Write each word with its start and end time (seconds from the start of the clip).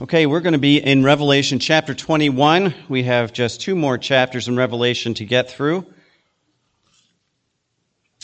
Okay, 0.00 0.26
we're 0.26 0.38
going 0.38 0.52
to 0.52 0.60
be 0.60 0.78
in 0.78 1.02
Revelation 1.02 1.58
chapter 1.58 1.92
21. 1.92 2.72
We 2.88 3.02
have 3.02 3.32
just 3.32 3.60
two 3.60 3.74
more 3.74 3.98
chapters 3.98 4.46
in 4.46 4.56
Revelation 4.56 5.14
to 5.14 5.24
get 5.24 5.50
through, 5.50 5.86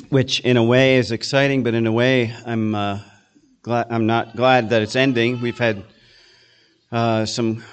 which 0.09 0.39
in 0.39 0.57
a 0.57 0.63
way 0.63 0.99
is 0.99 1.11
exciting, 1.11 1.65
but 1.65 1.75
in 1.75 1.89
a 1.89 1.93
way 1.93 2.33
I'm 2.47 2.77
uh, 2.77 3.01
glad 3.63 3.89
I'm 3.91 4.07
not 4.07 4.37
glad 4.37 4.71
that 4.71 4.83
it's 4.83 4.95
ending. 4.95 5.41
We've 5.41 5.59
had 5.59 5.83
uh, 6.93 7.27
some 7.27 7.65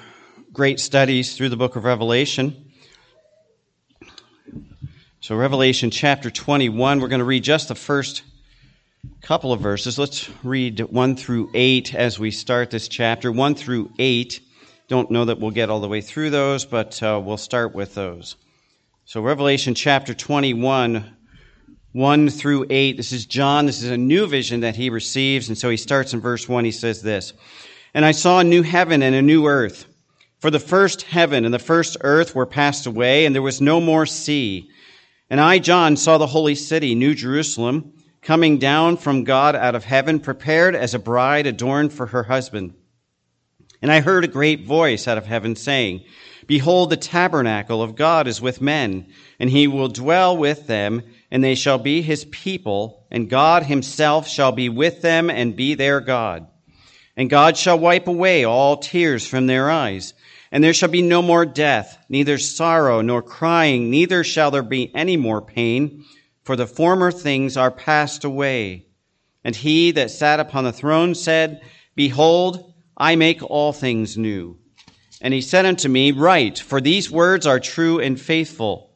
great 0.51 0.79
studies 0.79 1.37
through 1.37 1.49
the 1.49 1.57
book 1.57 1.75
of 1.75 1.83
Revelation. 1.83 2.71
So, 5.19 5.35
Revelation 5.35 5.91
chapter 5.91 6.31
21, 6.31 7.01
we're 7.01 7.07
going 7.07 7.19
to 7.19 7.23
read 7.23 7.43
just 7.43 7.67
the 7.67 7.75
first 7.75 8.23
couple 9.21 9.53
of 9.53 9.61
verses. 9.61 9.97
Let's 9.97 10.29
read 10.43 10.79
1 10.79 11.15
through 11.15 11.49
8 11.53 11.95
as 11.95 12.19
we 12.19 12.31
start 12.31 12.69
this 12.69 12.87
chapter. 12.87 13.31
1 13.31 13.55
through 13.55 13.91
8. 13.97 14.39
Don't 14.87 15.09
know 15.09 15.25
that 15.25 15.39
we'll 15.39 15.51
get 15.51 15.69
all 15.69 15.79
the 15.79 15.87
way 15.87 16.01
through 16.01 16.29
those, 16.29 16.65
but 16.65 17.01
uh, 17.01 17.19
we'll 17.23 17.37
start 17.37 17.73
with 17.73 17.95
those. 17.95 18.35
So, 19.05 19.21
Revelation 19.21 19.73
chapter 19.73 20.13
21, 20.13 21.15
1 21.93 22.29
through 22.29 22.67
8. 22.69 22.97
This 22.97 23.11
is 23.11 23.25
John. 23.25 23.65
This 23.65 23.81
is 23.81 23.89
a 23.89 23.97
new 23.97 24.27
vision 24.27 24.59
that 24.59 24.75
he 24.75 24.89
receives. 24.89 25.47
And 25.47 25.57
so 25.57 25.69
he 25.69 25.77
starts 25.77 26.13
in 26.13 26.19
verse 26.19 26.47
1. 26.47 26.65
He 26.65 26.71
says 26.71 27.01
this 27.01 27.33
And 27.93 28.05
I 28.05 28.11
saw 28.11 28.39
a 28.39 28.43
new 28.43 28.61
heaven 28.61 29.01
and 29.01 29.15
a 29.15 29.21
new 29.21 29.47
earth. 29.47 29.85
For 30.39 30.51
the 30.51 30.59
first 30.59 31.03
heaven 31.03 31.45
and 31.45 31.53
the 31.53 31.59
first 31.59 31.97
earth 32.01 32.35
were 32.35 32.47
passed 32.47 32.85
away, 32.85 33.25
and 33.25 33.33
there 33.33 33.41
was 33.41 33.61
no 33.61 33.79
more 33.79 34.05
sea. 34.05 34.69
And 35.29 35.39
I, 35.39 35.59
John, 35.59 35.97
saw 35.97 36.17
the 36.17 36.27
holy 36.27 36.55
city, 36.55 36.93
New 36.93 37.15
Jerusalem 37.15 37.93
coming 38.21 38.59
down 38.59 38.97
from 38.97 39.23
God 39.23 39.55
out 39.55 39.75
of 39.75 39.83
heaven, 39.83 40.19
prepared 40.19 40.75
as 40.75 40.93
a 40.93 40.99
bride 40.99 41.47
adorned 41.47 41.91
for 41.91 42.07
her 42.07 42.23
husband. 42.23 42.73
And 43.81 43.91
I 43.91 44.01
heard 44.01 44.23
a 44.23 44.27
great 44.27 44.65
voice 44.65 45.07
out 45.07 45.17
of 45.17 45.25
heaven 45.25 45.55
saying, 45.55 46.03
Behold, 46.45 46.89
the 46.89 46.97
tabernacle 46.97 47.81
of 47.81 47.95
God 47.95 48.27
is 48.27 48.41
with 48.41 48.61
men, 48.61 49.07
and 49.39 49.49
he 49.49 49.67
will 49.67 49.87
dwell 49.87 50.37
with 50.37 50.67
them, 50.67 51.01
and 51.31 51.43
they 51.43 51.55
shall 51.55 51.79
be 51.79 52.01
his 52.01 52.25
people, 52.25 53.07
and 53.09 53.29
God 53.29 53.63
himself 53.63 54.27
shall 54.27 54.51
be 54.51 54.69
with 54.69 55.01
them 55.01 55.29
and 55.29 55.55
be 55.55 55.73
their 55.73 55.99
God. 55.99 56.47
And 57.17 57.29
God 57.29 57.57
shall 57.57 57.79
wipe 57.79 58.07
away 58.07 58.43
all 58.43 58.77
tears 58.77 59.25
from 59.25 59.47
their 59.47 59.71
eyes, 59.71 60.13
and 60.51 60.63
there 60.63 60.73
shall 60.73 60.89
be 60.89 61.01
no 61.01 61.21
more 61.21 61.45
death, 61.45 61.97
neither 62.09 62.37
sorrow 62.37 63.01
nor 63.01 63.21
crying, 63.21 63.89
neither 63.89 64.23
shall 64.23 64.51
there 64.51 64.61
be 64.61 64.93
any 64.93 65.17
more 65.17 65.41
pain 65.41 66.03
for 66.43 66.55
the 66.55 66.67
former 66.67 67.11
things 67.11 67.57
are 67.57 67.71
passed 67.71 68.23
away. 68.23 68.85
And 69.43 69.55
he 69.55 69.91
that 69.91 70.11
sat 70.11 70.39
upon 70.39 70.63
the 70.63 70.73
throne 70.73 71.15
said, 71.15 71.61
Behold, 71.95 72.73
I 72.97 73.15
make 73.15 73.43
all 73.43 73.73
things 73.73 74.17
new. 74.17 74.57
And 75.21 75.33
he 75.33 75.41
said 75.41 75.65
unto 75.65 75.87
me, 75.87 76.11
Write, 76.11 76.59
for 76.59 76.81
these 76.81 77.11
words 77.11 77.45
are 77.45 77.59
true 77.59 77.99
and 77.99 78.19
faithful. 78.19 78.91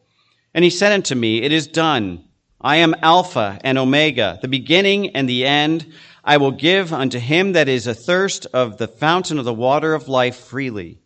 And 0.53 0.63
he 0.63 0.69
said 0.69 0.91
unto 0.91 1.15
me, 1.15 1.41
It 1.41 1.51
is 1.51 1.67
done. 1.67 2.23
I 2.61 2.77
am 2.77 2.95
Alpha 3.01 3.59
and 3.63 3.77
Omega, 3.77 4.39
the 4.41 4.47
beginning 4.47 5.15
and 5.15 5.29
the 5.29 5.45
end. 5.45 5.91
I 6.23 6.37
will 6.37 6.51
give 6.51 6.91
unto 6.91 7.19
him 7.19 7.53
that 7.53 7.67
is 7.67 7.87
athirst 7.87 8.47
of 8.53 8.77
the 8.77 8.87
fountain 8.87 9.37
of 9.37 9.45
the 9.45 9.53
water 9.53 9.93
of 9.93 10.07
life 10.07 10.35
freely. 10.35 10.99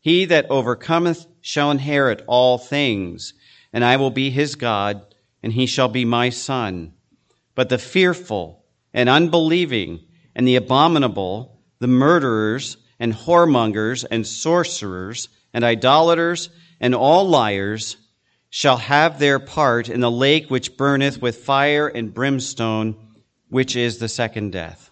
He 0.00 0.24
that 0.26 0.50
overcometh 0.50 1.26
shall 1.42 1.70
inherit 1.70 2.22
all 2.26 2.56
things, 2.56 3.34
and 3.72 3.84
I 3.84 3.96
will 3.96 4.10
be 4.10 4.30
his 4.30 4.54
God 4.54 5.02
and 5.44 5.52
he 5.52 5.66
shall 5.66 5.88
be 5.88 6.06
my 6.06 6.30
son. 6.30 6.94
But 7.54 7.68
the 7.68 7.76
fearful 7.76 8.64
and 8.94 9.10
unbelieving 9.10 10.00
and 10.34 10.48
the 10.48 10.56
abominable, 10.56 11.60
the 11.80 11.86
murderers 11.86 12.78
and 12.98 13.12
whoremongers 13.12 14.06
and 14.10 14.26
sorcerers 14.26 15.28
and 15.52 15.62
idolaters 15.62 16.48
and 16.80 16.94
all 16.94 17.28
liars 17.28 17.98
shall 18.48 18.78
have 18.78 19.18
their 19.18 19.38
part 19.38 19.90
in 19.90 20.00
the 20.00 20.10
lake 20.10 20.48
which 20.48 20.78
burneth 20.78 21.20
with 21.20 21.44
fire 21.44 21.88
and 21.88 22.14
brimstone, 22.14 22.96
which 23.50 23.76
is 23.76 23.98
the 23.98 24.08
second 24.08 24.50
death. 24.50 24.90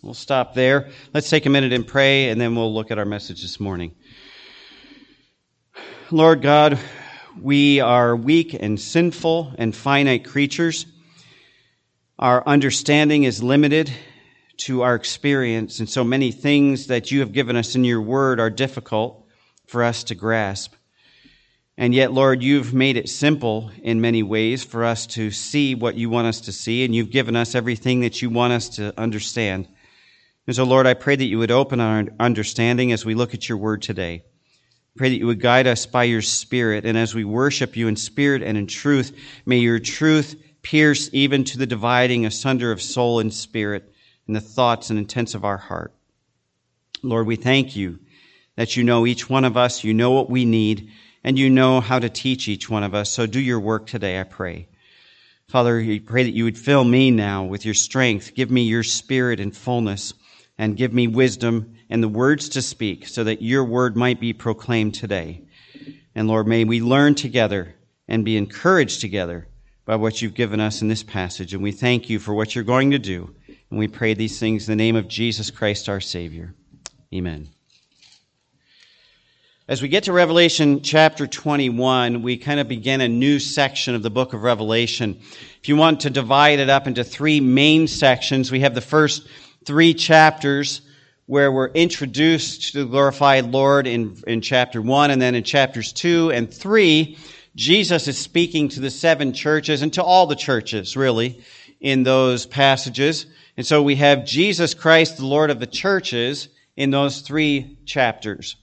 We'll 0.00 0.14
stop 0.14 0.54
there. 0.54 0.88
Let's 1.12 1.28
take 1.28 1.44
a 1.44 1.50
minute 1.50 1.74
and 1.74 1.86
pray, 1.86 2.30
and 2.30 2.40
then 2.40 2.56
we'll 2.56 2.72
look 2.72 2.90
at 2.90 2.98
our 2.98 3.04
message 3.04 3.42
this 3.42 3.60
morning. 3.60 3.94
Lord 6.10 6.40
God, 6.40 6.78
we 7.40 7.80
are 7.80 8.14
weak 8.14 8.54
and 8.54 8.78
sinful 8.78 9.54
and 9.58 9.74
finite 9.74 10.24
creatures. 10.24 10.86
Our 12.18 12.46
understanding 12.46 13.24
is 13.24 13.42
limited 13.42 13.90
to 14.58 14.82
our 14.82 14.94
experience, 14.94 15.80
and 15.80 15.88
so 15.88 16.04
many 16.04 16.30
things 16.30 16.88
that 16.88 17.10
you 17.10 17.20
have 17.20 17.32
given 17.32 17.56
us 17.56 17.74
in 17.74 17.84
your 17.84 18.02
word 18.02 18.38
are 18.38 18.50
difficult 18.50 19.26
for 19.66 19.82
us 19.82 20.04
to 20.04 20.14
grasp. 20.14 20.74
And 21.78 21.94
yet, 21.94 22.12
Lord, 22.12 22.42
you've 22.42 22.74
made 22.74 22.96
it 22.96 23.08
simple 23.08 23.70
in 23.82 24.00
many 24.00 24.22
ways 24.22 24.62
for 24.62 24.84
us 24.84 25.06
to 25.08 25.30
see 25.30 25.74
what 25.74 25.94
you 25.94 26.10
want 26.10 26.26
us 26.26 26.42
to 26.42 26.52
see, 26.52 26.84
and 26.84 26.94
you've 26.94 27.10
given 27.10 27.34
us 27.34 27.54
everything 27.54 28.00
that 28.00 28.20
you 28.20 28.28
want 28.28 28.52
us 28.52 28.68
to 28.76 28.98
understand. 29.00 29.68
And 30.46 30.54
so, 30.54 30.64
Lord, 30.64 30.86
I 30.86 30.94
pray 30.94 31.16
that 31.16 31.24
you 31.24 31.38
would 31.38 31.50
open 31.50 31.80
our 31.80 32.04
understanding 32.20 32.92
as 32.92 33.06
we 33.06 33.14
look 33.14 33.32
at 33.32 33.48
your 33.48 33.58
word 33.58 33.80
today. 33.80 34.24
Pray 34.96 35.08
that 35.08 35.18
you 35.18 35.26
would 35.26 35.40
guide 35.40 35.66
us 35.66 35.86
by 35.86 36.04
your 36.04 36.20
Spirit, 36.20 36.84
and 36.84 36.98
as 36.98 37.14
we 37.14 37.24
worship 37.24 37.76
you 37.76 37.88
in 37.88 37.96
spirit 37.96 38.42
and 38.42 38.58
in 38.58 38.66
truth, 38.66 39.16
may 39.46 39.56
your 39.56 39.78
truth 39.78 40.36
pierce 40.60 41.08
even 41.12 41.44
to 41.44 41.58
the 41.58 41.66
dividing 41.66 42.26
asunder 42.26 42.70
of 42.70 42.82
soul 42.82 43.18
and 43.18 43.32
spirit 43.32 43.92
and 44.26 44.36
the 44.36 44.40
thoughts 44.40 44.90
and 44.90 44.98
intents 44.98 45.34
of 45.34 45.44
our 45.44 45.56
heart. 45.56 45.94
Lord, 47.02 47.26
we 47.26 47.36
thank 47.36 47.74
you 47.74 47.98
that 48.56 48.76
you 48.76 48.84
know 48.84 49.06
each 49.06 49.30
one 49.30 49.44
of 49.44 49.56
us, 49.56 49.82
you 49.82 49.94
know 49.94 50.10
what 50.10 50.30
we 50.30 50.44
need, 50.44 50.90
and 51.24 51.38
you 51.38 51.48
know 51.48 51.80
how 51.80 51.98
to 51.98 52.08
teach 52.08 52.46
each 52.46 52.68
one 52.68 52.82
of 52.82 52.94
us. 52.94 53.10
So 53.10 53.26
do 53.26 53.40
your 53.40 53.60
work 53.60 53.86
today, 53.86 54.20
I 54.20 54.24
pray. 54.24 54.68
Father, 55.48 55.76
we 55.78 56.00
pray 56.00 56.22
that 56.22 56.34
you 56.34 56.44
would 56.44 56.58
fill 56.58 56.84
me 56.84 57.10
now 57.10 57.44
with 57.44 57.64
your 57.64 57.74
strength. 57.74 58.34
Give 58.34 58.50
me 58.50 58.62
your 58.62 58.82
spirit 58.82 59.40
in 59.40 59.52
fullness 59.52 60.14
and 60.58 60.76
give 60.76 60.92
me 60.92 61.08
wisdom 61.08 61.76
and 61.92 62.02
the 62.02 62.08
words 62.08 62.48
to 62.48 62.62
speak 62.62 63.06
so 63.06 63.22
that 63.22 63.42
your 63.42 63.62
word 63.62 63.98
might 63.98 64.18
be 64.18 64.32
proclaimed 64.32 64.94
today. 64.94 65.42
And 66.14 66.26
Lord, 66.26 66.46
may 66.46 66.64
we 66.64 66.80
learn 66.80 67.14
together 67.14 67.74
and 68.08 68.24
be 68.24 68.38
encouraged 68.38 69.02
together 69.02 69.46
by 69.84 69.96
what 69.96 70.22
you've 70.22 70.32
given 70.32 70.58
us 70.58 70.80
in 70.80 70.88
this 70.88 71.02
passage. 71.02 71.52
And 71.52 71.62
we 71.62 71.70
thank 71.70 72.08
you 72.08 72.18
for 72.18 72.32
what 72.32 72.54
you're 72.54 72.64
going 72.64 72.92
to 72.92 72.98
do. 72.98 73.34
And 73.68 73.78
we 73.78 73.88
pray 73.88 74.14
these 74.14 74.40
things 74.40 74.66
in 74.66 74.72
the 74.72 74.82
name 74.82 74.96
of 74.96 75.06
Jesus 75.06 75.50
Christ, 75.50 75.90
our 75.90 76.00
Savior. 76.00 76.54
Amen. 77.12 77.50
As 79.68 79.82
we 79.82 79.88
get 79.88 80.04
to 80.04 80.14
Revelation 80.14 80.80
chapter 80.80 81.26
21, 81.26 82.22
we 82.22 82.38
kind 82.38 82.58
of 82.58 82.68
begin 82.68 83.02
a 83.02 83.08
new 83.08 83.38
section 83.38 83.94
of 83.94 84.02
the 84.02 84.08
book 84.08 84.32
of 84.32 84.42
Revelation. 84.42 85.20
If 85.60 85.68
you 85.68 85.76
want 85.76 86.00
to 86.00 86.10
divide 86.10 86.58
it 86.58 86.70
up 86.70 86.86
into 86.86 87.04
three 87.04 87.40
main 87.40 87.86
sections, 87.86 88.50
we 88.50 88.60
have 88.60 88.74
the 88.74 88.80
first 88.80 89.28
three 89.66 89.92
chapters 89.92 90.80
where 91.32 91.50
we're 91.50 91.68
introduced 91.68 92.72
to 92.74 92.80
the 92.80 92.84
glorified 92.84 93.50
Lord 93.50 93.86
in, 93.86 94.14
in 94.26 94.42
chapter 94.42 94.82
1 94.82 95.10
and 95.10 95.22
then 95.22 95.34
in 95.34 95.42
chapters 95.42 95.90
2 95.94 96.30
and 96.30 96.52
3, 96.52 97.16
Jesus 97.56 98.06
is 98.06 98.18
speaking 98.18 98.68
to 98.68 98.80
the 98.80 98.90
seven 98.90 99.32
churches 99.32 99.80
and 99.80 99.90
to 99.94 100.02
all 100.02 100.26
the 100.26 100.36
churches, 100.36 100.94
really, 100.94 101.42
in 101.80 102.02
those 102.02 102.44
passages. 102.44 103.24
And 103.56 103.64
so 103.64 103.82
we 103.82 103.96
have 103.96 104.26
Jesus 104.26 104.74
Christ, 104.74 105.16
the 105.16 105.24
Lord 105.24 105.48
of 105.48 105.58
the 105.58 105.66
churches, 105.66 106.48
in 106.76 106.90
those 106.90 107.22
three 107.22 107.78
chapters. 107.86 108.56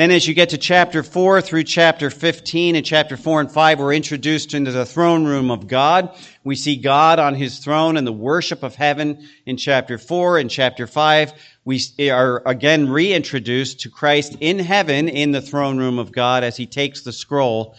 Then 0.00 0.12
as 0.12 0.26
you 0.26 0.32
get 0.32 0.48
to 0.48 0.56
chapter 0.56 1.02
4 1.02 1.42
through 1.42 1.64
chapter 1.64 2.08
15 2.08 2.74
and 2.74 2.86
chapter 2.86 3.18
4 3.18 3.42
and 3.42 3.52
5, 3.52 3.80
we're 3.80 3.92
introduced 3.92 4.54
into 4.54 4.72
the 4.72 4.86
throne 4.86 5.26
room 5.26 5.50
of 5.50 5.66
God. 5.66 6.16
We 6.42 6.56
see 6.56 6.76
God 6.76 7.18
on 7.18 7.34
his 7.34 7.58
throne 7.58 7.98
and 7.98 8.06
the 8.06 8.10
worship 8.10 8.62
of 8.62 8.74
heaven 8.74 9.28
in 9.44 9.58
chapter 9.58 9.98
4 9.98 10.38
and 10.38 10.50
chapter 10.50 10.86
5. 10.86 11.34
We 11.66 11.82
are 12.08 12.42
again 12.46 12.88
reintroduced 12.88 13.80
to 13.80 13.90
Christ 13.90 14.38
in 14.40 14.58
heaven 14.58 15.06
in 15.06 15.32
the 15.32 15.42
throne 15.42 15.76
room 15.76 15.98
of 15.98 16.12
God 16.12 16.44
as 16.44 16.56
he 16.56 16.64
takes 16.64 17.02
the 17.02 17.12
scroll 17.12 17.76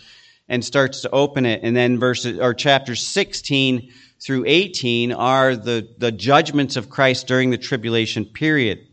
and 0.48 0.64
starts 0.64 1.02
to 1.02 1.10
open 1.10 1.48
it. 1.48 1.62
And 1.64 1.76
then 1.76 1.98
verses, 1.98 2.38
or 2.38 2.54
chapter 2.54 2.94
16 2.96 3.92
through 4.20 4.44
18 4.46 5.12
are 5.12 5.56
the, 5.56 5.90
the 5.98 6.12
judgments 6.12 6.76
of 6.76 6.88
Christ 6.88 7.26
during 7.26 7.50
the 7.50 7.58
tribulation 7.58 8.26
period. 8.26 8.88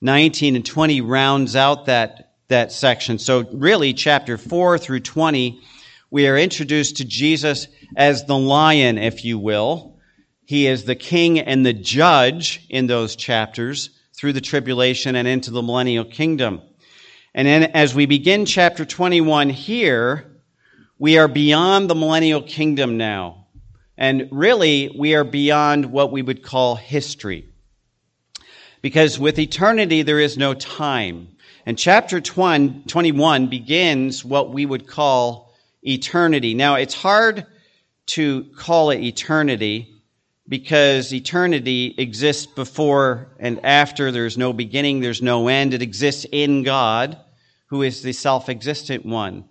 19 0.00 0.56
and 0.56 0.64
20 0.64 1.02
rounds 1.02 1.54
out 1.54 1.84
that 1.84 2.29
that 2.50 2.70
section. 2.70 3.18
So 3.18 3.48
really, 3.52 3.92
chapter 3.94 4.38
4 4.38 4.78
through 4.78 5.00
20, 5.00 5.60
we 6.10 6.28
are 6.28 6.36
introduced 6.36 6.98
to 6.98 7.04
Jesus 7.04 7.66
as 7.96 8.24
the 8.26 8.36
lion, 8.38 8.98
if 8.98 9.24
you 9.24 9.38
will. 9.38 9.98
He 10.44 10.66
is 10.66 10.84
the 10.84 10.94
king 10.94 11.40
and 11.40 11.64
the 11.64 11.72
judge 11.72 12.66
in 12.68 12.86
those 12.86 13.16
chapters 13.16 13.90
through 14.14 14.34
the 14.34 14.40
tribulation 14.40 15.16
and 15.16 15.26
into 15.26 15.50
the 15.50 15.62
millennial 15.62 16.04
kingdom. 16.04 16.60
And 17.34 17.46
then 17.46 17.62
as 17.74 17.94
we 17.94 18.06
begin 18.06 18.44
chapter 18.44 18.84
21 18.84 19.50
here, 19.50 20.26
we 20.98 21.16
are 21.18 21.28
beyond 21.28 21.88
the 21.88 21.94
millennial 21.94 22.42
kingdom 22.42 22.96
now. 22.96 23.46
And 23.96 24.28
really, 24.30 24.94
we 24.98 25.14
are 25.14 25.24
beyond 25.24 25.86
what 25.86 26.10
we 26.10 26.22
would 26.22 26.42
call 26.42 26.74
history. 26.74 27.48
Because 28.82 29.18
with 29.18 29.38
eternity, 29.38 30.02
there 30.02 30.20
is 30.20 30.36
no 30.36 30.54
time. 30.54 31.28
And 31.66 31.78
chapter 31.78 32.20
21 32.20 33.48
begins 33.48 34.24
what 34.24 34.50
we 34.50 34.64
would 34.64 34.86
call 34.86 35.52
eternity. 35.82 36.54
Now, 36.54 36.76
it's 36.76 36.94
hard 36.94 37.46
to 38.06 38.44
call 38.56 38.90
it 38.90 39.00
eternity 39.00 40.02
because 40.48 41.12
eternity 41.12 41.94
exists 41.96 42.46
before 42.46 43.28
and 43.38 43.64
after. 43.64 44.10
There's 44.10 44.38
no 44.38 44.52
beginning, 44.52 45.00
there's 45.00 45.22
no 45.22 45.48
end. 45.48 45.74
It 45.74 45.82
exists 45.82 46.26
in 46.32 46.62
God, 46.62 47.18
who 47.66 47.82
is 47.82 48.02
the 48.02 48.12
self 48.12 48.48
existent 48.48 49.04
one. 49.04 49.44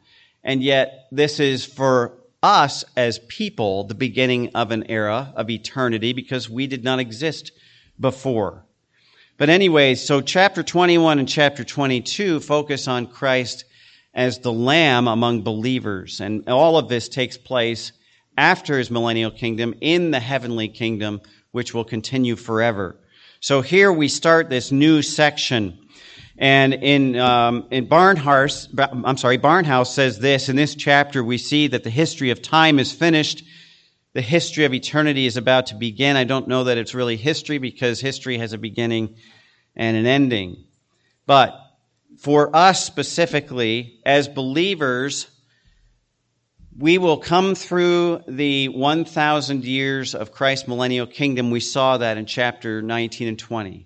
And 0.43 0.63
yet, 0.63 1.07
this 1.11 1.39
is 1.39 1.65
for 1.65 2.17
us 2.41 2.83
as 2.95 3.19
people 3.27 3.83
the 3.83 3.95
beginning 3.95 4.49
of 4.55 4.71
an 4.71 4.89
era 4.89 5.33
of 5.35 5.49
eternity 5.49 6.13
because 6.13 6.49
we 6.49 6.67
did 6.67 6.83
not 6.83 6.99
exist 6.99 7.51
before. 7.99 8.65
But 9.39 9.49
anyway, 9.49 9.95
so 9.95 10.19
chapter 10.19 10.63
21 10.63 11.17
and 11.17 11.27
chapter 11.27 11.63
22 11.63 12.41
focus 12.41 12.89
on 12.89 13.07
Christ 13.07 13.63
as 14.13 14.39
the 14.39 14.51
lamb 14.51 15.07
among 15.07 15.43
believers. 15.43 16.19
And 16.19 16.47
all 16.49 16.77
of 16.77 16.89
this 16.89 17.07
takes 17.07 17.37
place 17.37 17.93
after 18.37 18.77
his 18.77 18.91
millennial 18.91 19.31
kingdom 19.31 19.73
in 19.79 20.11
the 20.11 20.19
heavenly 20.19 20.67
kingdom, 20.67 21.21
which 21.51 21.73
will 21.73 21.85
continue 21.85 22.35
forever. 22.35 22.97
So 23.39 23.61
here 23.61 23.93
we 23.93 24.09
start 24.09 24.49
this 24.49 24.73
new 24.73 25.01
section 25.01 25.79
and 26.39 26.73
in, 26.73 27.17
um, 27.17 27.67
in 27.69 27.87
Barnhouse, 27.87 28.69
I'm 29.05 29.17
sorry, 29.17 29.37
Barnhouse 29.37 29.87
says 29.87 30.19
this, 30.19 30.47
in 30.47 30.55
this 30.55 30.73
chapter 30.73 31.21
we 31.21 31.37
see 31.37 31.67
that 31.67 31.83
the 31.83 31.89
history 31.89 32.29
of 32.29 32.41
time 32.41 32.79
is 32.79 32.93
finished. 32.93 33.43
The 34.13 34.21
history 34.21 34.65
of 34.65 34.73
eternity 34.73 35.25
is 35.25 35.37
about 35.37 35.67
to 35.67 35.75
begin. 35.75 36.15
I 36.15 36.23
don't 36.23 36.47
know 36.47 36.63
that 36.65 36.77
it's 36.77 36.95
really 36.95 37.15
history 37.15 37.59
because 37.59 37.99
history 37.99 38.37
has 38.39 38.53
a 38.53 38.57
beginning 38.57 39.15
and 39.75 39.95
an 39.95 40.05
ending. 40.07 40.65
But 41.25 41.55
for 42.17 42.55
us 42.55 42.83
specifically, 42.83 43.99
as 44.05 44.27
believers, 44.27 45.27
we 46.75 46.97
will 46.97 47.17
come 47.17 47.53
through 47.55 48.23
the 48.27 48.69
1,000 48.69 49.63
years 49.63 50.15
of 50.15 50.31
Christ's 50.31 50.67
millennial 50.67 51.05
kingdom. 51.05 51.51
We 51.51 51.59
saw 51.59 51.97
that 51.97 52.17
in 52.17 52.25
chapter 52.25 52.81
19 52.81 53.27
and 53.27 53.39
20. 53.39 53.85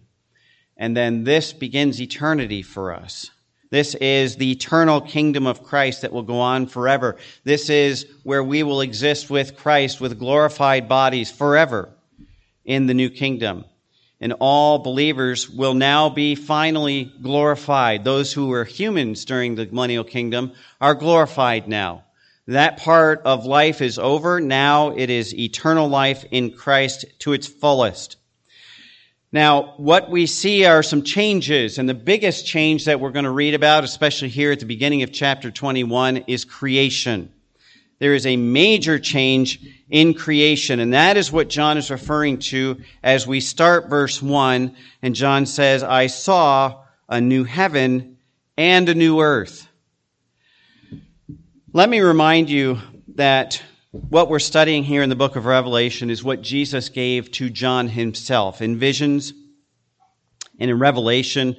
And 0.78 0.96
then 0.96 1.24
this 1.24 1.54
begins 1.54 2.02
eternity 2.02 2.62
for 2.62 2.94
us. 2.94 3.30
This 3.74 3.96
is 3.96 4.36
the 4.36 4.52
eternal 4.52 5.02
kingdom 5.02 5.48
of 5.48 5.64
Christ 5.64 6.04
that 6.04 6.14
will 6.14 6.22
go 6.22 6.40
on 6.40 6.68
forever. 6.68 7.18
This 7.44 7.72
is 7.72 8.06
where 8.22 8.44
we 8.44 8.62
will 8.62 8.82
exist 8.82 9.32
with 9.32 9.58
Christ 9.58 10.00
with 10.00 10.20
glorified 10.20 10.88
bodies 10.88 11.32
forever 11.32 11.90
in 12.64 12.86
the 12.86 12.94
new 12.94 13.10
kingdom. 13.10 13.66
And 14.22 14.36
all 14.40 14.78
believers 14.78 15.50
will 15.50 15.74
now 15.74 16.10
be 16.10 16.36
finally 16.36 17.12
glorified. 17.24 18.04
Those 18.04 18.32
who 18.32 18.50
were 18.50 18.64
humans 18.64 19.26
during 19.26 19.56
the 19.56 19.66
millennial 19.66 20.04
kingdom 20.04 20.52
are 20.80 20.94
glorified 20.94 21.68
now. 21.68 22.04
That 22.46 22.78
part 22.78 23.24
of 23.26 23.48
life 23.48 23.82
is 23.82 23.98
over. 23.98 24.40
Now 24.40 24.92
it 24.92 25.10
is 25.10 25.34
eternal 25.34 25.88
life 25.88 26.24
in 26.30 26.52
Christ 26.52 27.06
to 27.22 27.34
its 27.34 27.48
fullest. 27.48 28.18
Now, 29.34 29.74
what 29.78 30.12
we 30.12 30.28
see 30.28 30.64
are 30.66 30.84
some 30.84 31.02
changes, 31.02 31.80
and 31.80 31.90
the 31.90 31.96
biggest 31.96 32.46
change 32.46 32.86
that 32.86 33.00
we're 33.00 33.10
going 33.10 33.26
to 33.26 33.32
read 33.32 33.56
about, 33.56 33.84
especially 33.84 34.30
here 34.30 34.52
at 34.52 34.60
the 34.60 34.68
beginning 34.68 35.02
of 35.02 35.12
chapter 35.12 35.50
21, 35.50 36.18
is 36.28 36.46
creation. 36.46 37.34
There 37.98 38.14
is 38.14 38.28
a 38.28 38.38
major 38.38 39.00
change 39.00 39.60
in 39.90 40.14
creation, 40.14 40.80
and 40.80 40.94
that 40.94 41.18
is 41.18 41.32
what 41.32 41.50
John 41.50 41.80
is 41.80 41.90
referring 41.90 42.38
to 42.40 42.80
as 43.02 43.26
we 43.26 43.40
start 43.40 43.90
verse 43.90 44.22
1, 44.22 44.76
and 45.02 45.16
John 45.16 45.48
says, 45.48 45.82
I 45.82 46.06
saw 46.08 46.84
a 47.10 47.20
new 47.20 47.44
heaven 47.44 48.18
and 48.56 48.88
a 48.88 48.94
new 48.94 49.20
earth. 49.20 49.68
Let 51.72 51.90
me 51.90 52.02
remind 52.02 52.52
you 52.52 52.78
that 53.16 53.64
what 53.94 54.28
we're 54.28 54.40
studying 54.40 54.84
here 54.84 55.04
in 55.04 55.10
the 55.10 55.16
book 55.16 55.36
of 55.36 55.46
Revelation 55.46 56.10
is 56.10 56.24
what 56.24 56.42
Jesus 56.42 56.90
gave 56.90 57.30
to 57.34 57.52
John 57.52 57.88
himself 57.88 58.60
in 58.60 58.80
visions 58.80 59.34
and 60.60 60.72
in 60.72 60.80
Revelation. 60.80 61.56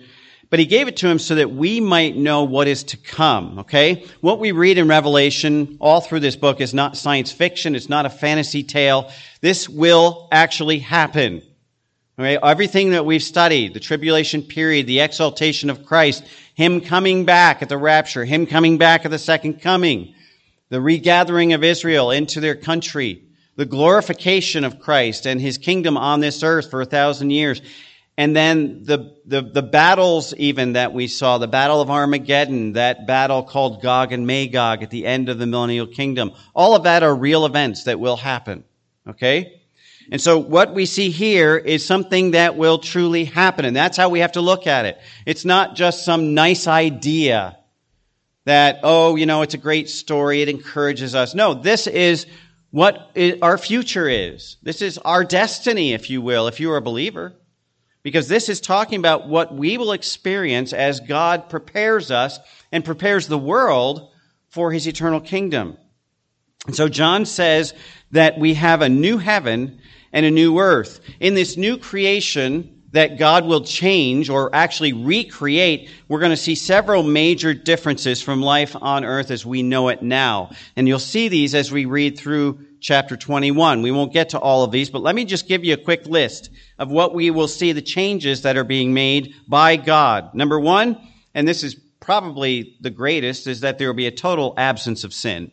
But 0.51 0.59
he 0.59 0.67
gave 0.67 0.89
it 0.89 0.97
to 0.97 1.09
him 1.09 1.21
so 1.21 1.37
that 1.37 1.53
we 1.53 1.79
might 1.79 2.17
know 2.17 2.43
what 2.43 2.67
is 2.67 2.83
to 2.85 2.97
come, 2.97 3.61
okay? 3.61 4.05
What 4.21 4.41
we 4.41 4.51
read 4.51 4.79
in 4.79 4.89
Revelation 4.89 5.77
all 5.81 6.01
through 6.01 6.21
this 6.21 6.35
book 6.35 6.61
is 6.61 6.75
not 6.75 6.97
science 6.97 7.31
fiction. 7.31 7.77
It's 7.77 7.89
not 7.89 8.05
a 8.05 8.11
fantasy 8.11 8.65
tale. 8.65 9.13
This 9.41 9.69
will 9.69 10.29
actually 10.33 10.81
happen. 10.81 11.41
Okay? 12.19 12.37
Everything 12.43 12.91
that 12.91 13.07
we've 13.07 13.23
studied, 13.23 13.75
the 13.75 13.81
tribulation 13.81 14.43
period, 14.43 14.89
the 14.89 15.01
exaltation 15.01 15.71
of 15.71 15.87
Christ, 15.87 16.25
Him 16.55 16.81
coming 16.81 17.27
back 17.27 17.63
at 17.63 17.69
the 17.69 17.79
rapture, 17.79 18.25
Him 18.25 18.47
coming 18.47 18.77
back 18.77 19.05
at 19.05 19.13
the 19.13 19.21
second 19.21 19.61
coming, 19.61 20.17
the 20.71 20.81
regathering 20.81 21.53
of 21.53 21.63
Israel 21.63 22.11
into 22.11 22.41
their 22.41 22.55
country, 22.55 23.25
the 23.57 23.67
glorification 23.67 24.65
of 24.65 24.81
Christ 24.81 25.27
and 25.27 25.41
his 25.41 25.59
kingdom 25.59 25.97
on 25.97 26.21
this 26.21 26.43
earth 26.43 26.71
for 26.71 26.81
a 26.81 26.87
thousand 26.87 27.31
years. 27.31 27.61
And 28.17 28.35
then 28.35 28.85
the, 28.85 29.17
the, 29.27 29.43
the, 29.43 29.63
battles 29.63 30.35
even 30.37 30.75
that 30.75 30.93
we 30.93 31.09
saw, 31.09 31.39
the 31.39 31.49
battle 31.49 31.81
of 31.81 31.91
Armageddon, 31.91 32.75
that 32.75 33.09
battle 33.09 33.43
called 33.43 33.83
Gog 33.83 34.13
and 34.13 34.25
Magog 34.25 34.85
at 34.85 34.91
the 34.91 35.05
end 35.05 35.29
of 35.29 35.39
the 35.39 35.47
millennial 35.47 35.89
kingdom. 35.89 36.31
All 36.55 36.77
of 36.77 36.85
that 36.85 37.03
are 37.03 37.15
real 37.15 37.45
events 37.45 37.85
that 37.85 37.99
will 37.99 38.17
happen. 38.17 38.63
Okay? 39.09 39.61
And 40.13 40.21
so 40.21 40.39
what 40.39 40.75
we 40.75 40.87
see 40.87 41.11
here 41.11 41.57
is 41.57 41.85
something 41.85 42.33
that 42.33 42.57
will 42.57 42.79
truly 42.79 43.25
happen. 43.25 43.65
And 43.65 43.75
that's 43.75 43.97
how 43.97 44.11
we 44.11 44.21
have 44.21 44.33
to 44.33 44.41
look 44.41 44.67
at 44.69 44.85
it. 44.85 44.99
It's 45.27 45.45
not 45.45 45.75
just 45.75 46.05
some 46.05 46.35
nice 46.35 46.69
idea 46.69 47.59
that, 48.44 48.81
oh, 48.82 49.17
you 49.17 49.26
know, 49.26 49.43
it's 49.43 49.55
a 49.55 49.58
great 49.58 49.88
story. 49.88 50.43
It 50.43 50.49
encourages 50.49 51.14
us. 51.14 51.35
No, 51.35 51.55
this 51.55 51.87
is 51.87 52.26
what 52.70 53.17
our 53.41 53.56
future 53.56 54.08
is. 54.08 54.56
This 54.62 54.82
is 54.82 54.99
our 54.99 55.25
destiny, 55.25 55.93
if 55.93 56.11
you 56.11 56.20
will, 56.20 56.49
if 56.49 56.61
you 56.61 56.73
are 56.73 56.76
a 56.76 56.82
believer. 56.82 57.35
Because 58.02 58.29
this 58.29 58.50
is 58.50 58.61
talking 58.61 58.99
about 58.99 59.29
what 59.29 59.55
we 59.55 59.79
will 59.79 59.93
experience 59.93 60.75
as 60.75 61.00
God 61.00 61.49
prepares 61.49 62.11
us 62.11 62.38
and 62.70 62.85
prepares 62.85 63.29
the 63.29 63.38
world 63.38 64.11
for 64.50 64.73
his 64.73 64.87
eternal 64.87 65.20
kingdom. 65.20 65.79
And 66.67 66.76
so 66.76 66.88
John 66.88 67.25
says 67.25 67.73
that 68.11 68.38
we 68.38 68.55
have 68.55 68.82
a 68.82 68.88
new 68.88 69.19
heaven 69.19 69.81
and 70.12 70.26
a 70.26 70.31
new 70.31 70.58
earth. 70.58 71.00
In 71.19 71.35
this 71.35 71.56
new 71.56 71.79
creation, 71.79 72.74
that 72.94 73.19
God 73.19 73.44
will 73.44 73.63
change 73.63 74.31
or 74.31 74.55
actually 74.55 74.93
recreate, 74.93 75.91
we're 76.06 76.20
going 76.20 76.31
to 76.31 76.36
see 76.36 76.55
several 76.55 77.03
major 77.03 77.53
differences 77.53 78.22
from 78.22 78.41
life 78.41 78.77
on 78.81 79.05
earth 79.05 79.32
as 79.32 79.44
we 79.44 79.65
know 79.65 79.89
it 79.89 80.01
now. 80.01 80.53
And 80.77 80.86
you'll 80.86 81.01
see 81.01 81.27
these 81.27 81.56
as 81.56 81.72
we 81.72 81.86
read 81.86 82.17
through 82.17 82.60
chapter 82.79 83.17
21. 83.17 83.82
We 83.82 83.91
won't 83.91 84.13
get 84.13 84.29
to 84.29 84.39
all 84.39 84.63
of 84.63 84.70
these, 84.70 84.91
but 84.91 85.03
let 85.03 85.17
me 85.17 85.24
just 85.24 85.48
give 85.48 85.65
you 85.65 85.74
a 85.74 85.77
quick 85.77 86.06
list 86.06 86.51
of 86.79 86.89
what 86.89 87.13
we 87.17 87.32
will 87.32 87.48
see 87.48 87.72
the 87.72 87.82
changes 87.82 88.43
that 88.43 88.56
are 88.56 88.63
being 88.63 88.94
made 88.94 89.34
by 89.48 89.74
God. 89.74 90.32
Number 90.32 90.60
one, 90.60 90.96
and 91.34 91.48
this 91.48 91.65
is 91.65 91.74
probably 91.98 92.77
the 92.81 92.91
greatest, 92.91 93.48
is 93.48 93.63
that 93.63 93.79
there 93.79 93.89
will 93.89 93.94
be 93.94 94.06
a 94.06 94.13
total 94.13 94.55
absence 94.56 95.03
of 95.03 95.13
sin. 95.13 95.51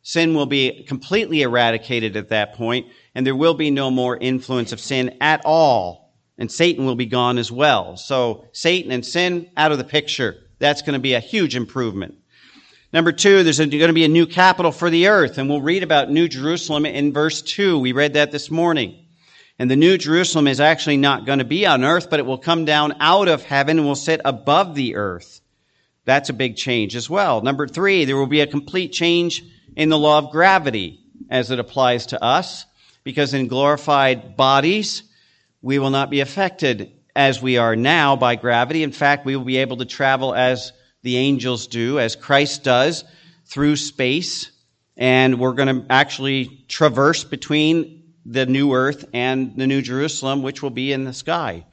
Sin 0.00 0.34
will 0.34 0.46
be 0.46 0.84
completely 0.88 1.42
eradicated 1.42 2.16
at 2.16 2.30
that 2.30 2.54
point, 2.54 2.86
and 3.14 3.26
there 3.26 3.36
will 3.36 3.54
be 3.54 3.70
no 3.70 3.90
more 3.90 4.16
influence 4.16 4.72
of 4.72 4.80
sin 4.80 5.18
at 5.20 5.42
all 5.44 6.01
and 6.38 6.50
Satan 6.50 6.84
will 6.86 6.94
be 6.94 7.06
gone 7.06 7.38
as 7.38 7.52
well. 7.52 7.96
So 7.96 8.46
Satan 8.52 8.90
and 8.90 9.04
sin 9.04 9.50
out 9.56 9.72
of 9.72 9.78
the 9.78 9.84
picture. 9.84 10.36
That's 10.58 10.82
going 10.82 10.94
to 10.94 11.00
be 11.00 11.14
a 11.14 11.20
huge 11.20 11.56
improvement. 11.56 12.14
Number 12.92 13.12
two, 13.12 13.42
there's 13.42 13.58
going 13.58 13.70
to 13.70 13.92
be 13.92 14.04
a 14.04 14.08
new 14.08 14.26
capital 14.26 14.70
for 14.70 14.90
the 14.90 15.08
earth, 15.08 15.38
and 15.38 15.48
we'll 15.48 15.62
read 15.62 15.82
about 15.82 16.10
New 16.10 16.28
Jerusalem 16.28 16.84
in 16.84 17.12
verse 17.12 17.40
two. 17.40 17.78
We 17.78 17.92
read 17.92 18.14
that 18.14 18.32
this 18.32 18.50
morning. 18.50 18.98
And 19.58 19.70
the 19.70 19.76
New 19.76 19.96
Jerusalem 19.96 20.46
is 20.46 20.60
actually 20.60 20.96
not 20.96 21.24
going 21.26 21.38
to 21.38 21.44
be 21.44 21.66
on 21.66 21.84
earth, 21.84 22.10
but 22.10 22.20
it 22.20 22.26
will 22.26 22.38
come 22.38 22.64
down 22.64 22.94
out 23.00 23.28
of 23.28 23.44
heaven 23.44 23.78
and 23.78 23.86
will 23.86 23.94
sit 23.94 24.20
above 24.24 24.74
the 24.74 24.96
earth. 24.96 25.40
That's 26.04 26.30
a 26.30 26.34
big 26.34 26.56
change 26.56 26.96
as 26.96 27.08
well. 27.08 27.42
Number 27.42 27.68
three, 27.68 28.04
there 28.04 28.16
will 28.16 28.26
be 28.26 28.40
a 28.40 28.46
complete 28.46 28.92
change 28.92 29.44
in 29.76 29.88
the 29.88 29.98
law 29.98 30.18
of 30.18 30.30
gravity 30.30 31.00
as 31.30 31.50
it 31.50 31.58
applies 31.58 32.06
to 32.06 32.22
us, 32.22 32.66
because 33.04 33.34
in 33.34 33.46
glorified 33.48 34.36
bodies, 34.36 35.04
we 35.62 35.78
will 35.78 35.90
not 35.90 36.10
be 36.10 36.20
affected 36.20 36.92
as 37.14 37.40
we 37.40 37.56
are 37.56 37.76
now 37.76 38.16
by 38.16 38.36
gravity. 38.36 38.82
In 38.82 38.92
fact, 38.92 39.24
we 39.24 39.36
will 39.36 39.44
be 39.44 39.58
able 39.58 39.78
to 39.78 39.84
travel 39.84 40.34
as 40.34 40.72
the 41.02 41.16
angels 41.16 41.66
do, 41.68 41.98
as 41.98 42.16
Christ 42.16 42.64
does, 42.64 43.04
through 43.46 43.76
space. 43.76 44.50
And 44.96 45.38
we're 45.38 45.52
going 45.52 45.82
to 45.82 45.86
actually 45.90 46.64
traverse 46.68 47.24
between 47.24 48.02
the 48.24 48.46
new 48.46 48.74
earth 48.74 49.04
and 49.12 49.56
the 49.56 49.66
new 49.66 49.82
Jerusalem, 49.82 50.42
which 50.42 50.62
will 50.62 50.70
be 50.70 50.92
in 50.92 51.04
the 51.04 51.12
sky. 51.12 51.64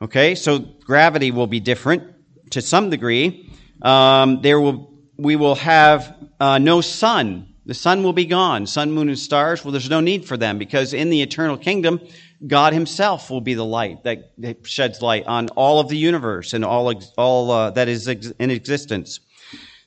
Okay, 0.00 0.34
so 0.34 0.58
gravity 0.58 1.30
will 1.30 1.46
be 1.46 1.60
different 1.60 2.02
to 2.50 2.60
some 2.60 2.90
degree. 2.90 3.50
Um, 3.80 4.42
there 4.42 4.60
will, 4.60 4.92
we 5.16 5.36
will 5.36 5.54
have 5.56 6.16
uh, 6.40 6.58
no 6.58 6.80
sun. 6.80 7.54
The 7.66 7.74
sun 7.74 8.02
will 8.02 8.12
be 8.12 8.26
gone. 8.26 8.66
Sun, 8.66 8.90
moon, 8.92 9.08
and 9.08 9.18
stars, 9.18 9.64
well, 9.64 9.72
there's 9.72 9.90
no 9.90 10.00
need 10.00 10.24
for 10.24 10.36
them 10.36 10.58
because 10.58 10.92
in 10.92 11.10
the 11.10 11.22
eternal 11.22 11.56
kingdom, 11.56 12.00
God 12.46 12.72
Himself 12.72 13.30
will 13.30 13.40
be 13.40 13.54
the 13.54 13.64
light 13.64 14.04
that, 14.04 14.32
sheds 14.64 15.00
light 15.00 15.26
on 15.26 15.48
all 15.50 15.80
of 15.80 15.88
the 15.88 15.96
universe 15.96 16.52
and 16.52 16.64
all, 16.64 16.92
all 17.16 17.50
uh, 17.50 17.70
that 17.70 17.88
is 17.88 18.08
ex- 18.08 18.32
in 18.38 18.50
existence. 18.50 19.20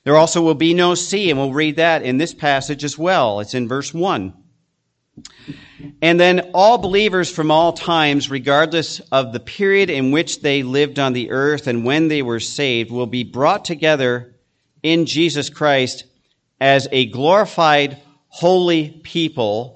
There 0.04 0.16
also 0.16 0.42
will 0.42 0.54
be 0.54 0.72
no 0.72 0.94
sea, 0.94 1.30
and 1.30 1.38
we'll 1.38 1.52
read 1.52 1.76
that 1.76 2.02
in 2.02 2.18
this 2.18 2.32
passage 2.32 2.84
as 2.84 2.96
well. 2.96 3.40
It's 3.40 3.54
in 3.54 3.68
verse 3.68 3.92
1. 3.92 4.32
And 6.02 6.20
then 6.20 6.50
all 6.54 6.78
believers 6.78 7.30
from 7.30 7.50
all 7.50 7.72
times, 7.72 8.30
regardless 8.30 9.00
of 9.12 9.32
the 9.32 9.40
period 9.40 9.90
in 9.90 10.10
which 10.10 10.42
they 10.42 10.62
lived 10.62 10.98
on 10.98 11.12
the 11.12 11.30
earth 11.30 11.66
and 11.66 11.84
when 11.84 12.08
they 12.08 12.22
were 12.22 12.40
saved, 12.40 12.90
will 12.90 13.06
be 13.06 13.24
brought 13.24 13.64
together 13.64 14.36
in 14.82 15.06
Jesus 15.06 15.50
Christ 15.50 16.04
as 16.60 16.88
a 16.92 17.06
glorified, 17.06 18.00
holy 18.28 18.90
people 19.02 19.75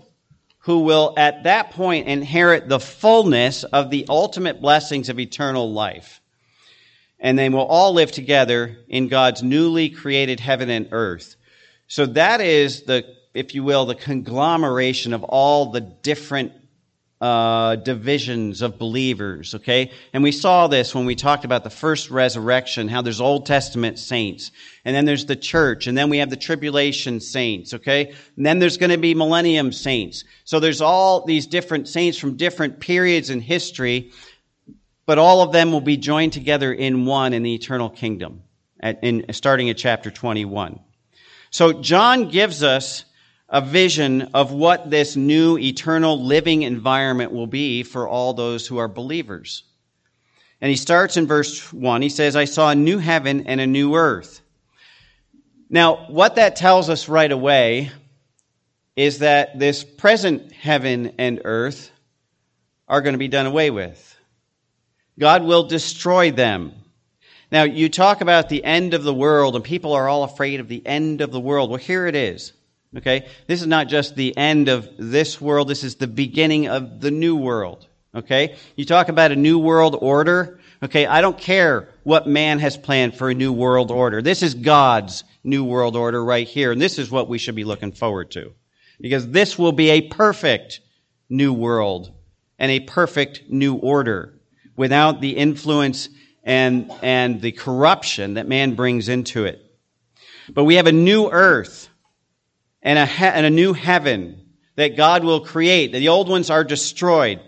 who 0.61 0.81
will 0.81 1.15
at 1.17 1.45
that 1.45 1.71
point 1.71 2.07
inherit 2.07 2.69
the 2.69 2.81
fullness 2.81 3.65
of 3.65 3.91
the 3.91 4.07
ultimate 4.09 4.61
blessings 4.61 5.09
of 5.09 5.19
eternal 5.19 5.73
life. 5.73 6.21
And 7.19 7.39
they 7.39 7.49
will 7.49 7.67
all 7.67 7.93
live 7.93 8.13
together 8.13 8.79
in 8.89 9.09
God's 9.09 9.43
newly 9.43 9.91
created 9.91 10.41
heaven 10.41 10.71
and 10.71 10.89
earth. 10.93 11.37
So 11.87 12.07
that 12.07 12.41
is 12.41 12.83
the 12.83 13.05
if 13.35 13.55
you 13.55 13.63
will, 13.63 13.87
the 13.87 13.95
conglomeration 13.95 15.13
of 15.13 15.23
all 15.25 15.71
the 15.71 15.81
different 15.81 16.53
uh, 17.21 17.77
divisions 17.77 18.63
of 18.63 18.79
believers, 18.79 19.55
okay? 19.55 19.91
And 20.15 20.23
we 20.23 20.33
saw 20.33 20.69
this 20.69 20.95
when 20.95 21.05
we 21.05 21.15
talked 21.15 21.45
about 21.45 21.65
the 21.65 21.71
first 21.71 22.11
resurrection, 22.11 22.89
how 22.89 23.03
there's 23.03 23.21
Old 23.21 23.45
Testament 23.45 23.99
saints, 23.99 24.51
and 24.87 24.97
then 24.97 25.05
there's 25.05 25.27
the 25.27 25.37
church, 25.37 25.87
and 25.87 25.99
then 25.99 26.09
we 26.09 26.19
have 26.19 26.31
the 26.31 26.37
tribulation 26.37 27.21
saints, 27.21 27.75
okay? 27.75 28.15
And 28.37 28.47
then 28.47 28.59
there's 28.59 28.79
going 28.79 28.91
to 28.91 28.99
be 28.99 29.15
millennium 29.15 29.71
saints. 29.71 30.25
So 30.45 30.61
there's 30.61 30.81
all 30.81 31.27
these 31.27 31.47
different 31.47 31.89
saints 31.89 32.17
from 32.17 32.37
different 32.37 32.81
periods 32.81 33.29
in 33.29 33.43
history, 33.43 34.13
but 35.05 35.19
all 35.19 35.43
of 35.43 35.53
them 35.53 35.73
will 35.73 35.83
be 35.83 35.99
joined 35.99 36.33
together 36.33 36.73
in 36.73 37.05
one 37.05 37.35
in 37.35 37.43
the 37.43 37.55
eternal 37.55 37.91
kingdom, 37.91 38.45
at, 38.81 39.05
in, 39.05 39.31
starting 39.35 39.69
at 39.69 39.77
chapter 39.77 40.11
21. 40.11 40.81
So 41.51 41.83
John 41.83 42.31
gives 42.31 42.63
us 42.63 43.05
a 43.51 43.61
vision 43.61 44.23
of 44.33 44.53
what 44.53 44.91
this 44.91 45.17
new 45.17 45.59
eternal 45.59 46.25
living 46.25 46.63
environment 46.63 47.33
will 47.33 47.49
be 47.49 47.83
for 47.83 48.09
all 48.09 48.33
those 48.33 48.67
who 48.67 48.79
are 48.79 48.89
believers. 48.89 49.65
And 50.61 50.71
he 50.71 50.77
starts 50.77 51.17
in 51.17 51.27
verse 51.27 51.73
1. 51.73 52.01
He 52.01 52.09
says, 52.09 52.37
I 52.37 52.45
saw 52.45 52.71
a 52.71 52.75
new 52.75 52.99
heaven 52.99 53.47
and 53.47 53.61
a 53.61 53.67
new 53.67 53.97
earth. 53.97 54.41
Now, 55.69 56.07
what 56.09 56.37
that 56.37 56.57
tells 56.57 56.89
us 56.89 57.09
right 57.09 57.31
away 57.31 57.91
is 58.95 59.19
that 59.19 59.59
this 59.59 59.83
present 59.83 60.53
heaven 60.53 61.15
and 61.19 61.41
earth 61.45 61.91
are 62.87 63.01
going 63.01 63.15
to 63.15 63.19
be 63.19 63.29
done 63.29 63.47
away 63.47 63.71
with. 63.71 64.17
God 65.19 65.43
will 65.43 65.65
destroy 65.65 66.31
them. 66.31 66.73
Now, 67.51 67.65
you 67.65 67.89
talk 67.89 68.21
about 68.21 68.49
the 68.49 68.63
end 68.63 68.95
of 68.95 69.03
the 69.03 69.15
world, 69.15 69.57
and 69.57 69.65
people 69.65 69.93
are 69.93 70.09
all 70.09 70.23
afraid 70.23 70.61
of 70.61 70.69
the 70.69 70.87
end 70.87 71.21
of 71.21 71.33
the 71.33 71.41
world. 71.41 71.71
Well, 71.71 71.79
here 71.79 72.07
it 72.07 72.15
is. 72.15 72.53
Okay? 72.97 73.29
This 73.47 73.61
is 73.61 73.67
not 73.67 73.89
just 73.89 74.17
the 74.17 74.37
end 74.37 74.69
of 74.69 74.89
this 74.99 75.41
world, 75.41 75.69
this 75.69 75.85
is 75.85 75.97
the 75.97 76.07
beginning 76.07 76.69
of 76.69 77.01
the 77.01 77.11
new 77.11 77.37
world. 77.37 77.87
Okay? 78.15 78.57
You 78.77 78.85
talk 78.85 79.09
about 79.09 79.33
a 79.33 79.37
new 79.37 79.59
world 79.59 79.97
order. 80.01 80.59
Okay, 80.83 81.05
I 81.05 81.21
don't 81.21 81.37
care 81.37 81.91
what 82.05 82.27
man 82.27 82.59
has 82.61 82.77
planned 82.77 83.15
for 83.15 83.29
a 83.29 83.35
new 83.35 83.53
world 83.53 83.91
order. 83.91 84.23
This 84.23 84.43
is 84.43 84.55
God's 84.55 85.25
new 85.45 85.63
world 85.63 85.95
order 85.95 86.25
right 86.25 86.49
here, 86.49 86.73
and 86.73 86.81
this 86.81 86.99
is 86.99 87.11
what 87.11 87.29
we 87.29 87.37
should 87.37 87.55
be 87.55 87.65
looking 87.65 87.93
forward 87.93 88.31
to. 88.31 88.55
Because 88.99 89.29
this 89.29 89.59
will 89.59 89.73
be 89.73 89.91
a 89.91 90.09
perfect 90.09 90.81
new 91.29 91.53
world 91.53 92.13
and 92.59 92.71
a 92.71 92.81
perfect 92.81 93.43
new 93.49 93.75
order 93.75 94.41
without 94.75 95.21
the 95.21 95.37
influence 95.37 96.09
and, 96.43 96.91
and 97.03 97.43
the 97.43 97.53
corruption 97.53 98.35
that 98.35 98.49
man 98.49 98.75
brings 98.75 99.11
into 99.11 99.45
it. 99.45 99.63
But 100.49 100.65
we 100.65 100.77
have 100.77 100.87
a 100.87 100.93
new 100.93 101.29
earth 101.31 101.90
and 102.83 102.99
a, 102.99 103.07
he- 103.07 103.25
and 103.25 103.47
a 103.47 103.51
new 103.51 103.73
heaven 103.73 104.41
that 104.77 104.97
God 104.97 105.25
will 105.25 105.41
create. 105.41 105.93
The 105.93 106.09
old 106.09 106.29
ones 106.29 106.51
are 106.51 106.65
destroyed. 106.65 107.41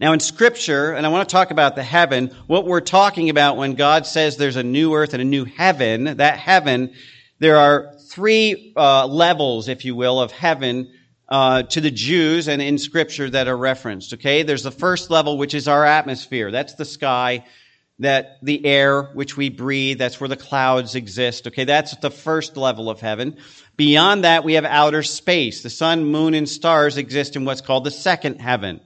Now, 0.00 0.12
in 0.12 0.20
Scripture, 0.20 0.92
and 0.92 1.04
I 1.04 1.10
want 1.10 1.28
to 1.28 1.32
talk 1.32 1.50
about 1.50 1.76
the 1.76 1.82
heaven, 1.82 2.34
what 2.46 2.64
we're 2.64 2.80
talking 2.80 3.28
about 3.28 3.58
when 3.58 3.74
God 3.74 4.06
says 4.06 4.36
there's 4.36 4.56
a 4.56 4.62
new 4.62 4.94
earth 4.94 5.12
and 5.12 5.20
a 5.20 5.26
new 5.26 5.44
heaven, 5.44 6.16
that 6.16 6.38
heaven, 6.38 6.94
there 7.38 7.58
are 7.58 7.94
three 8.08 8.72
uh, 8.76 9.06
levels, 9.06 9.68
if 9.68 9.84
you 9.84 9.94
will, 9.94 10.18
of 10.18 10.32
heaven 10.32 10.90
uh, 11.28 11.62
to 11.64 11.80
the 11.80 11.90
Jews 11.90 12.48
and 12.48 12.62
in 12.62 12.78
Scripture 12.78 13.28
that 13.28 13.46
are 13.46 13.56
referenced. 13.56 14.14
Okay, 14.14 14.42
there's 14.42 14.62
the 14.62 14.70
first 14.70 15.10
level, 15.10 15.36
which 15.36 15.54
is 15.54 15.68
our 15.68 15.84
atmosphere. 15.84 16.50
That's 16.50 16.74
the 16.74 16.86
sky 16.86 17.44
that 18.00 18.38
the 18.42 18.64
air 18.64 19.02
which 19.02 19.36
we 19.36 19.50
breathe, 19.50 19.98
that's 19.98 20.20
where 20.20 20.28
the 20.28 20.36
clouds 20.36 20.94
exist. 20.94 21.46
Okay, 21.46 21.64
that's 21.64 21.94
the 21.98 22.10
first 22.10 22.56
level 22.56 22.90
of 22.90 23.00
heaven. 23.00 23.36
Beyond 23.76 24.24
that, 24.24 24.42
we 24.42 24.54
have 24.54 24.64
outer 24.64 25.02
space. 25.02 25.62
The 25.62 25.70
sun, 25.70 26.06
moon, 26.06 26.34
and 26.34 26.48
stars 26.48 26.96
exist 26.96 27.36
in 27.36 27.44
what's 27.44 27.60
called 27.60 27.84
the 27.84 27.90
second 27.90 28.40
heaven. 28.40 28.80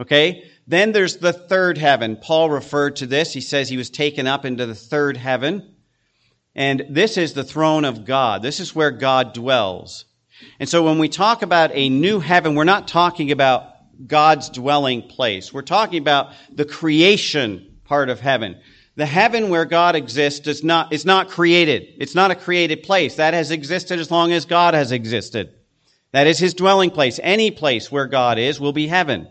Okay? 0.00 0.44
Then 0.66 0.92
there's 0.92 1.18
the 1.18 1.32
third 1.32 1.76
heaven. 1.78 2.16
Paul 2.16 2.50
referred 2.50 2.96
to 2.96 3.06
this. 3.06 3.32
He 3.32 3.40
says 3.40 3.68
he 3.68 3.76
was 3.76 3.90
taken 3.90 4.26
up 4.26 4.44
into 4.44 4.66
the 4.66 4.74
third 4.74 5.16
heaven. 5.16 5.74
And 6.54 6.86
this 6.88 7.16
is 7.16 7.34
the 7.34 7.44
throne 7.44 7.84
of 7.84 8.04
God. 8.04 8.42
This 8.42 8.60
is 8.60 8.74
where 8.74 8.90
God 8.90 9.34
dwells. 9.34 10.06
And 10.58 10.68
so 10.68 10.82
when 10.82 10.98
we 10.98 11.08
talk 11.08 11.42
about 11.42 11.70
a 11.74 11.88
new 11.88 12.18
heaven, 12.20 12.54
we're 12.54 12.64
not 12.64 12.88
talking 12.88 13.30
about 13.30 13.74
God's 14.06 14.48
dwelling 14.48 15.02
place. 15.02 15.52
We're 15.52 15.62
talking 15.62 15.98
about 15.98 16.32
the 16.50 16.64
creation 16.64 17.67
part 17.88 18.10
of 18.10 18.20
heaven. 18.20 18.60
The 18.96 19.06
heaven 19.06 19.48
where 19.48 19.64
God 19.64 19.96
exists 19.96 20.46
is 20.46 20.62
not, 20.62 20.92
is 20.92 21.04
not 21.04 21.28
created. 21.28 21.94
It's 21.98 22.14
not 22.14 22.30
a 22.30 22.34
created 22.34 22.82
place. 22.82 23.16
That 23.16 23.34
has 23.34 23.50
existed 23.50 23.98
as 23.98 24.10
long 24.10 24.32
as 24.32 24.44
God 24.44 24.74
has 24.74 24.92
existed. 24.92 25.54
That 26.12 26.26
is 26.26 26.38
his 26.38 26.54
dwelling 26.54 26.90
place. 26.90 27.20
Any 27.22 27.50
place 27.50 27.92
where 27.92 28.06
God 28.06 28.38
is 28.38 28.58
will 28.58 28.72
be 28.72 28.86
heaven. 28.86 29.28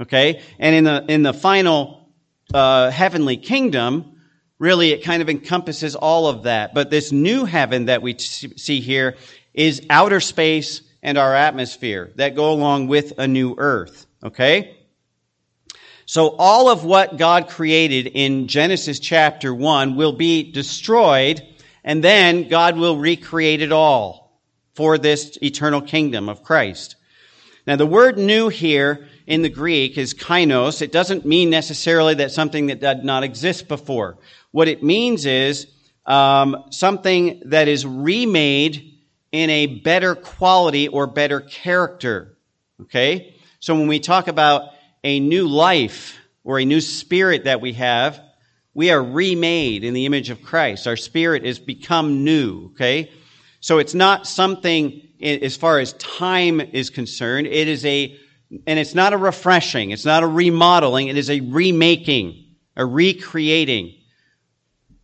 Okay? 0.00 0.42
And 0.58 0.74
in 0.74 0.84
the, 0.84 1.04
in 1.08 1.22
the 1.22 1.32
final, 1.32 2.12
uh, 2.52 2.90
heavenly 2.90 3.36
kingdom, 3.36 4.20
really 4.58 4.92
it 4.92 5.02
kind 5.04 5.22
of 5.22 5.30
encompasses 5.30 5.96
all 5.96 6.26
of 6.26 6.42
that. 6.42 6.74
But 6.74 6.90
this 6.90 7.12
new 7.12 7.44
heaven 7.44 7.86
that 7.86 8.02
we 8.02 8.18
see 8.18 8.80
here 8.80 9.16
is 9.54 9.86
outer 9.90 10.20
space 10.20 10.82
and 11.02 11.18
our 11.18 11.34
atmosphere 11.34 12.12
that 12.16 12.36
go 12.36 12.52
along 12.52 12.88
with 12.88 13.14
a 13.18 13.26
new 13.26 13.54
earth. 13.58 14.06
Okay? 14.22 14.76
So 16.12 16.36
all 16.38 16.68
of 16.68 16.84
what 16.84 17.16
God 17.16 17.48
created 17.48 18.06
in 18.06 18.46
Genesis 18.46 19.00
chapter 19.00 19.54
1 19.54 19.96
will 19.96 20.12
be 20.12 20.42
destroyed, 20.42 21.40
and 21.84 22.04
then 22.04 22.48
God 22.48 22.76
will 22.76 22.98
recreate 22.98 23.62
it 23.62 23.72
all 23.72 24.38
for 24.74 24.98
this 24.98 25.38
eternal 25.42 25.80
kingdom 25.80 26.28
of 26.28 26.42
Christ. 26.42 26.96
Now 27.66 27.76
the 27.76 27.86
word 27.86 28.18
new 28.18 28.50
here 28.50 29.08
in 29.26 29.40
the 29.40 29.48
Greek 29.48 29.96
is 29.96 30.12
kainos. 30.12 30.82
It 30.82 30.92
doesn't 30.92 31.24
mean 31.24 31.48
necessarily 31.48 32.12
that 32.16 32.30
something 32.30 32.66
that 32.66 32.80
did 32.80 33.04
not 33.04 33.24
exist 33.24 33.66
before. 33.66 34.18
What 34.50 34.68
it 34.68 34.82
means 34.82 35.24
is 35.24 35.66
um, 36.04 36.64
something 36.68 37.40
that 37.46 37.68
is 37.68 37.86
remade 37.86 38.98
in 39.32 39.48
a 39.48 39.64
better 39.64 40.14
quality 40.14 40.88
or 40.88 41.06
better 41.06 41.40
character. 41.40 42.36
Okay? 42.82 43.34
So 43.60 43.74
when 43.74 43.88
we 43.88 43.98
talk 43.98 44.28
about 44.28 44.72
a 45.04 45.20
new 45.20 45.48
life 45.48 46.18
or 46.44 46.58
a 46.58 46.64
new 46.64 46.80
spirit 46.80 47.44
that 47.44 47.60
we 47.60 47.72
have, 47.74 48.20
we 48.74 48.90
are 48.90 49.02
remade 49.02 49.84
in 49.84 49.94
the 49.94 50.06
image 50.06 50.30
of 50.30 50.42
Christ. 50.42 50.86
Our 50.86 50.96
spirit 50.96 51.44
is 51.44 51.58
become 51.58 52.24
new, 52.24 52.70
okay? 52.72 53.10
So 53.60 53.78
it's 53.78 53.94
not 53.94 54.26
something 54.26 55.08
as 55.20 55.56
far 55.56 55.78
as 55.78 55.92
time 55.94 56.60
is 56.60 56.90
concerned. 56.90 57.46
It 57.46 57.68
is 57.68 57.84
a, 57.84 58.18
and 58.66 58.78
it's 58.78 58.94
not 58.94 59.12
a 59.12 59.18
refreshing. 59.18 59.90
It's 59.90 60.04
not 60.04 60.22
a 60.22 60.26
remodeling. 60.26 61.08
It 61.08 61.16
is 61.16 61.30
a 61.30 61.40
remaking, 61.40 62.56
a 62.76 62.84
recreating. 62.84 63.94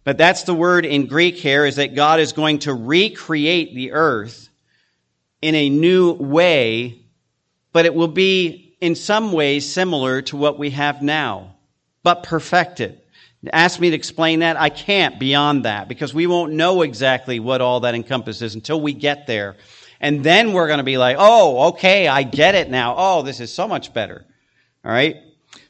But 0.02 0.17
that's 0.17 0.45
the 0.45 0.55
word 0.55 0.87
in 0.87 1.07
Greek 1.07 1.37
here 1.37 1.67
is 1.67 1.76
that 1.76 1.95
God 1.95 2.19
is 2.19 2.33
going 2.33 2.61
to 2.61 2.73
recreate 2.73 3.75
the 3.75 3.93
earth 3.93 4.49
in 5.43 5.55
a 5.55 5.69
new 5.69 6.12
way, 6.12 7.05
but 7.73 7.85
it 7.85 7.95
will 7.95 8.09
be 8.09 8.68
in 8.80 8.94
some 8.94 9.32
ways 9.32 9.70
similar 9.70 10.23
to 10.23 10.37
what 10.37 10.58
we 10.58 10.70
have 10.70 11.02
now, 11.02 11.56
but 12.02 12.23
perfected. 12.23 13.00
Ask 13.52 13.78
me 13.78 13.90
to 13.90 13.97
explain 13.97 14.40
that. 14.40 14.58
I 14.58 14.68
can't 14.68 15.18
beyond 15.18 15.64
that 15.64 15.88
because 15.88 16.12
we 16.12 16.26
won't 16.26 16.52
know 16.52 16.82
exactly 16.82 17.38
what 17.38 17.61
all 17.61 17.80
that 17.80 17.94
encompasses 17.94 18.54
until 18.54 18.80
we 18.80 18.92
get 18.92 19.26
there. 19.26 19.56
And 20.00 20.25
then 20.25 20.52
we're 20.52 20.66
going 20.66 20.78
to 20.78 20.85
be 20.85 20.99
like, 20.99 21.16
oh, 21.18 21.68
okay, 21.68 22.08
I 22.08 22.23
get 22.23 22.54
it 22.54 22.70
now. 22.70 22.94
Oh, 22.97 23.23
this 23.23 23.40
is 23.40 23.52
so 23.52 23.68
much 23.68 23.92
better. 23.92 24.25
All 24.85 24.90
right. 24.90 25.16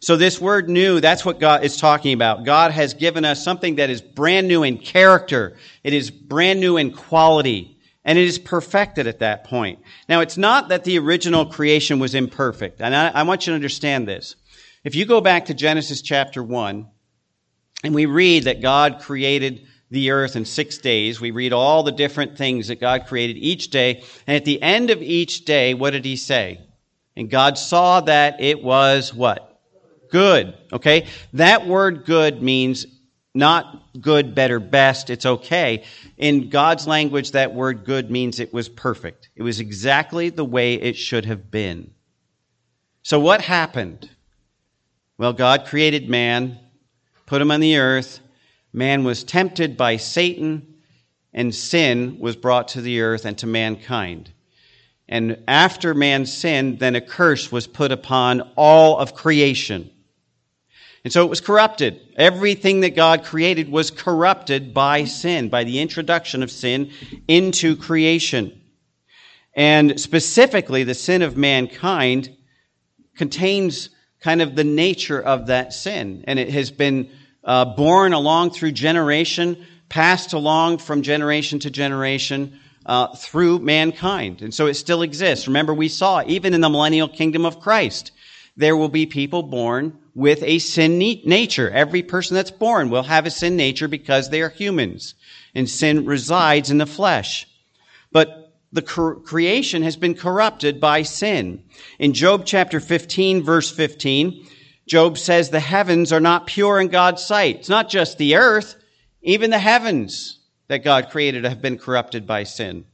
So 0.00 0.16
this 0.16 0.40
word 0.40 0.68
new, 0.68 1.00
that's 1.00 1.24
what 1.24 1.40
God 1.40 1.64
is 1.64 1.76
talking 1.76 2.12
about. 2.12 2.44
God 2.44 2.72
has 2.72 2.94
given 2.94 3.24
us 3.24 3.42
something 3.42 3.76
that 3.76 3.90
is 3.90 4.00
brand 4.00 4.48
new 4.48 4.62
in 4.62 4.78
character. 4.78 5.56
It 5.82 5.92
is 5.92 6.10
brand 6.10 6.60
new 6.60 6.76
in 6.76 6.92
quality 6.92 7.77
and 8.08 8.18
it 8.18 8.24
is 8.24 8.38
perfected 8.38 9.06
at 9.06 9.18
that 9.18 9.44
point. 9.44 9.80
Now, 10.08 10.20
it's 10.20 10.38
not 10.38 10.70
that 10.70 10.84
the 10.84 10.98
original 10.98 11.44
creation 11.44 11.98
was 11.98 12.14
imperfect, 12.14 12.80
and 12.80 12.96
I, 12.96 13.08
I 13.08 13.22
want 13.24 13.46
you 13.46 13.50
to 13.50 13.54
understand 13.54 14.08
this. 14.08 14.34
If 14.82 14.94
you 14.94 15.04
go 15.04 15.20
back 15.20 15.44
to 15.44 15.54
Genesis 15.54 16.00
chapter 16.00 16.42
1, 16.42 16.88
and 17.84 17.94
we 17.94 18.06
read 18.06 18.44
that 18.44 18.62
God 18.62 19.00
created 19.02 19.66
the 19.90 20.12
earth 20.12 20.36
in 20.36 20.46
six 20.46 20.78
days, 20.78 21.20
we 21.20 21.32
read 21.32 21.52
all 21.52 21.82
the 21.82 21.92
different 21.92 22.38
things 22.38 22.68
that 22.68 22.80
God 22.80 23.04
created 23.06 23.36
each 23.36 23.68
day, 23.68 24.02
and 24.26 24.34
at 24.34 24.46
the 24.46 24.62
end 24.62 24.88
of 24.88 25.02
each 25.02 25.44
day, 25.44 25.74
what 25.74 25.90
did 25.90 26.06
he 26.06 26.16
say? 26.16 26.62
And 27.14 27.28
God 27.28 27.58
saw 27.58 28.00
that 28.00 28.40
it 28.40 28.64
was 28.64 29.12
what? 29.12 29.60
Good. 30.10 30.56
Okay? 30.72 31.08
That 31.34 31.66
word 31.66 32.06
good 32.06 32.42
means 32.42 32.86
not 33.38 33.83
good, 33.99 34.35
better, 34.35 34.61
best. 34.61 35.09
It's 35.09 35.25
okay. 35.25 35.85
In 36.18 36.50
God's 36.50 36.87
language, 36.87 37.30
that 37.30 37.54
word 37.54 37.85
good 37.85 38.11
means 38.11 38.40
it 38.40 38.52
was 38.52 38.68
perfect. 38.68 39.30
It 39.37 39.42
was 39.42 39.61
exactly 39.61 40.28
the 40.28 40.45
way 40.45 40.75
it 40.75 40.97
should 40.97 41.25
have 41.25 41.50
been. 41.50 41.92
So 43.02 43.18
what 43.18 43.40
happened? 43.40 44.11
Well, 45.16 45.33
God 45.33 45.64
created 45.64 46.11
man, 46.11 46.59
put 47.26 47.40
him 47.40 47.50
on 47.50 47.61
the 47.61 47.78
earth. 47.78 48.21
Man 48.73 49.04
was 49.04 49.25
tempted 49.25 49.76
by 49.76 49.97
Satan, 49.97 50.75
and 51.33 51.54
sin 51.54 52.18
was 52.18 52.37
brought 52.37 52.68
to 52.68 52.80
the 52.80 53.00
earth 53.00 53.25
and 53.25 53.38
to 53.38 53.47
mankind. 53.47 54.30
And 55.09 55.42
after 55.49 55.95
man 55.95 56.26
sinned, 56.26 56.80
then 56.80 56.95
a 56.95 57.00
curse 57.00 57.50
was 57.50 57.66
put 57.66 57.92
upon 57.92 58.42
all 58.57 58.99
of 58.99 59.14
creation. 59.14 59.90
And 61.08 61.12
so 61.14 61.24
it 61.24 61.30
was 61.30 61.40
corrupted. 61.40 62.02
Everything 62.16 62.80
that 62.80 62.94
God 62.94 63.24
created 63.24 63.70
was 63.70 63.90
corrupted 63.90 64.74
by 64.74 65.04
sin, 65.04 65.48
by 65.48 65.64
the 65.64 65.80
introduction 65.80 66.42
of 66.42 66.50
sin 66.50 66.90
into 67.26 67.76
creation. 67.76 68.60
And 69.54 69.98
specifically, 69.98 70.84
the 70.84 70.92
sin 70.92 71.22
of 71.22 71.34
mankind 71.34 72.36
contains 73.16 73.88
kind 74.20 74.42
of 74.42 74.54
the 74.54 74.64
nature 74.64 75.18
of 75.18 75.46
that 75.46 75.72
sin. 75.72 76.24
And 76.26 76.38
it 76.38 76.50
has 76.50 76.70
been 76.70 77.08
uh, 77.42 77.64
born 77.64 78.12
along 78.12 78.50
through 78.50 78.72
generation, 78.72 79.64
passed 79.88 80.34
along 80.34 80.76
from 80.76 81.00
generation 81.00 81.58
to 81.60 81.70
generation 81.70 82.60
uh, 82.84 83.16
through 83.16 83.60
mankind. 83.60 84.42
And 84.42 84.52
so 84.52 84.66
it 84.66 84.74
still 84.74 85.00
exists. 85.00 85.46
Remember, 85.46 85.72
we 85.72 85.88
saw 85.88 86.22
even 86.26 86.52
in 86.52 86.60
the 86.60 86.68
millennial 86.68 87.08
kingdom 87.08 87.46
of 87.46 87.60
Christ, 87.60 88.12
there 88.58 88.76
will 88.76 88.88
be 88.88 89.06
people 89.06 89.44
born 89.44 89.96
with 90.16 90.42
a 90.42 90.58
sin 90.58 90.98
nature. 90.98 91.70
Every 91.70 92.02
person 92.02 92.34
that's 92.34 92.50
born 92.50 92.90
will 92.90 93.04
have 93.04 93.24
a 93.24 93.30
sin 93.30 93.56
nature 93.56 93.86
because 93.86 94.28
they 94.28 94.42
are 94.42 94.48
humans, 94.48 95.14
and 95.54 95.70
sin 95.70 96.04
resides 96.04 96.68
in 96.68 96.78
the 96.78 96.86
flesh. 96.86 97.46
But 98.10 98.52
the 98.72 98.82
creation 98.82 99.82
has 99.84 99.96
been 99.96 100.14
corrupted 100.14 100.80
by 100.80 101.02
sin. 101.02 101.62
In 102.00 102.12
Job 102.12 102.44
chapter 102.44 102.80
15, 102.80 103.44
verse 103.44 103.70
15, 103.70 104.44
Job 104.88 105.18
says 105.18 105.50
the 105.50 105.60
heavens 105.60 106.12
are 106.12 106.20
not 106.20 106.48
pure 106.48 106.80
in 106.80 106.88
God's 106.88 107.24
sight. 107.24 107.56
It's 107.56 107.68
not 107.68 107.88
just 107.88 108.18
the 108.18 108.34
earth, 108.34 108.74
even 109.22 109.50
the 109.50 109.58
heavens 109.60 110.40
that 110.66 110.84
God 110.84 111.10
created 111.10 111.44
have 111.44 111.62
been 111.62 111.78
corrupted 111.78 112.26
by 112.26 112.42
sin. 112.42 112.86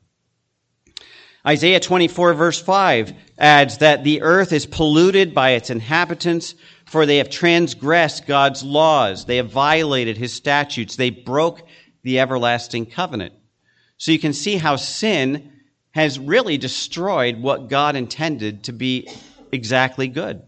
Isaiah 1.46 1.80
24 1.80 2.34
verse 2.34 2.60
5 2.60 3.12
adds 3.38 3.78
that 3.78 4.02
the 4.02 4.22
earth 4.22 4.52
is 4.52 4.64
polluted 4.64 5.34
by 5.34 5.50
its 5.50 5.68
inhabitants, 5.68 6.54
for 6.86 7.04
they 7.04 7.18
have 7.18 7.28
transgressed 7.28 8.26
God's 8.26 8.62
laws. 8.62 9.26
They 9.26 9.36
have 9.36 9.50
violated 9.50 10.16
his 10.16 10.32
statutes. 10.32 10.96
They 10.96 11.10
broke 11.10 11.62
the 12.02 12.20
everlasting 12.20 12.86
covenant. 12.86 13.34
So 13.98 14.12
you 14.12 14.18
can 14.18 14.32
see 14.32 14.56
how 14.56 14.76
sin 14.76 15.52
has 15.90 16.18
really 16.18 16.58
destroyed 16.58 17.40
what 17.40 17.68
God 17.68 17.94
intended 17.94 18.64
to 18.64 18.72
be 18.72 19.08
exactly 19.52 20.08
good. 20.08 20.42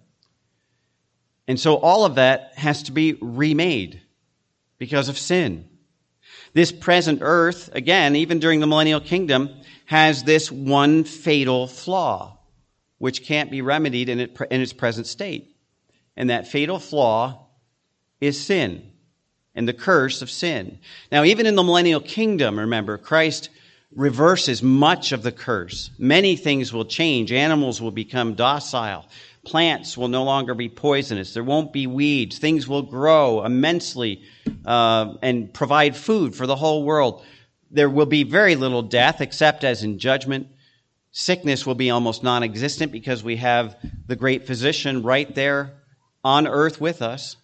And 1.46 1.60
so 1.60 1.76
all 1.76 2.04
of 2.04 2.16
that 2.16 2.52
has 2.56 2.84
to 2.84 2.92
be 2.92 3.16
remade 3.20 4.00
because 4.78 5.08
of 5.08 5.18
sin. 5.18 5.68
This 6.54 6.72
present 6.72 7.20
earth, 7.22 7.70
again, 7.74 8.16
even 8.16 8.40
during 8.40 8.60
the 8.60 8.66
millennial 8.66 9.00
kingdom, 9.00 9.50
has 9.86 10.24
this 10.24 10.52
one 10.52 11.04
fatal 11.04 11.66
flaw, 11.66 12.38
which 12.98 13.24
can't 13.24 13.50
be 13.50 13.62
remedied 13.62 14.08
in, 14.08 14.20
its 14.20 14.72
present 14.72 15.06
state. 15.06 15.56
And 16.16 16.30
that 16.30 16.48
fatal 16.48 16.78
flaw 16.78 17.46
is 18.20 18.40
sin 18.42 18.92
and 19.54 19.66
the 19.66 19.72
curse 19.72 20.22
of 20.22 20.30
sin. 20.30 20.78
Now, 21.10 21.24
even 21.24 21.46
in 21.46 21.56
the 21.56 21.62
millennial 21.62 22.00
kingdom, 22.00 22.58
remember, 22.58 22.98
Christ 22.98 23.48
reverses 23.94 24.62
much 24.62 25.12
of 25.12 25.22
the 25.22 25.32
curse. 25.32 25.90
Many 25.98 26.36
things 26.36 26.72
will 26.72 26.84
change. 26.84 27.32
Animals 27.32 27.80
will 27.80 27.90
become 27.90 28.34
docile. 28.34 29.06
Plants 29.44 29.96
will 29.96 30.08
no 30.08 30.24
longer 30.24 30.54
be 30.54 30.68
poisonous. 30.68 31.32
There 31.32 31.44
won't 31.44 31.72
be 31.72 31.86
weeds. 31.86 32.38
Things 32.38 32.68
will 32.68 32.82
grow 32.82 33.44
immensely 33.44 34.22
uh, 34.66 35.14
and 35.22 35.52
provide 35.54 35.96
food 35.96 36.34
for 36.34 36.46
the 36.46 36.56
whole 36.56 36.82
world. 36.82 37.24
There 37.70 37.90
will 37.90 38.06
be 38.06 38.22
very 38.22 38.56
little 38.56 38.82
death 38.82 39.20
except 39.20 39.64
as 39.64 39.82
in 39.82 39.98
judgment. 39.98 40.48
Sickness 41.10 41.66
will 41.66 41.74
be 41.74 41.90
almost 41.90 42.22
non 42.22 42.42
existent 42.42 42.92
because 42.92 43.24
we 43.24 43.36
have 43.36 43.76
the 44.06 44.16
great 44.16 44.46
physician 44.46 45.02
right 45.02 45.32
there 45.34 45.72
on 46.24 46.46
earth 46.46 46.80
with 46.80 47.02
us. 47.02 47.36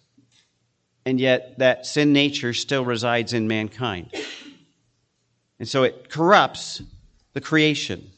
And 1.05 1.19
yet, 1.19 1.59
that 1.59 1.85
sin 1.85 2.13
nature 2.13 2.53
still 2.53 2.85
resides 2.85 3.33
in 3.33 3.47
mankind. 3.47 4.13
And 5.59 5.67
so 5.67 5.83
it 5.83 6.09
corrupts 6.09 6.81
the 7.33 7.41
creation. 7.41 8.09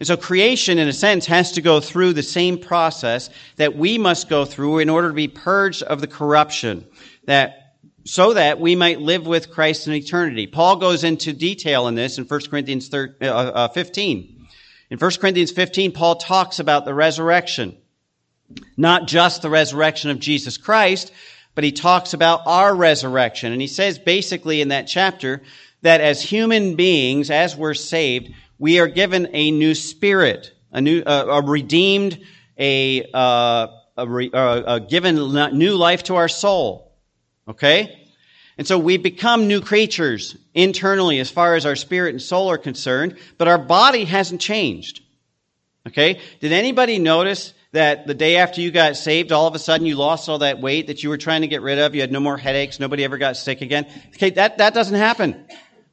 And 0.00 0.06
so 0.06 0.16
creation, 0.16 0.78
in 0.78 0.88
a 0.88 0.92
sense, 0.92 1.26
has 1.26 1.52
to 1.52 1.62
go 1.62 1.80
through 1.80 2.14
the 2.14 2.22
same 2.22 2.58
process 2.58 3.30
that 3.56 3.76
we 3.76 3.98
must 3.98 4.28
go 4.28 4.44
through 4.44 4.78
in 4.78 4.88
order 4.88 5.08
to 5.08 5.14
be 5.14 5.28
purged 5.28 5.82
of 5.82 6.00
the 6.00 6.06
corruption 6.06 6.86
that 7.26 7.61
so 8.04 8.34
that 8.34 8.60
we 8.60 8.74
might 8.74 9.00
live 9.00 9.26
with 9.26 9.50
Christ 9.50 9.86
in 9.86 9.92
eternity. 9.94 10.46
Paul 10.46 10.76
goes 10.76 11.04
into 11.04 11.32
detail 11.32 11.86
in 11.86 11.94
this 11.94 12.18
in 12.18 12.24
1 12.24 12.40
Corinthians 12.50 12.92
uh, 12.92 13.06
uh, 13.20 13.68
15. 13.68 14.46
In 14.90 14.98
1 14.98 15.10
Corinthians 15.20 15.52
15, 15.52 15.92
Paul 15.92 16.16
talks 16.16 16.58
about 16.58 16.84
the 16.84 16.94
resurrection. 16.94 17.76
Not 18.76 19.06
just 19.06 19.42
the 19.42 19.50
resurrection 19.50 20.10
of 20.10 20.18
Jesus 20.18 20.58
Christ, 20.58 21.12
but 21.54 21.64
he 21.64 21.72
talks 21.72 22.12
about 22.12 22.42
our 22.46 22.74
resurrection. 22.74 23.52
And 23.52 23.60
he 23.60 23.68
says 23.68 23.98
basically 23.98 24.60
in 24.60 24.68
that 24.68 24.86
chapter 24.86 25.42
that 25.82 26.00
as 26.00 26.22
human 26.22 26.76
beings, 26.76 27.30
as 27.30 27.56
we're 27.56 27.74
saved, 27.74 28.32
we 28.58 28.80
are 28.80 28.86
given 28.86 29.28
a 29.32 29.50
new 29.50 29.74
spirit, 29.74 30.52
a 30.72 30.80
new, 30.80 31.02
uh, 31.02 31.40
a 31.42 31.42
redeemed, 31.42 32.20
a, 32.58 33.08
uh, 33.14 33.68
a, 33.96 34.06
re, 34.06 34.30
uh, 34.32 34.76
a 34.76 34.80
given 34.80 35.16
new 35.56 35.76
life 35.76 36.04
to 36.04 36.16
our 36.16 36.28
soul. 36.28 36.91
Okay? 37.48 37.98
And 38.58 38.66
so 38.66 38.78
we 38.78 38.96
become 38.96 39.48
new 39.48 39.60
creatures 39.60 40.36
internally 40.54 41.18
as 41.18 41.30
far 41.30 41.54
as 41.54 41.66
our 41.66 41.76
spirit 41.76 42.10
and 42.10 42.22
soul 42.22 42.50
are 42.50 42.58
concerned, 42.58 43.16
but 43.38 43.48
our 43.48 43.58
body 43.58 44.04
hasn't 44.04 44.40
changed. 44.40 45.02
Okay? 45.86 46.20
Did 46.40 46.52
anybody 46.52 46.98
notice 46.98 47.54
that 47.72 48.06
the 48.06 48.14
day 48.14 48.36
after 48.36 48.60
you 48.60 48.70
got 48.70 48.96
saved, 48.96 49.32
all 49.32 49.46
of 49.46 49.54
a 49.54 49.58
sudden 49.58 49.86
you 49.86 49.96
lost 49.96 50.28
all 50.28 50.38
that 50.38 50.60
weight 50.60 50.88
that 50.88 51.02
you 51.02 51.08
were 51.08 51.18
trying 51.18 51.40
to 51.40 51.48
get 51.48 51.62
rid 51.62 51.78
of? 51.78 51.94
You 51.94 52.02
had 52.02 52.12
no 52.12 52.20
more 52.20 52.36
headaches. 52.36 52.78
Nobody 52.78 53.04
ever 53.04 53.18
got 53.18 53.36
sick 53.36 53.62
again. 53.62 53.86
Okay, 54.08 54.30
that, 54.30 54.58
that 54.58 54.74
doesn't 54.74 54.94
happen. 54.94 55.46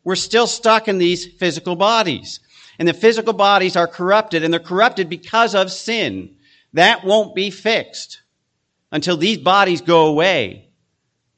We're 0.03 0.15
still 0.15 0.47
stuck 0.47 0.87
in 0.87 0.97
these 0.97 1.25
physical 1.25 1.75
bodies. 1.75 2.39
And 2.77 2.87
the 2.87 2.93
physical 2.93 3.33
bodies 3.33 3.75
are 3.75 3.87
corrupted, 3.87 4.43
and 4.43 4.53
they're 4.53 4.59
corrupted 4.59 5.09
because 5.09 5.55
of 5.55 5.71
sin. 5.71 6.35
That 6.73 7.03
won't 7.03 7.35
be 7.35 7.49
fixed 7.49 8.21
until 8.91 9.17
these 9.17 9.37
bodies 9.37 9.81
go 9.81 10.07
away. 10.07 10.68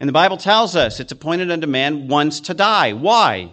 And 0.01 0.07
the 0.07 0.13
Bible 0.13 0.37
tells 0.37 0.75
us 0.75 0.99
it's 0.99 1.11
appointed 1.11 1.51
unto 1.51 1.67
man 1.67 2.07
once 2.07 2.39
to 2.41 2.55
die. 2.55 2.93
Why? 2.93 3.51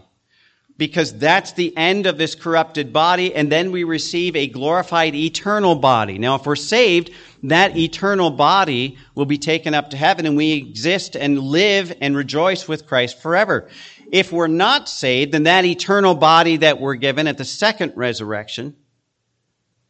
Because 0.78 1.12
that's 1.12 1.52
the 1.52 1.76
end 1.76 2.06
of 2.06 2.16
this 2.16 2.34
corrupted 2.34 2.90
body, 2.90 3.34
and 3.34 3.52
then 3.52 3.70
we 3.70 3.84
receive 3.84 4.34
a 4.34 4.46
glorified 4.46 5.14
eternal 5.14 5.74
body. 5.74 6.16
Now, 6.16 6.37
if 6.37 6.46
we're 6.46 6.56
saved, 6.56 7.11
that 7.42 7.76
eternal 7.76 8.30
body 8.30 8.96
will 9.14 9.26
be 9.26 9.37
taken 9.37 9.74
up 9.74 9.90
to 9.90 9.98
heaven, 9.98 10.24
and 10.24 10.38
we 10.38 10.52
exist 10.52 11.16
and 11.16 11.38
live 11.38 11.94
and 12.00 12.16
rejoice 12.16 12.66
with 12.66 12.87
Christ 12.87 13.20
forever. 13.20 13.68
If 14.11 14.32
we're 14.32 14.46
not 14.46 14.88
saved, 14.88 15.32
then 15.32 15.42
that 15.42 15.66
eternal 15.66 16.14
body 16.14 16.56
that 16.56 16.80
we're 16.80 16.94
given 16.94 17.26
at 17.26 17.37
the 17.37 17.44
second 17.44 17.92
resurrection 17.94 18.74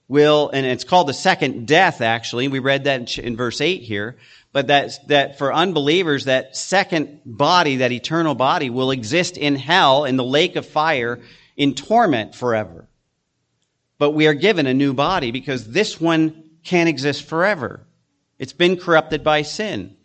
will, 0.08 0.50
and 0.52 0.66
it's 0.66 0.82
called 0.84 1.08
the 1.08 1.14
second 1.14 1.68
death, 1.68 2.00
actually. 2.00 2.48
We 2.48 2.58
read 2.58 2.84
that 2.84 3.16
in 3.16 3.36
verse 3.36 3.60
8 3.60 3.82
here. 3.82 4.16
But 4.52 4.68
that, 4.68 5.06
that 5.08 5.38
for 5.38 5.52
unbelievers, 5.52 6.24
that 6.24 6.56
second 6.56 7.20
body, 7.24 7.76
that 7.76 7.92
eternal 7.92 8.34
body, 8.34 8.70
will 8.70 8.90
exist 8.90 9.36
in 9.36 9.56
hell, 9.56 10.04
in 10.04 10.16
the 10.16 10.24
lake 10.24 10.56
of 10.56 10.66
fire, 10.66 11.20
in 11.56 11.74
torment 11.74 12.34
forever. 12.34 12.88
But 13.98 14.12
we 14.12 14.26
are 14.26 14.34
given 14.34 14.66
a 14.66 14.74
new 14.74 14.94
body 14.94 15.32
because 15.32 15.68
this 15.68 16.00
one 16.00 16.44
can't 16.64 16.88
exist 16.88 17.24
forever. 17.24 17.86
It's 18.38 18.52
been 18.52 18.76
corrupted 18.76 19.22
by 19.24 19.42
sin. 19.42 19.96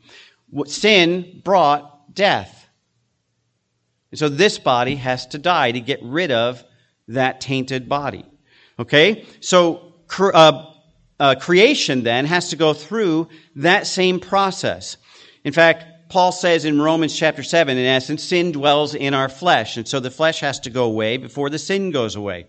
Sin 0.65 1.41
brought 1.43 2.13
death. 2.13 2.67
And 4.11 4.19
so 4.19 4.29
this 4.29 4.59
body 4.59 4.95
has 4.95 5.27
to 5.27 5.37
die 5.37 5.71
to 5.71 5.79
get 5.79 5.99
rid 6.03 6.31
of 6.31 6.63
that 7.07 7.41
tainted 7.41 7.87
body. 7.87 8.25
Okay? 8.77 9.25
So, 9.39 9.93
uh, 10.19 10.72
uh, 11.23 11.35
creation 11.35 12.03
then 12.03 12.25
has 12.25 12.49
to 12.49 12.57
go 12.57 12.73
through 12.73 13.29
that 13.55 13.87
same 13.87 14.19
process. 14.19 14.97
In 15.45 15.53
fact, 15.53 16.09
Paul 16.09 16.33
says 16.33 16.65
in 16.65 16.81
Romans 16.81 17.17
chapter 17.17 17.43
7, 17.43 17.77
in 17.77 17.85
essence, 17.85 18.21
sin 18.21 18.51
dwells 18.51 18.93
in 18.93 19.13
our 19.13 19.29
flesh. 19.29 19.77
And 19.77 19.87
so 19.87 20.01
the 20.01 20.11
flesh 20.11 20.41
has 20.41 20.59
to 20.61 20.69
go 20.69 20.83
away 20.83 21.15
before 21.15 21.49
the 21.49 21.57
sin 21.57 21.91
goes 21.91 22.17
away. 22.17 22.47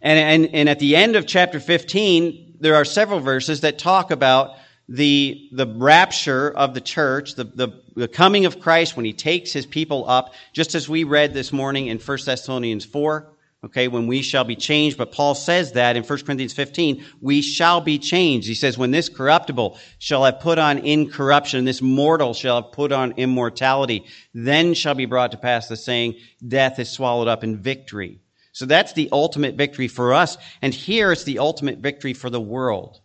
And, 0.00 0.18
and, 0.44 0.54
and 0.54 0.68
at 0.70 0.78
the 0.78 0.96
end 0.96 1.14
of 1.14 1.26
chapter 1.26 1.60
15, 1.60 2.56
there 2.60 2.74
are 2.74 2.86
several 2.86 3.20
verses 3.20 3.60
that 3.60 3.78
talk 3.78 4.10
about 4.10 4.56
the, 4.88 5.50
the 5.52 5.66
rapture 5.66 6.50
of 6.50 6.72
the 6.72 6.80
church, 6.80 7.34
the, 7.34 7.44
the, 7.44 7.82
the 7.94 8.08
coming 8.08 8.46
of 8.46 8.60
Christ 8.60 8.96
when 8.96 9.04
he 9.04 9.12
takes 9.12 9.52
his 9.52 9.66
people 9.66 10.08
up, 10.08 10.32
just 10.54 10.74
as 10.74 10.88
we 10.88 11.04
read 11.04 11.34
this 11.34 11.52
morning 11.52 11.88
in 11.88 11.98
1 11.98 12.18
Thessalonians 12.24 12.86
4 12.86 13.30
okay, 13.66 13.88
when 13.88 14.06
we 14.06 14.22
shall 14.22 14.44
be 14.44 14.56
changed. 14.56 14.96
But 14.96 15.12
Paul 15.12 15.34
says 15.34 15.72
that 15.72 15.96
in 15.96 16.02
1 16.02 16.18
Corinthians 16.24 16.52
15, 16.52 17.04
we 17.20 17.42
shall 17.42 17.80
be 17.80 17.98
changed. 17.98 18.48
He 18.48 18.54
says, 18.54 18.78
when 18.78 18.90
this 18.90 19.08
corruptible 19.08 19.78
shall 19.98 20.24
have 20.24 20.40
put 20.40 20.58
on 20.58 20.78
incorruption, 20.78 21.64
this 21.64 21.82
mortal 21.82 22.34
shall 22.34 22.62
have 22.62 22.72
put 22.72 22.92
on 22.92 23.12
immortality, 23.12 24.04
then 24.34 24.74
shall 24.74 24.94
be 24.94 25.06
brought 25.06 25.32
to 25.32 25.38
pass 25.38 25.68
the 25.68 25.76
saying, 25.76 26.14
death 26.46 26.78
is 26.78 26.88
swallowed 26.88 27.28
up 27.28 27.44
in 27.44 27.58
victory. 27.58 28.20
So 28.52 28.64
that's 28.64 28.94
the 28.94 29.10
ultimate 29.12 29.56
victory 29.56 29.88
for 29.88 30.14
us. 30.14 30.38
And 30.62 30.72
here 30.72 31.12
it's 31.12 31.24
the 31.24 31.40
ultimate 31.40 31.78
victory 31.78 32.14
for 32.14 32.30
the 32.30 32.40
world. 32.40 33.00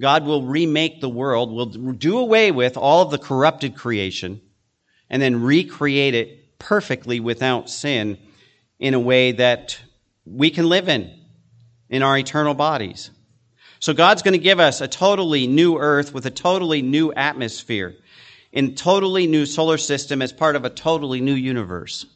God 0.00 0.24
will 0.24 0.42
remake 0.42 1.00
the 1.00 1.08
world, 1.08 1.52
will 1.52 1.66
do 1.66 2.18
away 2.18 2.50
with 2.50 2.76
all 2.76 3.02
of 3.02 3.10
the 3.10 3.18
corrupted 3.18 3.76
creation, 3.76 4.40
and 5.10 5.20
then 5.20 5.42
recreate 5.42 6.14
it 6.14 6.58
perfectly 6.58 7.20
without 7.20 7.68
sin 7.68 8.18
in 8.78 8.94
a 8.94 9.00
way 9.00 9.32
that 9.32 9.78
we 10.24 10.50
can 10.50 10.68
live 10.68 10.88
in, 10.88 11.12
in 11.88 12.02
our 12.02 12.16
eternal 12.16 12.54
bodies. 12.54 13.10
So 13.80 13.92
God's 13.92 14.22
going 14.22 14.34
to 14.34 14.38
give 14.38 14.60
us 14.60 14.80
a 14.80 14.88
totally 14.88 15.46
new 15.46 15.76
earth 15.76 16.14
with 16.14 16.26
a 16.26 16.30
totally 16.30 16.82
new 16.82 17.12
atmosphere, 17.12 17.96
in 18.52 18.74
totally 18.74 19.26
new 19.26 19.44
solar 19.46 19.78
system 19.78 20.22
as 20.22 20.32
part 20.32 20.54
of 20.54 20.64
a 20.64 20.70
totally 20.70 21.20
new 21.20 21.34
universe. 21.34 22.06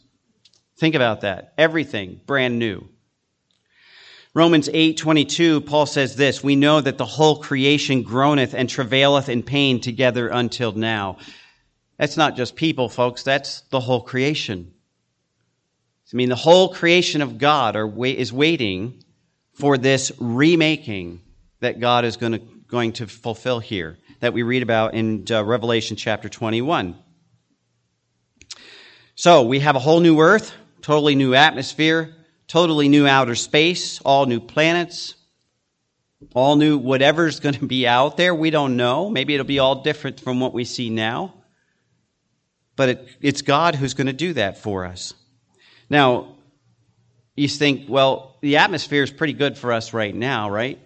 Think 0.79 0.95
about 0.95 1.23
that. 1.23 1.55
Everything 1.59 2.21
brand 2.27 2.59
new. 2.59 2.89
Romans 4.35 4.69
8:22 4.69 5.65
Paul 5.65 5.87
says 5.87 6.15
this, 6.15 6.45
we 6.45 6.57
know 6.57 6.81
that 6.81 6.99
the 6.99 7.07
whole 7.07 7.37
creation 7.37 8.03
groaneth 8.03 8.55
and 8.55 8.69
travaileth 8.69 9.31
in 9.31 9.43
pain 9.43 9.81
together 9.81 10.29
until 10.29 10.73
now. 10.73 11.17
That's 11.99 12.19
not 12.19 12.37
just 12.37 12.55
people, 12.55 12.91
folks, 12.91 13.23
that's 13.23 13.63
the 13.71 13.81
whole 13.81 14.03
creation. 14.03 14.75
I 16.13 16.17
mean, 16.17 16.29
the 16.29 16.37
whole 16.37 16.73
creation 16.73 17.21
of 17.21 17.39
God 17.39 17.75
are, 17.75 18.05
is 18.05 18.33
waiting 18.33 19.03
for 19.55 19.77
this 19.77 20.13
remaking 20.19 21.21
that 21.61 21.81
God 21.81 22.05
is 22.05 22.17
going 22.17 22.33
to, 22.33 22.39
going 22.39 22.93
to 22.95 23.07
fulfill 23.09 23.59
here, 23.59 23.99
that 24.21 24.33
we 24.33 24.43
read 24.43 24.63
about 24.63 24.95
in 24.95 25.25
uh, 25.31 25.43
Revelation 25.43 25.97
chapter 25.97 26.29
21. 26.29 26.97
So 29.17 29.45
we 29.45 29.61
have 29.61 29.75
a 29.75 29.81
whole 29.81 30.01
new 30.01 30.21
earth, 30.21 30.53
totally 30.81 31.17
new 31.17 31.35
atmosphere, 31.35 32.15
totally 32.47 32.89
new 32.89 33.07
outer 33.07 33.35
space, 33.35 34.01
all 34.03 34.27
new 34.27 34.41
planets, 34.41 35.15
all 36.35 36.55
new 36.55 36.79
whatever's 36.79 37.41
going 37.41 37.55
to 37.57 37.67
be 37.67 37.89
out 37.89 38.17
there. 38.17 38.35
We 38.35 38.51
don't 38.51 38.77
know. 38.77 39.11
Maybe 39.11 39.35
it'll 39.35 39.47
be 39.47 39.59
all 39.59 39.83
different 39.83 40.21
from 40.21 40.39
what 40.39 40.55
we 40.55 40.65
see 40.65 40.91
now. 40.91 41.35
But 42.77 42.89
it, 42.91 43.09
it's 43.21 43.43
God 43.43 43.75
who's 43.75 43.95
going 43.95 44.07
to 44.07 44.13
do 44.13 44.35
that 44.35 44.59
for 44.59 44.85
us. 44.85 45.15
Now, 45.89 46.37
you 47.37 47.49
think, 47.49 47.89
well, 47.89 48.37
the 48.41 48.57
atmosphere 48.57 49.03
is 49.03 49.11
pretty 49.11 49.35
good 49.35 49.57
for 49.57 49.73
us 49.73 49.93
right 49.93 50.15
now, 50.15 50.51
right? 50.51 50.79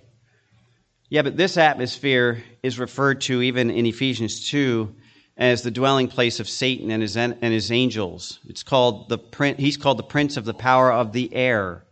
Yeah, 1.08 1.22
but 1.22 1.36
this 1.36 1.56
atmosphere 1.56 2.42
is 2.62 2.78
referred 2.78 3.22
to 3.22 3.42
even 3.42 3.70
in 3.70 3.86
Ephesians 3.86 4.48
2 4.50 4.94
as 5.36 5.62
the 5.62 5.70
dwelling 5.70 6.08
place 6.08 6.38
of 6.38 6.48
Satan 6.48 6.90
and 6.90 7.02
his, 7.02 7.16
and 7.16 7.42
his 7.42 7.72
angels. 7.72 8.38
It's 8.46 8.62
called 8.62 9.08
the, 9.08 9.54
he's 9.56 9.76
called 9.76 9.98
the 9.98 10.04
prince 10.04 10.36
of 10.36 10.44
the 10.44 10.54
power 10.54 10.92
of 10.92 11.12
the 11.12 11.34
air. 11.34 11.84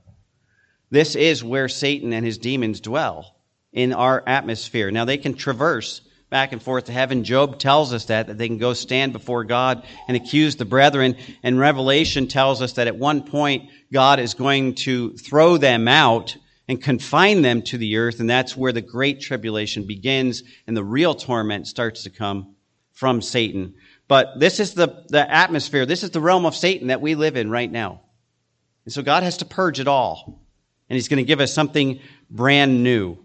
This 0.90 1.16
is 1.16 1.42
where 1.42 1.68
Satan 1.68 2.12
and 2.12 2.24
his 2.24 2.38
demons 2.38 2.80
dwell 2.80 3.34
in 3.72 3.92
our 3.92 4.22
atmosphere. 4.26 4.90
Now, 4.90 5.04
they 5.04 5.18
can 5.18 5.34
traverse 5.34 6.02
back 6.30 6.52
and 6.52 6.62
forth 6.62 6.84
to 6.84 6.92
heaven. 6.92 7.24
Job 7.24 7.58
tells 7.58 7.92
us 7.92 8.06
that, 8.06 8.26
that 8.26 8.38
they 8.38 8.48
can 8.48 8.58
go 8.58 8.74
stand 8.74 9.12
before 9.12 9.44
God 9.44 9.84
and 10.06 10.16
accuse 10.16 10.56
the 10.56 10.64
brethren. 10.64 11.16
And 11.42 11.58
Revelation 11.58 12.28
tells 12.28 12.60
us 12.60 12.74
that 12.74 12.86
at 12.86 12.96
one 12.96 13.22
point, 13.22 13.70
God 13.92 14.20
is 14.20 14.34
going 14.34 14.74
to 14.76 15.12
throw 15.16 15.56
them 15.56 15.88
out 15.88 16.36
and 16.68 16.82
confine 16.82 17.40
them 17.40 17.62
to 17.62 17.78
the 17.78 17.96
earth. 17.96 18.20
And 18.20 18.28
that's 18.28 18.56
where 18.56 18.72
the 18.72 18.82
great 18.82 19.20
tribulation 19.20 19.86
begins 19.86 20.42
and 20.66 20.76
the 20.76 20.84
real 20.84 21.14
torment 21.14 21.66
starts 21.66 22.02
to 22.02 22.10
come 22.10 22.54
from 22.92 23.22
Satan. 23.22 23.74
But 24.06 24.38
this 24.38 24.60
is 24.60 24.74
the, 24.74 25.04
the 25.08 25.30
atmosphere. 25.30 25.86
This 25.86 26.02
is 26.02 26.10
the 26.10 26.20
realm 26.20 26.44
of 26.44 26.54
Satan 26.54 26.88
that 26.88 27.00
we 27.00 27.14
live 27.14 27.36
in 27.36 27.50
right 27.50 27.70
now. 27.70 28.02
And 28.84 28.92
so 28.92 29.02
God 29.02 29.22
has 29.22 29.38
to 29.38 29.44
purge 29.44 29.80
it 29.80 29.88
all. 29.88 30.42
And 30.90 30.96
he's 30.96 31.08
going 31.08 31.18
to 31.18 31.24
give 31.24 31.40
us 31.40 31.52
something 31.52 32.00
brand 32.30 32.82
new. 32.82 33.18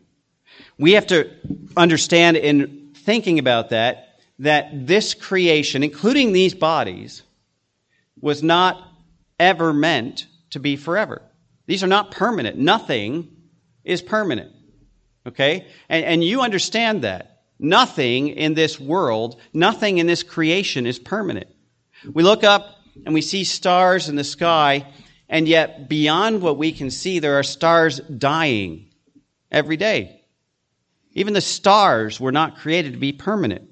We 0.77 0.93
have 0.93 1.07
to 1.07 1.31
understand 1.75 2.37
in 2.37 2.82
thinking 3.03 3.39
about 3.39 3.69
that, 3.69 4.19
that 4.39 4.87
this 4.87 5.13
creation, 5.13 5.83
including 5.83 6.33
these 6.33 6.53
bodies, 6.53 7.23
was 8.19 8.41
not 8.41 8.81
ever 9.39 9.73
meant 9.73 10.27
to 10.51 10.59
be 10.59 10.75
forever. 10.75 11.21
These 11.65 11.83
are 11.83 11.87
not 11.87 12.11
permanent. 12.11 12.57
Nothing 12.57 13.29
is 13.83 14.01
permanent. 14.01 14.51
Okay? 15.25 15.67
And, 15.89 16.05
and 16.05 16.23
you 16.23 16.41
understand 16.41 17.03
that. 17.03 17.29
Nothing 17.59 18.29
in 18.29 18.55
this 18.55 18.79
world, 18.79 19.39
nothing 19.53 19.97
in 19.97 20.07
this 20.07 20.23
creation 20.23 20.85
is 20.85 20.99
permanent. 20.99 21.47
We 22.11 22.23
look 22.23 22.43
up 22.43 22.77
and 23.05 23.13
we 23.13 23.21
see 23.21 23.43
stars 23.43 24.09
in 24.09 24.15
the 24.15 24.23
sky, 24.23 24.91
and 25.29 25.47
yet 25.47 25.87
beyond 25.87 26.41
what 26.41 26.57
we 26.57 26.71
can 26.71 26.91
see, 26.91 27.19
there 27.19 27.39
are 27.39 27.43
stars 27.43 27.99
dying 27.99 28.89
every 29.51 29.77
day. 29.77 30.22
Even 31.13 31.33
the 31.33 31.41
stars 31.41 32.19
were 32.19 32.31
not 32.31 32.57
created 32.57 32.93
to 32.93 32.99
be 32.99 33.11
permanent. 33.11 33.69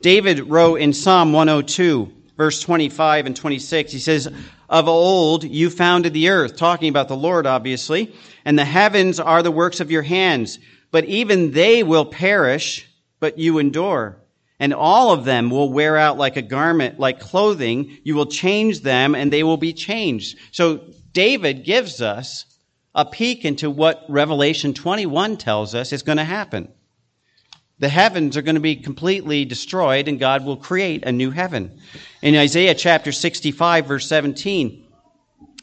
David 0.00 0.48
wrote 0.48 0.76
in 0.76 0.92
Psalm 0.92 1.32
102, 1.32 2.12
verse 2.36 2.60
25 2.60 3.26
and 3.26 3.36
26, 3.36 3.92
he 3.92 3.98
says, 3.98 4.28
Of 4.68 4.88
old 4.88 5.44
you 5.44 5.70
founded 5.70 6.12
the 6.12 6.28
earth, 6.28 6.56
talking 6.56 6.88
about 6.88 7.08
the 7.08 7.16
Lord, 7.16 7.46
obviously, 7.46 8.14
and 8.44 8.58
the 8.58 8.64
heavens 8.64 9.18
are 9.18 9.42
the 9.42 9.50
works 9.50 9.80
of 9.80 9.90
your 9.90 10.02
hands, 10.02 10.58
but 10.90 11.04
even 11.06 11.52
they 11.52 11.82
will 11.82 12.04
perish, 12.04 12.88
but 13.18 13.38
you 13.38 13.58
endure. 13.58 14.18
And 14.60 14.72
all 14.72 15.10
of 15.10 15.24
them 15.24 15.50
will 15.50 15.72
wear 15.72 15.96
out 15.96 16.16
like 16.16 16.36
a 16.36 16.42
garment, 16.42 17.00
like 17.00 17.18
clothing. 17.18 17.98
You 18.04 18.14
will 18.14 18.26
change 18.26 18.80
them 18.80 19.16
and 19.16 19.32
they 19.32 19.42
will 19.42 19.56
be 19.56 19.72
changed. 19.72 20.38
So 20.52 20.80
David 21.12 21.64
gives 21.64 22.00
us 22.00 22.44
a 22.94 23.04
peek 23.04 23.44
into 23.44 23.70
what 23.70 24.04
Revelation 24.08 24.74
21 24.74 25.36
tells 25.36 25.74
us 25.74 25.92
is 25.92 26.02
going 26.02 26.18
to 26.18 26.24
happen. 26.24 26.72
The 27.78 27.88
heavens 27.88 28.36
are 28.36 28.42
going 28.42 28.54
to 28.54 28.60
be 28.60 28.76
completely 28.76 29.44
destroyed 29.44 30.06
and 30.06 30.20
God 30.20 30.44
will 30.44 30.56
create 30.56 31.04
a 31.04 31.12
new 31.12 31.30
heaven. 31.30 31.80
In 32.22 32.36
Isaiah 32.36 32.74
chapter 32.74 33.10
65 33.10 33.86
verse 33.86 34.06
17, 34.06 34.84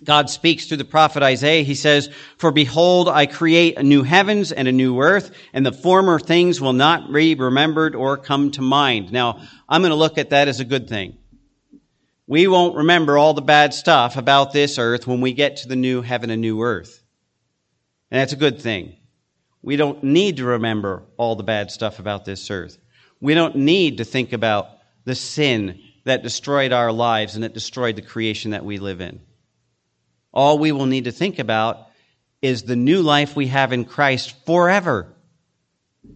God 0.03 0.29
speaks 0.29 0.65
through 0.65 0.77
the 0.77 0.85
prophet 0.85 1.21
Isaiah. 1.21 1.63
He 1.63 1.75
says, 1.75 2.09
For 2.37 2.51
behold, 2.51 3.07
I 3.07 3.27
create 3.27 3.77
a 3.77 3.83
new 3.83 4.03
heavens 4.03 4.51
and 4.51 4.67
a 4.67 4.71
new 4.71 4.99
earth, 4.99 5.31
and 5.53 5.63
the 5.63 5.71
former 5.71 6.19
things 6.19 6.59
will 6.59 6.73
not 6.73 7.13
be 7.13 7.35
remembered 7.35 7.95
or 7.95 8.17
come 8.17 8.49
to 8.51 8.61
mind. 8.61 9.11
Now, 9.11 9.41
I'm 9.69 9.81
going 9.81 9.91
to 9.91 9.95
look 9.95 10.17
at 10.17 10.31
that 10.31 10.47
as 10.47 10.59
a 10.59 10.65
good 10.65 10.89
thing. 10.89 11.17
We 12.25 12.47
won't 12.47 12.77
remember 12.77 13.17
all 13.17 13.35
the 13.35 13.41
bad 13.41 13.75
stuff 13.75 14.17
about 14.17 14.53
this 14.53 14.79
earth 14.79 15.05
when 15.05 15.21
we 15.21 15.33
get 15.33 15.57
to 15.57 15.67
the 15.67 15.75
new 15.75 16.01
heaven 16.01 16.31
and 16.31 16.41
new 16.41 16.63
earth. 16.63 17.00
And 18.11 18.19
that's 18.19 18.33
a 18.33 18.37
good 18.37 18.61
thing. 18.61 18.97
We 19.61 19.77
don't 19.77 20.03
need 20.03 20.37
to 20.37 20.45
remember 20.45 21.03
all 21.17 21.35
the 21.35 21.43
bad 21.43 21.71
stuff 21.71 21.99
about 21.99 22.25
this 22.25 22.51
earth. 22.51 22.77
We 23.21 23.33
don't 23.33 23.55
need 23.55 23.97
to 23.97 24.03
think 24.03 24.33
about 24.33 24.67
the 25.05 25.15
sin 25.15 25.79
that 26.03 26.23
destroyed 26.23 26.73
our 26.73 26.91
lives 26.91 27.35
and 27.35 27.43
that 27.43 27.53
destroyed 27.53 27.95
the 27.95 28.01
creation 28.01 28.51
that 28.51 28.65
we 28.65 28.79
live 28.79 29.01
in. 29.01 29.21
All 30.33 30.57
we 30.57 30.71
will 30.71 30.87
need 30.87 31.05
to 31.05 31.11
think 31.11 31.39
about 31.39 31.87
is 32.41 32.63
the 32.63 32.75
new 32.75 33.01
life 33.01 33.35
we 33.35 33.47
have 33.47 33.71
in 33.71 33.85
Christ 33.85 34.33
forever 34.45 35.13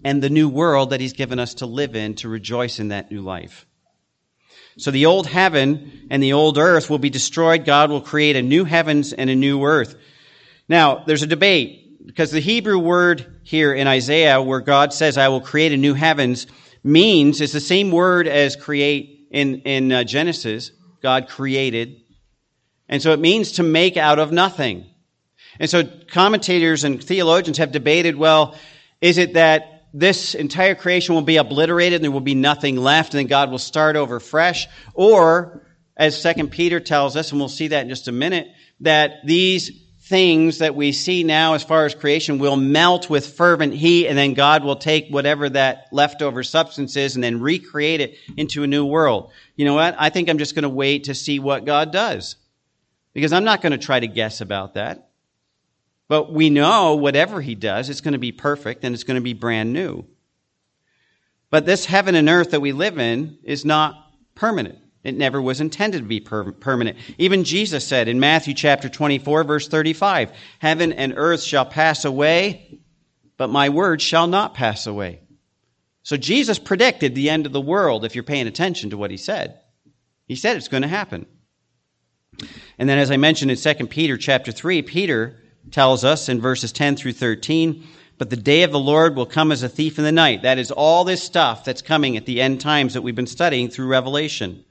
and 0.04 0.22
the 0.22 0.30
new 0.30 0.50
world 0.50 0.90
that 0.90 1.02
He's 1.02 1.14
given 1.14 1.38
us 1.38 1.56
to 1.56 1.68
live 1.68 1.96
in 1.96 2.16
to 2.16 2.30
rejoice 2.30 2.80
in 2.80 2.88
that 2.88 3.12
new 3.12 3.22
life. 3.22 3.68
So 4.78 4.92
the 4.92 5.06
old 5.06 5.28
heaven 5.28 6.08
and 6.10 6.22
the 6.22 6.34
old 6.34 6.58
earth 6.58 6.90
will 6.90 7.00
be 7.00 7.12
destroyed. 7.12 7.64
God 7.64 7.92
will 7.92 8.02
create 8.02 8.36
a 8.36 8.42
new 8.42 8.66
heavens 8.66 9.14
and 9.14 9.30
a 9.30 9.36
new 9.36 9.64
earth. 9.64 9.96
Now, 10.68 11.04
there's 11.06 11.22
a 11.22 11.28
debate 11.28 11.85
because 12.06 12.32
the 12.32 12.40
Hebrew 12.40 12.78
word 12.78 13.40
here 13.44 13.74
in 13.74 13.88
Isaiah, 13.88 14.42
where 14.42 14.62
God 14.62 14.94
says, 14.94 15.18
I 15.18 15.28
will 15.30 15.42
create 15.42 15.72
a 15.72 15.78
new 15.78 15.94
heavens, 15.94 16.48
means 16.84 17.42
is 17.42 17.52
the 17.52 17.60
same 17.60 17.92
word 17.92 18.28
as 18.28 18.56
create 18.56 19.28
in, 19.32 19.62
in 19.62 19.92
uh, 19.92 20.04
Genesis. 20.04 20.72
God 21.02 21.28
created. 21.28 22.02
And 22.88 23.02
so 23.02 23.12
it 23.12 23.20
means 23.20 23.54
to 23.54 23.64
make 23.64 23.98
out 23.98 24.20
of 24.20 24.32
nothing. 24.32 24.86
And 25.60 25.70
so 25.70 25.84
commentators 25.84 26.84
and 26.84 27.04
theologians 27.04 27.58
have 27.58 27.72
debated 27.72 28.16
well, 28.16 28.56
is 29.02 29.18
it 29.18 29.34
that 29.34 29.88
this 29.94 30.36
entire 30.36 30.76
creation 30.76 31.16
will 31.16 31.22
be 31.22 31.38
obliterated 31.38 31.96
and 31.96 32.04
there 32.04 32.12
will 32.12 32.20
be 32.20 32.36
nothing 32.36 32.76
left 32.76 33.14
and 33.14 33.20
then 33.20 33.28
God 33.28 33.50
will 33.50 33.60
start 33.60 33.96
over 33.96 34.20
fresh? 34.20 34.68
Or, 34.94 35.66
as 35.98 36.22
Second 36.22 36.52
Peter 36.52 36.80
tells 36.80 37.16
us, 37.16 37.32
and 37.32 37.40
we'll 37.40 37.50
see 37.50 37.70
that 37.70 37.84
in 37.84 37.90
just 37.90 38.08
a 38.08 38.12
minute, 38.12 38.48
that 38.82 39.26
these 39.26 39.72
things 40.06 40.60
that 40.60 40.76
we 40.76 40.92
see 40.92 41.24
now 41.24 41.56
as 41.56 41.64
far 41.64 41.86
as 41.86 41.96
creation 41.96 42.38
will 42.38 42.56
melt 42.56 43.10
with 43.10 43.36
fervent 43.36 43.74
heat 43.74 44.08
and 44.08 44.16
then 44.16 44.36
God 44.36 44.64
will 44.64 44.76
take 44.76 45.08
whatever 45.10 45.50
that 45.50 45.88
leftover 45.92 46.44
substance 46.44 46.96
is 46.96 47.16
and 47.16 47.24
then 47.24 47.42
recreate 47.42 48.02
it 48.02 48.16
into 48.38 48.62
a 48.62 48.68
new 48.68 48.86
world. 48.86 49.32
You 49.56 49.66
know 49.66 49.74
what? 49.74 49.96
I 49.98 50.10
think 50.10 50.30
I'm 50.30 50.38
just 50.38 50.54
going 50.54 50.64
to 50.64 50.70
wait 50.70 51.06
to 51.06 51.16
see 51.16 51.40
what 51.40 51.66
God 51.66 51.92
does. 51.92 52.36
Because 53.14 53.34
I'm 53.34 53.46
not 53.46 53.62
going 53.62 53.72
to 53.72 53.80
try 53.80 54.00
to 54.00 54.08
guess 54.08 54.42
about 54.42 54.76
that. 54.76 55.10
But 56.08 56.32
we 56.32 56.52
know 56.52 56.96
whatever 56.96 57.42
he 57.42 57.56
does, 57.56 57.90
it's 57.90 58.02
going 58.02 58.12
to 58.12 58.20
be 58.20 58.32
perfect 58.32 58.84
and 58.84 58.94
it's 58.94 59.06
going 59.06 59.16
to 59.16 59.22
be 59.22 59.34
brand 59.34 59.74
new. 59.74 60.06
But 61.50 61.66
this 61.66 61.86
heaven 61.86 62.14
and 62.14 62.30
earth 62.30 62.52
that 62.52 62.62
we 62.62 62.74
live 62.74 63.00
in 63.00 63.40
is 63.44 63.66
not 63.66 63.96
permanent. 64.36 64.78
It 65.06 65.16
never 65.16 65.40
was 65.40 65.62
intended 65.62 66.00
to 66.00 66.08
be 66.08 66.20
per- 66.20 66.52
permanent. 66.52 66.98
Even 67.20 67.44
Jesus 67.44 67.88
said 67.88 68.08
in 68.08 68.20
Matthew 68.20 68.56
chapter 68.56 68.90
24 68.90 69.44
verse 69.44 69.68
35, 69.68 70.32
heaven 70.58 70.92
and 70.92 71.14
earth 71.16 71.44
shall 71.44 71.64
pass 71.64 72.06
away, 72.06 72.80
but 73.38 73.52
my 73.52 73.70
word 73.70 74.02
shall 74.02 74.26
not 74.26 74.56
pass 74.56 74.88
away. 74.88 75.22
So 76.02 76.18
Jesus 76.18 76.58
predicted 76.58 77.14
the 77.14 77.30
end 77.30 77.46
of 77.46 77.52
the 77.52 77.62
world 77.62 78.04
if 78.04 78.16
you're 78.16 78.24
paying 78.24 78.48
attention 78.48 78.90
to 78.90 78.98
what 78.98 79.12
he 79.12 79.18
said. 79.18 79.60
He 80.28 80.36
said 80.36 80.58
it's 80.58 80.70
going 80.70 80.82
to 80.82 80.90
happen. 80.90 81.28
And 82.80 82.90
then 82.90 82.98
as 82.98 83.12
I 83.12 83.18
mentioned 83.18 83.52
in 83.52 83.58
2 83.58 83.86
Peter 83.86 84.18
chapter 84.18 84.52
3, 84.52 84.82
Peter 84.82 85.40
tells 85.70 86.04
us 86.04 86.30
in 86.30 86.42
verses 86.42 86.72
10 86.72 86.96
through 86.96 87.14
13, 87.14 87.84
but 88.18 88.32
the 88.32 88.38
day 88.38 88.64
of 88.64 88.72
the 88.72 88.80
Lord 88.80 89.16
will 89.16 89.28
come 89.28 89.52
as 89.52 89.62
a 89.62 89.70
thief 89.70 90.00
in 90.00 90.04
the 90.04 90.12
night. 90.12 90.42
That 90.42 90.58
is 90.58 90.72
all 90.72 91.04
this 91.04 91.22
stuff 91.22 91.64
that's 91.64 91.84
coming 91.84 92.18
at 92.18 92.26
the 92.26 92.42
end 92.42 92.60
times 92.60 92.96
that 92.96 93.04
we've 93.04 93.16
been 93.16 93.28
studying 93.28 93.70
through 93.70 93.88
Revelation. 93.88 94.66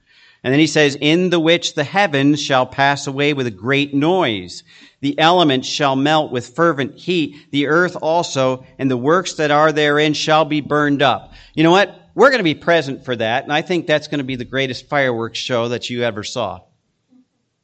And 0.45 0.53
then 0.53 0.61
he 0.61 0.67
says, 0.67 0.97
in 1.01 1.31
the 1.31 1.41
which 1.41 1.75
the 1.75 1.85
heavens 1.85 2.41
shall 2.41 2.67
pass 2.67 3.07
away 3.07 3.33
with 3.33 3.47
a 3.47 3.51
great 3.51 3.95
noise. 3.95 4.63
The 5.01 5.19
elements 5.19 5.67
shall 5.67 5.97
melt 5.97 6.31
with 6.31 6.55
fervent 6.55 6.99
heat. 6.99 7.51
The 7.51 7.69
earth 7.69 7.97
also 8.01 8.67
and 8.79 8.91
the 8.91 8.97
works 8.97 9.35
that 9.35 9.51
are 9.51 9.73
therein 9.73 10.13
shall 10.13 10.45
be 10.45 10.61
burned 10.61 11.01
up. 11.01 11.33
You 11.55 11.65
know 11.65 11.71
what? 11.71 11.99
We're 12.15 12.29
going 12.29 12.41
to 12.41 12.45
be 12.45 12.55
present 12.55 13.07
for 13.07 13.17
that. 13.17 13.45
And 13.45 13.53
I 13.55 13.63
think 13.63 13.87
that's 13.87 14.07
going 14.07 14.19
to 14.19 14.25
be 14.25 14.37
the 14.37 14.45
greatest 14.45 14.87
fireworks 14.87 15.39
show 15.39 15.71
that 15.71 15.89
you 15.89 16.03
ever 16.03 16.23
saw. 16.23 16.61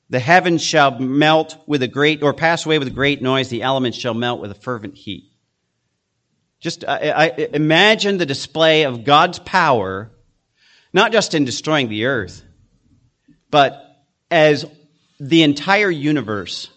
The 0.09 0.19
heavens 0.19 0.62
shall 0.62 0.99
melt 0.99 1.59
with 1.66 1.83
a 1.83 1.88
great, 1.88 2.23
or 2.23 2.33
pass 2.33 2.64
away 2.64 2.79
with 2.79 2.88
a 2.88 2.93
great 2.93 3.21
noise. 3.21 3.51
The 3.51 3.62
elements 3.62 3.99
shall 3.99 4.14
melt 4.14 4.40
with 4.40 4.51
a 4.51 4.57
fervent 4.57 4.97
heat. 4.97 5.31
Just 6.61 6.85
I, 6.87 7.11
I, 7.11 7.27
imagine 7.53 8.16
the 8.16 8.27
display 8.27 8.85
of 8.85 9.05
God's 9.05 9.38
power, 9.38 10.11
not 10.93 11.12
just 11.12 11.35
in 11.35 11.45
destroying 11.45 11.88
the 11.88 12.07
earth, 12.07 12.43
but 13.51 14.05
as 14.31 14.65
the 15.19 15.43
entire 15.43 15.91
universe 15.91 16.69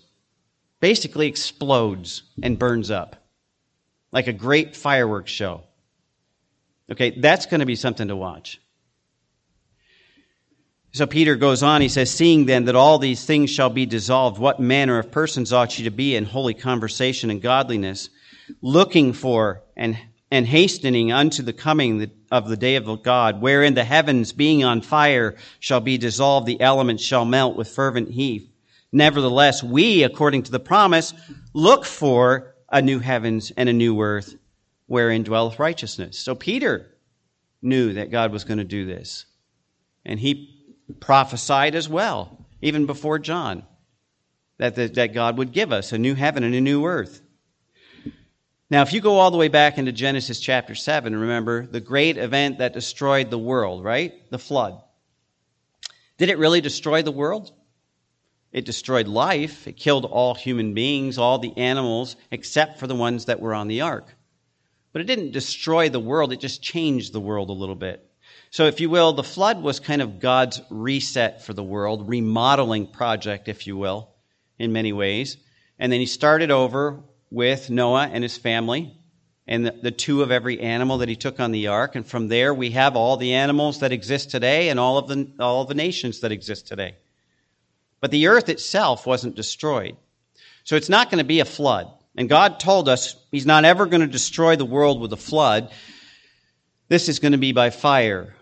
basically 0.80 1.28
explodes 1.28 2.24
and 2.42 2.60
burns 2.60 2.92
up 2.92 3.16
like 4.12 4.28
a 4.28 4.34
great 4.34 4.76
fireworks 4.76 5.32
show. 5.32 5.64
Okay, 6.90 7.10
that's 7.12 7.48
going 7.48 7.60
to 7.62 7.66
be 7.66 7.76
something 7.76 8.08
to 8.10 8.16
watch. 8.16 8.62
So 10.92 11.08
Peter 11.08 11.36
goes 11.36 11.64
on, 11.64 11.82
he 11.82 11.90
says, 11.90 12.12
Seeing 12.12 12.46
then 12.46 12.66
that 12.66 12.76
all 12.76 13.00
these 13.00 13.26
things 13.26 13.50
shall 13.50 13.72
be 13.72 13.88
dissolved, 13.88 14.38
what 14.38 14.60
manner 14.60 15.00
of 15.00 15.12
persons 15.12 15.52
ought 15.52 15.80
you 15.80 15.86
to 15.86 15.92
be 15.92 16.16
in 16.16 16.26
holy 16.26 16.54
conversation 16.54 17.32
and 17.32 17.42
godliness, 17.42 18.10
looking 18.62 19.14
for 19.14 19.64
and, 19.76 19.98
and 20.34 20.48
hastening 20.48 21.12
unto 21.12 21.44
the 21.44 21.54
coming 21.54 22.10
of 22.32 22.50
the 22.50 22.58
day 22.58 22.76
of 22.76 23.04
God, 23.04 23.40
wherein 23.40 23.76
the 23.76 23.84
heavens 23.84 24.34
being 24.34 24.64
on 24.64 24.82
fire 24.82 25.36
shall 25.60 25.80
be 25.80 26.00
dissolved, 26.00 26.48
the 26.48 26.60
elements 26.60 27.04
shall 27.04 27.24
melt 27.24 27.56
with 27.56 27.68
fervent 27.68 28.10
heat. 28.10 28.52
Nevertheless, 28.92 29.62
we, 29.62 30.02
according 30.02 30.42
to 30.42 30.52
the 30.52 30.60
promise, 30.60 31.14
look 31.54 31.86
for 31.86 32.56
a 32.68 32.82
new 32.82 32.98
heavens 32.98 33.52
and 33.56 33.70
a 33.70 33.74
new 33.74 34.02
earth, 34.02 34.34
wherein 34.88 35.22
dwelleth 35.22 35.60
righteousness. 35.60 36.18
So 36.18 36.34
Peter 36.34 36.98
knew 37.62 37.94
that 37.94 38.10
God 38.10 38.32
was 38.32 38.44
going 38.44 38.58
to 38.58 38.64
do 38.64 38.88
this. 38.88 39.28
And 40.04 40.20
he 40.20 40.66
prophesied 41.00 41.76
as 41.76 41.88
well, 41.88 42.48
even 42.60 42.88
before 42.88 43.20
John, 43.20 43.68
that, 44.58 44.74
the, 44.74 44.88
that 44.88 45.14
God 45.14 45.38
would 45.38 45.52
give 45.52 45.72
us 45.72 45.92
a 45.92 46.00
new 46.00 46.16
heaven 46.16 46.44
and 46.44 46.56
a 46.56 46.62
new 46.62 46.88
earth. 46.88 47.22
Now, 48.74 48.82
if 48.82 48.92
you 48.92 49.02
go 49.02 49.20
all 49.20 49.30
the 49.30 49.38
way 49.38 49.50
back 49.50 49.78
into 49.78 49.92
Genesis 49.92 50.40
chapter 50.40 50.74
7, 50.74 51.16
remember 51.16 51.68
the 51.68 51.80
great 51.80 52.18
event 52.18 52.58
that 52.58 52.74
destroyed 52.74 53.30
the 53.30 53.38
world, 53.38 53.84
right? 53.84 54.28
The 54.32 54.40
flood. 54.40 54.82
Did 56.18 56.30
it 56.30 56.40
really 56.40 56.60
destroy 56.60 57.04
the 57.04 57.12
world? 57.12 57.52
It 58.52 58.66
destroyed 58.66 59.08
life. 59.08 59.68
It 59.68 59.78
killed 59.78 60.06
all 60.06 60.34
human 60.34 60.74
beings, 60.74 61.20
all 61.20 61.38
the 61.38 61.56
animals, 61.56 62.16
except 62.32 62.80
for 62.80 62.88
the 62.88 62.96
ones 62.96 63.26
that 63.26 63.40
were 63.40 63.54
on 63.54 63.68
the 63.68 63.82
ark. 63.82 64.08
But 64.92 65.04
it 65.04 65.06
didn't 65.06 65.34
destroy 65.34 65.90
the 65.90 66.00
world, 66.00 66.34
it 66.34 66.40
just 66.40 66.64
changed 66.64 67.14
the 67.14 67.22
world 67.22 67.52
a 67.52 67.54
little 67.54 67.76
bit. 67.76 68.04
So, 68.50 68.66
if 68.66 68.82
you 68.82 68.90
will, 68.90 69.14
the 69.14 69.24
flood 69.24 69.62
was 69.62 69.80
kind 69.80 70.02
of 70.02 70.20
God's 70.20 70.60
reset 70.72 71.46
for 71.46 71.54
the 71.54 71.64
world, 71.64 72.10
remodeling 72.10 72.88
project, 72.88 73.48
if 73.48 73.68
you 73.68 73.78
will, 73.78 74.16
in 74.58 74.74
many 74.74 74.94
ways. 74.94 75.38
And 75.78 75.92
then 75.92 76.00
he 76.00 76.08
started 76.08 76.50
over 76.50 77.04
with 77.34 77.72
Noah 77.72 78.08
and 78.14 78.24
his 78.24 78.38
family 78.38 78.96
and 79.48 79.66
the, 79.66 79.72
the, 79.72 79.92
two 79.92 80.22
of 80.22 80.32
every 80.32 80.60
animal 80.62 81.00
that 81.00 81.10
he 81.10 81.16
took 81.16 81.40
on 81.40 81.52
the 81.52 81.68
ark. 81.68 81.96
And 81.96 82.06
from 82.06 82.28
there, 82.28 82.54
we 82.54 82.70
have 82.72 82.96
all 82.96 83.18
the 83.18 83.34
animals 83.34 83.80
that 83.80 83.92
exist 83.92 84.30
today 84.30 84.70
and 84.70 84.80
all 84.80 85.00
of 85.00 85.08
the, 85.08 85.28
all 85.40 85.64
of 85.64 85.68
the 85.68 85.74
nations 85.74 86.20
that 86.20 86.32
exist 86.32 86.68
today. 86.68 86.96
But 88.00 88.12
the 88.12 88.28
earth 88.28 88.50
itself 88.50 89.08
wasn't 89.08 89.36
destroyed. 89.36 89.98
So 90.64 90.76
it's 90.76 90.90
not 90.90 91.10
going 91.10 91.18
to 91.18 91.28
be 91.28 91.40
a 91.40 91.46
flood. 91.46 91.92
And 92.16 92.30
God 92.30 92.60
told 92.60 92.88
us 92.88 93.16
he's 93.32 93.48
not 93.48 93.66
ever 93.66 93.88
going 93.88 94.02
to 94.02 94.08
destroy 94.08 94.56
the 94.56 94.64
world 94.64 95.02
with 95.02 95.12
a 95.12 95.18
flood. 95.18 95.72
This 96.88 97.10
is 97.10 97.18
going 97.18 97.32
to 97.32 97.40
be 97.40 97.52
by 97.52 97.72
fire. 97.72 98.36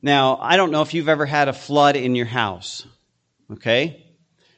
Now, 0.00 0.38
I 0.40 0.56
don't 0.56 0.70
know 0.70 0.82
if 0.82 0.94
you've 0.94 1.08
ever 1.08 1.26
had 1.26 1.48
a 1.48 1.52
flood 1.52 1.96
in 1.96 2.14
your 2.14 2.26
house, 2.26 2.86
okay? 3.50 4.01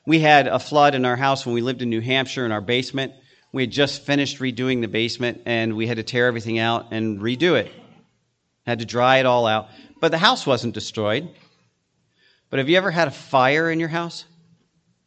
We 0.06 0.20
had 0.20 0.48
a 0.48 0.58
flood 0.58 0.94
in 0.94 1.04
our 1.04 1.16
house 1.16 1.46
when 1.46 1.54
we 1.54 1.62
lived 1.62 1.80
in 1.80 1.88
New 1.88 2.00
Hampshire 2.00 2.44
in 2.44 2.52
our 2.52 2.60
basement. 2.60 3.14
We 3.52 3.62
had 3.62 3.70
just 3.70 4.02
finished 4.02 4.38
redoing 4.38 4.82
the 4.82 4.88
basement 4.88 5.42
and 5.46 5.76
we 5.76 5.86
had 5.86 5.96
to 5.96 6.02
tear 6.02 6.26
everything 6.26 6.58
out 6.58 6.92
and 6.92 7.20
redo 7.20 7.58
it. 7.58 7.72
Had 8.66 8.80
to 8.80 8.84
dry 8.84 9.18
it 9.18 9.26
all 9.26 9.46
out. 9.46 9.68
But 10.00 10.10
the 10.10 10.18
house 10.18 10.46
wasn't 10.46 10.74
destroyed. 10.74 11.30
But 12.50 12.58
have 12.58 12.68
you 12.68 12.76
ever 12.76 12.90
had 12.90 13.08
a 13.08 13.12
fire 13.12 13.70
in 13.70 13.80
your 13.80 13.88
house 13.88 14.24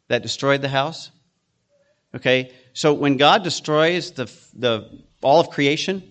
that 0.08 0.22
destroyed 0.22 0.62
the 0.62 0.68
house? 0.68 1.10
Okay, 2.14 2.52
so 2.72 2.92
when 2.94 3.18
God 3.18 3.44
destroys 3.44 4.12
the, 4.12 4.24
the, 4.54 5.02
all 5.22 5.40
of 5.40 5.50
creation 5.50 6.02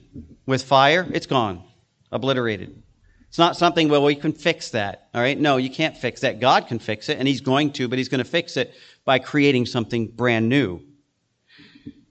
with 0.46 0.64
fire, 0.64 1.06
it's 1.12 1.26
gone, 1.26 1.64
obliterated. 2.12 2.84
It's 3.30 3.38
not 3.38 3.58
something, 3.58 3.90
well, 3.90 4.04
we 4.04 4.16
can 4.16 4.34
fix 4.34 4.72
that. 4.72 5.10
All 5.14 5.22
right? 5.22 5.40
No, 5.40 5.58
you 5.58 5.70
can't 5.70 5.98
fix 5.98 6.22
that. 6.22 6.40
God 6.40 6.68
can 6.68 6.80
fix 6.80 7.10
it, 7.10 7.18
and 7.18 7.28
He's 7.28 7.42
going 7.42 7.74
to, 7.74 7.88
but 7.88 7.98
He's 7.98 8.10
going 8.10 8.24
to 8.24 8.30
fix 8.30 8.58
it 8.58 8.74
by 9.06 9.20
creating 9.20 9.66
something 9.66 10.08
brand 10.08 10.50
new. 10.50 10.82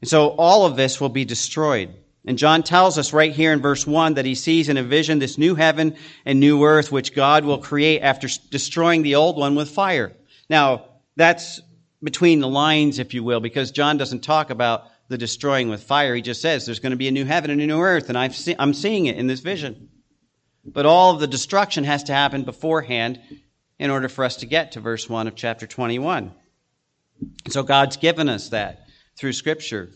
And 0.00 0.08
so 0.08 0.28
all 0.28 0.66
of 0.66 0.76
this 0.76 1.00
will 1.00 1.08
be 1.08 1.24
destroyed. 1.24 1.94
And 2.26 2.38
John 2.38 2.62
tells 2.64 2.98
us 2.98 3.12
right 3.12 3.32
here 3.32 3.52
in 3.52 3.60
verse 3.60 3.86
1 3.86 4.14
that 4.14 4.24
he 4.24 4.34
sees 4.34 4.68
in 4.68 4.76
a 4.76 4.82
vision 4.82 5.20
this 5.20 5.38
new 5.38 5.54
heaven 5.54 5.96
and 6.24 6.40
new 6.40 6.64
earth 6.64 6.90
which 6.90 7.14
God 7.14 7.44
will 7.44 7.58
create 7.58 8.00
after 8.00 8.28
destroying 8.50 9.02
the 9.02 9.14
old 9.14 9.36
one 9.36 9.54
with 9.54 9.70
fire. 9.70 10.12
Now, 10.50 10.86
that's 11.14 11.60
between 12.02 12.40
the 12.40 12.48
lines, 12.48 12.98
if 12.98 13.14
you 13.14 13.22
will, 13.22 13.40
because 13.40 13.70
John 13.70 13.96
doesn't 13.96 14.20
talk 14.20 14.50
about 14.50 14.88
the 15.08 15.16
destroying 15.16 15.68
with 15.68 15.84
fire. 15.84 16.14
He 16.16 16.22
just 16.22 16.42
says 16.42 16.66
there's 16.66 16.80
going 16.80 16.90
to 16.90 16.96
be 16.96 17.08
a 17.08 17.12
new 17.12 17.24
heaven 17.24 17.50
and 17.50 17.62
a 17.62 17.66
new 17.66 17.80
earth, 17.80 18.10
and 18.10 18.34
see, 18.34 18.56
I'm 18.58 18.74
seeing 18.74 19.06
it 19.06 19.16
in 19.16 19.28
this 19.28 19.40
vision. 19.40 19.88
But 20.66 20.86
all 20.86 21.14
of 21.14 21.20
the 21.20 21.26
destruction 21.26 21.84
has 21.84 22.04
to 22.04 22.12
happen 22.12 22.42
beforehand 22.42 23.20
in 23.78 23.90
order 23.90 24.08
for 24.08 24.24
us 24.24 24.36
to 24.36 24.46
get 24.46 24.72
to 24.72 24.80
verse 24.80 25.08
1 25.08 25.26
of 25.28 25.36
chapter 25.36 25.66
21. 25.66 26.32
So 27.48 27.62
God's 27.62 27.96
given 27.96 28.28
us 28.28 28.48
that 28.50 28.86
through 29.16 29.32
Scripture. 29.32 29.90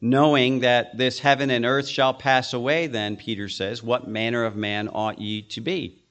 Knowing 0.00 0.60
that 0.60 0.98
this 0.98 1.18
heaven 1.18 1.50
and 1.50 1.64
earth 1.64 1.88
shall 1.88 2.12
pass 2.12 2.52
away, 2.52 2.86
then, 2.86 3.16
Peter 3.16 3.48
says, 3.48 3.82
what 3.82 4.06
manner 4.06 4.44
of 4.44 4.54
man 4.54 4.88
ought 4.92 5.18
ye 5.18 5.40
to 5.40 5.62
be? 5.62 6.02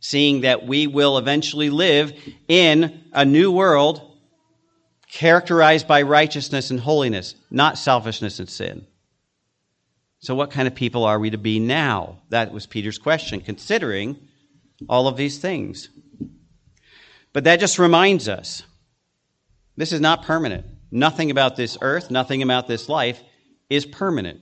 Seeing 0.00 0.40
that 0.40 0.66
we 0.66 0.86
will 0.86 1.18
eventually 1.18 1.68
live 1.68 2.12
in 2.48 3.04
a 3.12 3.24
new 3.24 3.52
world 3.52 4.18
characterized 5.10 5.86
by 5.86 6.02
righteousness 6.02 6.70
and 6.70 6.80
holiness, 6.80 7.34
not 7.50 7.76
selfishness 7.76 8.38
and 8.38 8.48
sin. 8.48 8.86
So, 10.26 10.34
what 10.34 10.50
kind 10.50 10.66
of 10.66 10.74
people 10.74 11.04
are 11.04 11.20
we 11.20 11.30
to 11.30 11.38
be 11.38 11.60
now? 11.60 12.18
That 12.30 12.52
was 12.52 12.66
Peter's 12.66 12.98
question, 12.98 13.40
considering 13.40 14.18
all 14.88 15.06
of 15.06 15.16
these 15.16 15.38
things. 15.38 15.88
But 17.32 17.44
that 17.44 17.60
just 17.60 17.78
reminds 17.78 18.28
us 18.28 18.64
this 19.76 19.92
is 19.92 20.00
not 20.00 20.24
permanent. 20.24 20.66
Nothing 20.90 21.30
about 21.30 21.54
this 21.54 21.78
earth, 21.80 22.10
nothing 22.10 22.42
about 22.42 22.66
this 22.66 22.88
life 22.88 23.22
is 23.70 23.86
permanent. 23.86 24.40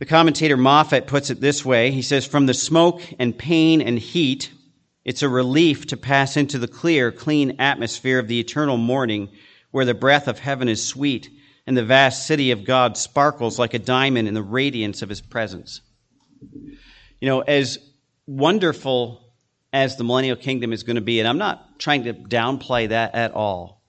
The 0.00 0.06
commentator 0.06 0.56
Moffatt 0.56 1.06
puts 1.06 1.30
it 1.30 1.40
this 1.40 1.64
way. 1.64 1.92
He 1.92 2.02
says, 2.02 2.26
From 2.26 2.46
the 2.46 2.52
smoke 2.52 3.00
and 3.20 3.38
pain 3.38 3.80
and 3.80 3.96
heat, 3.96 4.50
it's 5.04 5.22
a 5.22 5.28
relief 5.28 5.86
to 5.86 5.96
pass 5.96 6.36
into 6.36 6.58
the 6.58 6.66
clear, 6.66 7.12
clean 7.12 7.60
atmosphere 7.60 8.18
of 8.18 8.26
the 8.26 8.40
eternal 8.40 8.76
morning 8.76 9.28
where 9.70 9.84
the 9.84 9.94
breath 9.94 10.26
of 10.26 10.40
heaven 10.40 10.68
is 10.68 10.84
sweet 10.84 11.30
and 11.66 11.76
the 11.76 11.84
vast 11.84 12.26
city 12.26 12.50
of 12.50 12.64
God 12.64 12.96
sparkles 12.96 13.58
like 13.58 13.74
a 13.74 13.78
diamond 13.78 14.28
in 14.28 14.34
the 14.34 14.42
radiance 14.42 15.02
of 15.02 15.08
his 15.08 15.20
presence. 15.20 15.80
You 17.20 17.28
know, 17.28 17.40
as 17.40 17.78
wonderful 18.26 19.32
as 19.72 19.96
the 19.96 20.04
millennial 20.04 20.36
kingdom 20.36 20.72
is 20.72 20.82
going 20.82 20.96
to 20.96 21.02
be, 21.02 21.20
and 21.20 21.28
I'm 21.28 21.38
not 21.38 21.78
trying 21.78 22.04
to 22.04 22.14
downplay 22.14 22.88
that 22.88 23.14
at 23.14 23.32
all, 23.32 23.82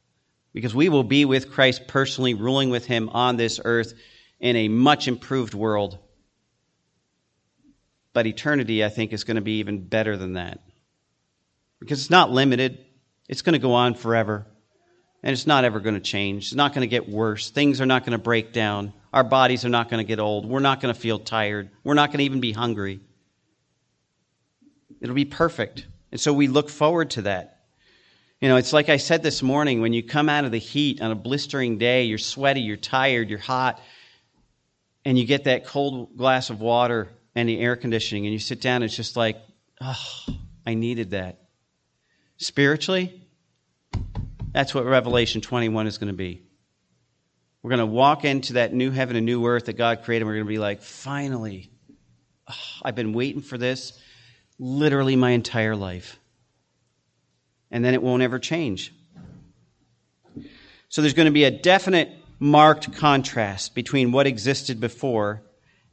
because 0.54 0.76
we 0.76 0.90
will 0.90 1.04
be 1.04 1.26
with 1.26 1.52
Christ 1.52 1.88
personally, 1.88 2.34
ruling 2.34 2.70
with 2.70 2.86
him 2.86 3.10
on 3.10 3.38
this 3.38 3.60
earth 3.64 3.94
in 4.40 4.56
a 4.56 4.68
much 4.68 5.08
improved 5.08 5.54
world. 5.54 5.98
But 8.14 8.28
eternity, 8.28 8.84
I 8.84 8.90
think, 8.90 9.14
is 9.14 9.24
going 9.24 9.36
to 9.36 9.42
be 9.42 9.60
even 9.60 9.88
better 9.88 10.18
than 10.18 10.34
that. 10.34 10.60
Because 11.80 12.02
it's 12.02 12.10
not 12.10 12.32
limited, 12.32 12.86
it's 13.30 13.42
going 13.42 13.54
to 13.54 13.60
go 13.60 13.74
on 13.74 13.94
forever. 13.94 14.46
And 15.24 15.32
it's 15.34 15.46
not 15.46 15.66
ever 15.66 15.80
going 15.80 15.96
to 15.96 16.02
change. 16.02 16.48
It's 16.48 16.56
not 16.56 16.74
going 16.74 16.82
to 16.82 16.88
get 16.88 17.08
worse. 17.08 17.52
Things 17.52 17.80
are 17.80 17.86
not 17.86 18.04
going 18.06 18.14
to 18.14 18.24
break 18.24 18.54
down. 18.54 18.92
Our 19.14 19.24
bodies 19.24 19.66
are 19.66 19.70
not 19.70 19.90
going 19.90 20.04
to 20.04 20.08
get 20.08 20.20
old. 20.20 20.46
We're 20.46 20.60
not 20.60 20.82
going 20.82 20.94
to 20.94 21.00
feel 21.00 21.20
tired. 21.20 21.70
We're 21.84 21.94
not 21.94 22.10
going 22.10 22.20
to 22.20 22.24
even 22.24 22.40
be 22.40 22.52
hungry. 22.52 23.00
It'll 25.00 25.16
be 25.16 25.26
perfect. 25.26 25.86
And 26.12 26.20
so 26.20 26.34
we 26.34 26.48
look 26.48 26.70
forward 26.70 27.12
to 27.12 27.24
that. 27.24 27.60
You 28.40 28.50
know, 28.50 28.56
it's 28.56 28.74
like 28.74 28.90
I 28.90 28.98
said 28.98 29.22
this 29.22 29.44
morning 29.44 29.82
when 29.82 29.94
you 29.94 30.02
come 30.02 30.28
out 30.28 30.46
of 30.46 30.52
the 30.52 30.58
heat 30.58 31.02
on 31.02 31.12
a 31.12 31.16
blistering 31.16 31.78
day, 31.78 32.04
you're 32.06 32.18
sweaty, 32.18 32.62
you're 32.62 32.76
tired, 32.78 33.30
you're 33.30 33.38
hot, 33.38 33.80
and 35.06 35.18
you 35.18 35.26
get 35.26 35.44
that 35.44 35.66
cold 35.66 36.18
glass 36.18 36.50
of 36.50 36.60
water 36.60 37.10
and 37.36 37.48
the 37.48 37.60
air 37.60 37.76
conditioning, 37.76 38.26
and 38.26 38.34
you 38.34 38.40
sit 38.40 38.60
down, 38.60 38.84
it's 38.84 38.96
just 38.96 39.16
like, 39.16 39.38
oh, 39.80 40.26
I 40.66 40.74
needed 40.74 41.12
that. 41.12 41.40
Spiritually, 42.38 43.21
that's 44.52 44.74
what 44.74 44.86
Revelation 44.86 45.42
21 45.42 45.88
is 45.88 45.98
going 45.98 46.12
to 46.12 46.18
be. 46.18 46.42
We're 47.64 47.70
going 47.70 47.80
to 47.80 47.86
walk 47.86 48.26
into 48.26 48.54
that 48.54 48.74
new 48.74 48.92
heaven 48.92 49.16
and 49.16 49.26
new 49.26 49.46
earth 49.46 49.66
that 49.66 49.78
God 49.78 50.04
created, 50.04 50.24
and 50.24 50.28
we're 50.28 50.36
going 50.36 50.48
to 50.48 50.50
be 50.50 50.58
like, 50.58 50.82
finally, 50.82 51.70
oh, 52.50 52.56
I've 52.84 52.96
been 52.96 53.14
waiting 53.14 53.42
for 53.42 53.58
this 53.58 54.00
literally 54.58 55.16
my 55.16 55.32
entire 55.32 55.76
life. 55.76 56.20
And 57.70 57.86
then 57.86 57.94
it 57.94 58.02
won't 58.02 58.24
ever 58.24 58.40
change. 58.40 58.94
So 60.90 61.02
there's 61.02 61.14
going 61.14 61.28
to 61.28 61.32
be 61.32 61.46
a 61.46 61.52
definite 61.52 62.12
marked 62.40 62.94
contrast 62.96 63.76
between 63.76 64.12
what 64.12 64.28
existed 64.28 64.80
before 64.80 65.44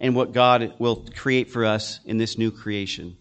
and 0.00 0.16
what 0.16 0.32
God 0.32 0.74
will 0.78 1.06
create 1.14 1.50
for 1.50 1.64
us 1.64 2.00
in 2.04 2.18
this 2.18 2.38
new 2.38 2.50
creation. 2.50 3.16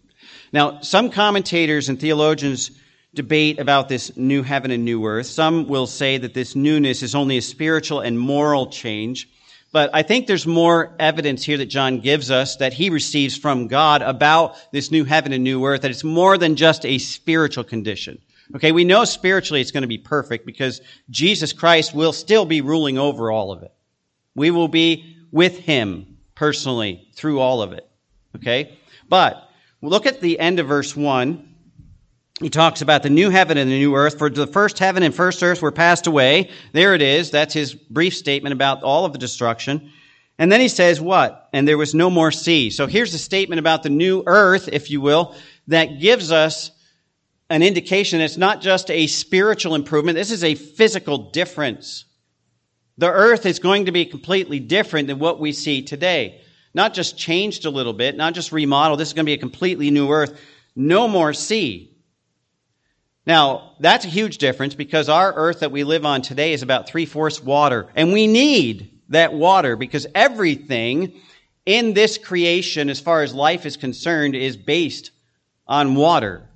Now, 0.52 0.80
some 0.80 1.10
commentators 1.10 1.88
and 1.88 2.00
theologians 2.00 2.70
debate 3.14 3.58
about 3.58 3.88
this 3.88 4.16
new 4.16 4.42
heaven 4.42 4.70
and 4.70 4.84
new 4.84 5.04
earth. 5.06 5.26
Some 5.26 5.68
will 5.68 5.86
say 5.86 6.18
that 6.18 6.34
this 6.34 6.54
newness 6.54 7.02
is 7.02 7.14
only 7.14 7.38
a 7.38 7.42
spiritual 7.42 8.00
and 8.00 8.18
moral 8.18 8.66
change. 8.66 9.28
But 9.72 9.90
I 9.92 10.02
think 10.02 10.26
there's 10.26 10.46
more 10.46 10.94
evidence 10.98 11.44
here 11.44 11.58
that 11.58 11.66
John 11.66 12.00
gives 12.00 12.30
us 12.30 12.56
that 12.56 12.72
he 12.72 12.90
receives 12.90 13.36
from 13.36 13.68
God 13.68 14.02
about 14.02 14.56
this 14.72 14.90
new 14.90 15.04
heaven 15.04 15.32
and 15.32 15.44
new 15.44 15.64
earth, 15.66 15.82
that 15.82 15.90
it's 15.90 16.04
more 16.04 16.38
than 16.38 16.56
just 16.56 16.86
a 16.86 16.98
spiritual 16.98 17.64
condition. 17.64 18.18
Okay, 18.54 18.72
we 18.72 18.84
know 18.84 19.04
spiritually 19.04 19.60
it's 19.60 19.72
going 19.72 19.82
to 19.82 19.88
be 19.88 19.98
perfect 19.98 20.46
because 20.46 20.80
Jesus 21.10 21.52
Christ 21.52 21.94
will 21.94 22.14
still 22.14 22.46
be 22.46 22.62
ruling 22.62 22.96
over 22.96 23.30
all 23.30 23.52
of 23.52 23.62
it. 23.62 23.72
We 24.34 24.50
will 24.50 24.68
be 24.68 25.16
with 25.30 25.58
him 25.58 26.18
personally 26.34 27.08
through 27.14 27.40
all 27.40 27.60
of 27.60 27.72
it. 27.72 27.86
Okay? 28.36 28.78
But 29.08 29.48
look 29.82 30.06
at 30.06 30.20
the 30.20 30.38
end 30.38 30.60
of 30.60 30.68
verse 30.68 30.96
1. 30.96 31.47
He 32.40 32.50
talks 32.50 32.82
about 32.82 33.02
the 33.02 33.10
new 33.10 33.30
heaven 33.30 33.58
and 33.58 33.70
the 33.70 33.78
new 33.78 33.96
earth. 33.96 34.18
For 34.18 34.30
the 34.30 34.46
first 34.46 34.78
heaven 34.78 35.02
and 35.02 35.14
first 35.14 35.42
earth 35.42 35.60
were 35.60 35.72
passed 35.72 36.06
away. 36.06 36.50
There 36.72 36.94
it 36.94 37.02
is. 37.02 37.30
That's 37.30 37.52
his 37.52 37.74
brief 37.74 38.14
statement 38.14 38.52
about 38.52 38.82
all 38.82 39.04
of 39.04 39.12
the 39.12 39.18
destruction. 39.18 39.90
And 40.38 40.52
then 40.52 40.60
he 40.60 40.68
says 40.68 41.00
what? 41.00 41.48
And 41.52 41.66
there 41.66 41.78
was 41.78 41.96
no 41.96 42.10
more 42.10 42.30
sea. 42.30 42.70
So 42.70 42.86
here's 42.86 43.12
a 43.12 43.18
statement 43.18 43.58
about 43.58 43.82
the 43.82 43.90
new 43.90 44.22
earth, 44.24 44.68
if 44.70 44.88
you 44.88 45.00
will, 45.00 45.34
that 45.66 45.98
gives 45.98 46.30
us 46.30 46.70
an 47.50 47.62
indication 47.62 48.20
it's 48.20 48.36
not 48.36 48.60
just 48.60 48.90
a 48.90 49.06
spiritual 49.06 49.74
improvement, 49.74 50.16
this 50.16 50.30
is 50.30 50.44
a 50.44 50.54
physical 50.54 51.30
difference. 51.30 52.04
The 52.98 53.10
earth 53.10 53.46
is 53.46 53.58
going 53.58 53.86
to 53.86 53.92
be 53.92 54.04
completely 54.04 54.60
different 54.60 55.08
than 55.08 55.18
what 55.18 55.40
we 55.40 55.52
see 55.52 55.82
today. 55.82 56.42
Not 56.74 56.94
just 56.94 57.16
changed 57.16 57.64
a 57.64 57.70
little 57.70 57.94
bit, 57.94 58.16
not 58.16 58.34
just 58.34 58.52
remodeled. 58.52 59.00
This 59.00 59.08
is 59.08 59.14
going 59.14 59.24
to 59.24 59.30
be 59.30 59.34
a 59.34 59.38
completely 59.38 59.90
new 59.90 60.10
earth. 60.10 60.38
No 60.76 61.08
more 61.08 61.32
sea. 61.32 61.96
Now, 63.28 63.72
that's 63.78 64.06
a 64.06 64.08
huge 64.08 64.38
difference 64.38 64.74
because 64.74 65.10
our 65.10 65.34
earth 65.34 65.60
that 65.60 65.70
we 65.70 65.84
live 65.84 66.06
on 66.06 66.22
today 66.22 66.54
is 66.54 66.62
about 66.62 66.88
three 66.88 67.04
fourths 67.04 67.42
water. 67.42 67.86
And 67.94 68.14
we 68.14 68.26
need 68.26 69.02
that 69.10 69.34
water 69.34 69.76
because 69.76 70.06
everything 70.14 71.12
in 71.66 71.92
this 71.92 72.16
creation, 72.16 72.88
as 72.88 73.00
far 73.00 73.22
as 73.22 73.34
life 73.34 73.66
is 73.66 73.76
concerned, 73.76 74.34
is 74.34 74.56
based 74.56 75.10
on 75.66 75.94
water. 75.94 76.48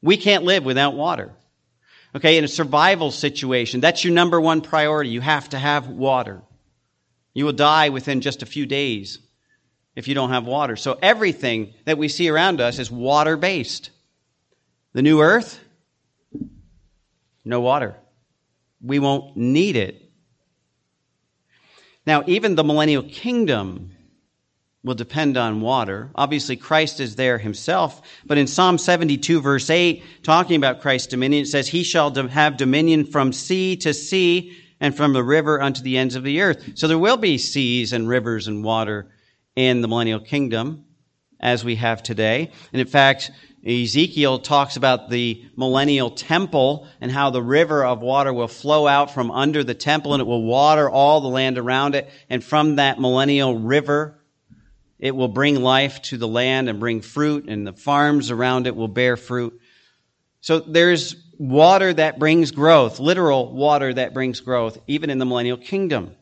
We 0.00 0.16
can't 0.16 0.44
live 0.44 0.64
without 0.64 0.94
water. 0.94 1.34
Okay, 2.16 2.38
in 2.38 2.44
a 2.44 2.48
survival 2.48 3.10
situation, 3.10 3.80
that's 3.80 4.04
your 4.04 4.14
number 4.14 4.40
one 4.40 4.62
priority. 4.62 5.10
You 5.10 5.20
have 5.20 5.50
to 5.50 5.58
have 5.58 5.86
water. 5.86 6.40
You 7.34 7.44
will 7.44 7.52
die 7.52 7.90
within 7.90 8.22
just 8.22 8.42
a 8.42 8.46
few 8.46 8.64
days 8.64 9.18
if 9.96 10.08
you 10.08 10.14
don't 10.14 10.30
have 10.30 10.46
water. 10.46 10.76
So 10.76 10.98
everything 11.02 11.74
that 11.84 11.98
we 11.98 12.08
see 12.08 12.30
around 12.30 12.62
us 12.62 12.78
is 12.78 12.90
water 12.90 13.36
based. 13.36 13.90
The 14.92 15.02
new 15.02 15.20
earth, 15.20 15.60
no 17.44 17.60
water. 17.60 17.96
We 18.80 18.98
won't 18.98 19.36
need 19.36 19.76
it. 19.76 20.10
Now, 22.06 22.24
even 22.26 22.56
the 22.56 22.64
millennial 22.64 23.02
kingdom 23.02 23.92
will 24.84 24.94
depend 24.94 25.36
on 25.36 25.60
water. 25.60 26.10
Obviously, 26.14 26.56
Christ 26.56 26.98
is 26.98 27.14
there 27.14 27.38
himself. 27.38 28.02
But 28.26 28.38
in 28.38 28.46
Psalm 28.46 28.78
72, 28.78 29.40
verse 29.40 29.70
8, 29.70 30.02
talking 30.24 30.56
about 30.56 30.80
Christ's 30.80 31.06
dominion, 31.08 31.44
it 31.44 31.46
says, 31.46 31.68
He 31.68 31.84
shall 31.84 32.12
have 32.28 32.56
dominion 32.56 33.04
from 33.04 33.32
sea 33.32 33.76
to 33.76 33.94
sea 33.94 34.56
and 34.80 34.96
from 34.96 35.12
the 35.12 35.22
river 35.22 35.62
unto 35.62 35.82
the 35.82 35.96
ends 35.96 36.16
of 36.16 36.24
the 36.24 36.40
earth. 36.40 36.72
So 36.74 36.88
there 36.88 36.98
will 36.98 37.16
be 37.16 37.38
seas 37.38 37.92
and 37.92 38.08
rivers 38.08 38.48
and 38.48 38.64
water 38.64 39.08
in 39.54 39.80
the 39.80 39.88
millennial 39.88 40.20
kingdom 40.20 40.84
as 41.38 41.64
we 41.64 41.76
have 41.76 42.02
today. 42.02 42.50
And 42.72 42.80
in 42.80 42.88
fact, 42.88 43.30
Ezekiel 43.64 44.40
talks 44.40 44.76
about 44.76 45.08
the 45.08 45.44
millennial 45.56 46.10
temple 46.10 46.88
and 47.00 47.12
how 47.12 47.30
the 47.30 47.42
river 47.42 47.84
of 47.84 48.00
water 48.00 48.32
will 48.32 48.48
flow 48.48 48.88
out 48.88 49.14
from 49.14 49.30
under 49.30 49.62
the 49.62 49.74
temple 49.74 50.14
and 50.14 50.20
it 50.20 50.26
will 50.26 50.42
water 50.42 50.90
all 50.90 51.20
the 51.20 51.28
land 51.28 51.58
around 51.58 51.94
it. 51.94 52.10
And 52.28 52.42
from 52.42 52.76
that 52.76 53.00
millennial 53.00 53.56
river, 53.56 54.18
it 54.98 55.14
will 55.14 55.28
bring 55.28 55.60
life 55.60 56.02
to 56.02 56.16
the 56.16 56.28
land 56.28 56.68
and 56.68 56.78
bring 56.78 57.00
fruit, 57.00 57.48
and 57.48 57.66
the 57.66 57.72
farms 57.72 58.30
around 58.30 58.68
it 58.68 58.76
will 58.76 58.88
bear 58.88 59.16
fruit. 59.16 59.60
So 60.40 60.60
there's 60.60 61.16
water 61.38 61.92
that 61.92 62.20
brings 62.20 62.52
growth, 62.52 63.00
literal 63.00 63.52
water 63.52 63.92
that 63.94 64.14
brings 64.14 64.40
growth, 64.40 64.78
even 64.86 65.10
in 65.10 65.18
the 65.18 65.24
millennial 65.24 65.56
kingdom. 65.56 66.14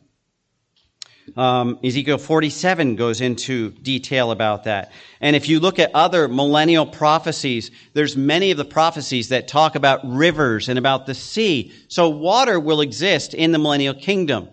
Um, 1.37 1.79
Ezekiel 1.85 2.19
47 2.19 2.97
goes 2.97 3.21
into 3.21 3.71
detail 3.71 4.31
about 4.31 4.65
that. 4.65 4.93
And 5.21 5.37
if 5.37 5.49
you 5.49 5.61
look 5.61 5.79
at 5.79 5.95
other 5.95 6.29
millennial 6.29 6.87
prophecies, 6.87 7.71
there's 7.93 8.17
many 8.17 8.51
of 8.51 8.57
the 8.57 8.65
prophecies 8.65 9.29
that 9.29 9.49
talk 9.49 9.75
about 9.75 10.01
rivers 10.05 10.69
and 10.69 10.79
about 10.79 11.07
the 11.07 11.15
sea. 11.15 11.73
So 11.89 12.09
water 12.09 12.59
will 12.59 12.81
exist 12.81 13.35
in 13.35 13.53
the 13.53 13.59
millennial 13.59 13.95
kingdom. 13.95 14.49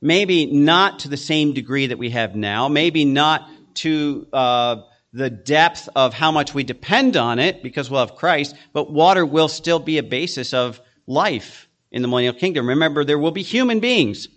Maybe 0.00 0.46
not 0.46 1.00
to 1.00 1.08
the 1.08 1.16
same 1.16 1.52
degree 1.52 1.86
that 1.86 1.98
we 1.98 2.10
have 2.10 2.34
now. 2.34 2.68
Maybe 2.68 3.04
not 3.04 3.48
to 3.74 4.26
uh, 4.32 4.76
the 5.12 5.30
depth 5.30 5.88
of 5.94 6.14
how 6.14 6.30
much 6.30 6.54
we 6.54 6.64
depend 6.64 7.16
on 7.16 7.38
it 7.38 7.62
because 7.62 7.90
we'll 7.90 8.00
have 8.00 8.16
Christ, 8.16 8.56
but 8.72 8.90
water 8.90 9.26
will 9.26 9.48
still 9.48 9.78
be 9.78 9.98
a 9.98 10.02
basis 10.02 10.54
of 10.54 10.80
life 11.06 11.68
in 11.90 12.02
the 12.02 12.08
millennial 12.08 12.34
kingdom. 12.34 12.68
Remember, 12.68 13.04
there 13.04 13.18
will 13.18 13.30
be 13.30 13.42
human 13.42 13.80
beings, 13.80 14.28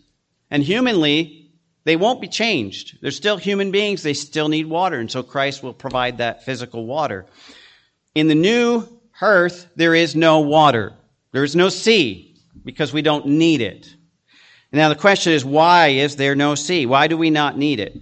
and 0.51 0.61
humanly, 0.61 1.44
they 1.85 1.95
won't 1.95 2.19
be 2.19 2.27
changed. 2.27 2.97
They're 3.01 3.11
still 3.11 3.37
human 3.37 3.71
beings, 3.71 4.03
they 4.03 4.13
still 4.13 4.49
need 4.49 4.65
water, 4.65 4.99
and 4.99 5.09
so 5.09 5.23
Christ 5.23 5.63
will 5.63 5.73
provide 5.73 6.17
that 6.17 6.43
physical 6.43 6.85
water. 6.85 7.25
In 8.13 8.27
the 8.27 8.35
new 8.35 8.87
earth, 9.21 9.67
there 9.75 9.95
is 9.95 10.15
no 10.15 10.41
water, 10.41 10.93
there 11.31 11.43
is 11.43 11.55
no 11.55 11.69
sea 11.69 12.35
because 12.63 12.91
we 12.91 13.01
don't 13.01 13.27
need 13.27 13.61
it. 13.61 13.95
Now, 14.71 14.89
the 14.89 14.95
question 14.95 15.31
is, 15.31 15.45
why 15.45 15.89
is 15.89 16.17
there 16.17 16.35
no 16.35 16.55
sea? 16.55 16.85
Why 16.85 17.07
do 17.07 17.15
we 17.15 17.29
not 17.29 17.57
need 17.57 17.79
it? 17.79 17.95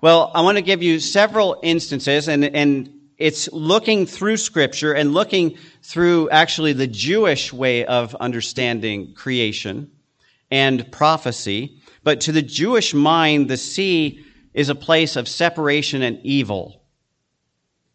Well, 0.00 0.30
I 0.34 0.40
want 0.40 0.56
to 0.56 0.62
give 0.62 0.82
you 0.82 0.98
several 1.00 1.60
instances, 1.62 2.28
and, 2.28 2.44
and 2.44 2.94
it's 3.18 3.52
looking 3.52 4.06
through 4.06 4.38
scripture 4.38 4.92
and 4.92 5.12
looking 5.12 5.58
through 5.82 6.30
actually 6.30 6.72
the 6.72 6.86
Jewish 6.86 7.52
way 7.52 7.84
of 7.84 8.14
understanding 8.14 9.14
creation 9.14 9.90
and 10.50 10.90
prophecy. 10.90 11.80
But 12.04 12.20
to 12.22 12.32
the 12.32 12.42
Jewish 12.42 12.94
mind, 12.94 13.48
the 13.48 13.56
sea 13.56 14.24
is 14.52 14.68
a 14.68 14.74
place 14.74 15.16
of 15.16 15.26
separation 15.26 16.02
and 16.02 16.20
evil. 16.22 16.82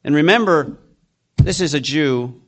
And 0.03 0.15
remember, 0.15 0.77
this 1.37 1.61
is 1.61 1.73
a 1.73 1.79
Jew, 1.79 2.41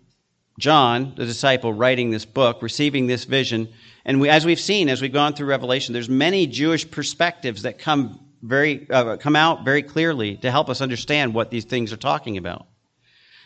John, 0.59 1.13
the 1.15 1.25
disciple, 1.25 1.71
writing 1.71 2.09
this 2.09 2.25
book, 2.25 2.61
receiving 2.61 3.07
this 3.07 3.23
vision. 3.23 3.69
And 4.03 4.19
we, 4.19 4.27
as 4.27 4.45
we've 4.45 4.59
seen, 4.59 4.89
as 4.89 5.01
we've 5.01 5.13
gone 5.13 5.33
through 5.33 5.47
Revelation, 5.47 5.93
there's 5.93 6.09
many 6.09 6.47
Jewish 6.47 6.89
perspectives 6.89 7.61
that 7.61 7.79
come 7.79 8.19
very 8.41 8.89
uh, 8.89 9.17
come 9.17 9.35
out 9.35 9.63
very 9.63 9.83
clearly 9.83 10.37
to 10.37 10.49
help 10.49 10.67
us 10.67 10.81
understand 10.81 11.33
what 11.33 11.51
these 11.51 11.65
things 11.65 11.93
are 11.93 11.97
talking 11.97 12.37
about. 12.37 12.65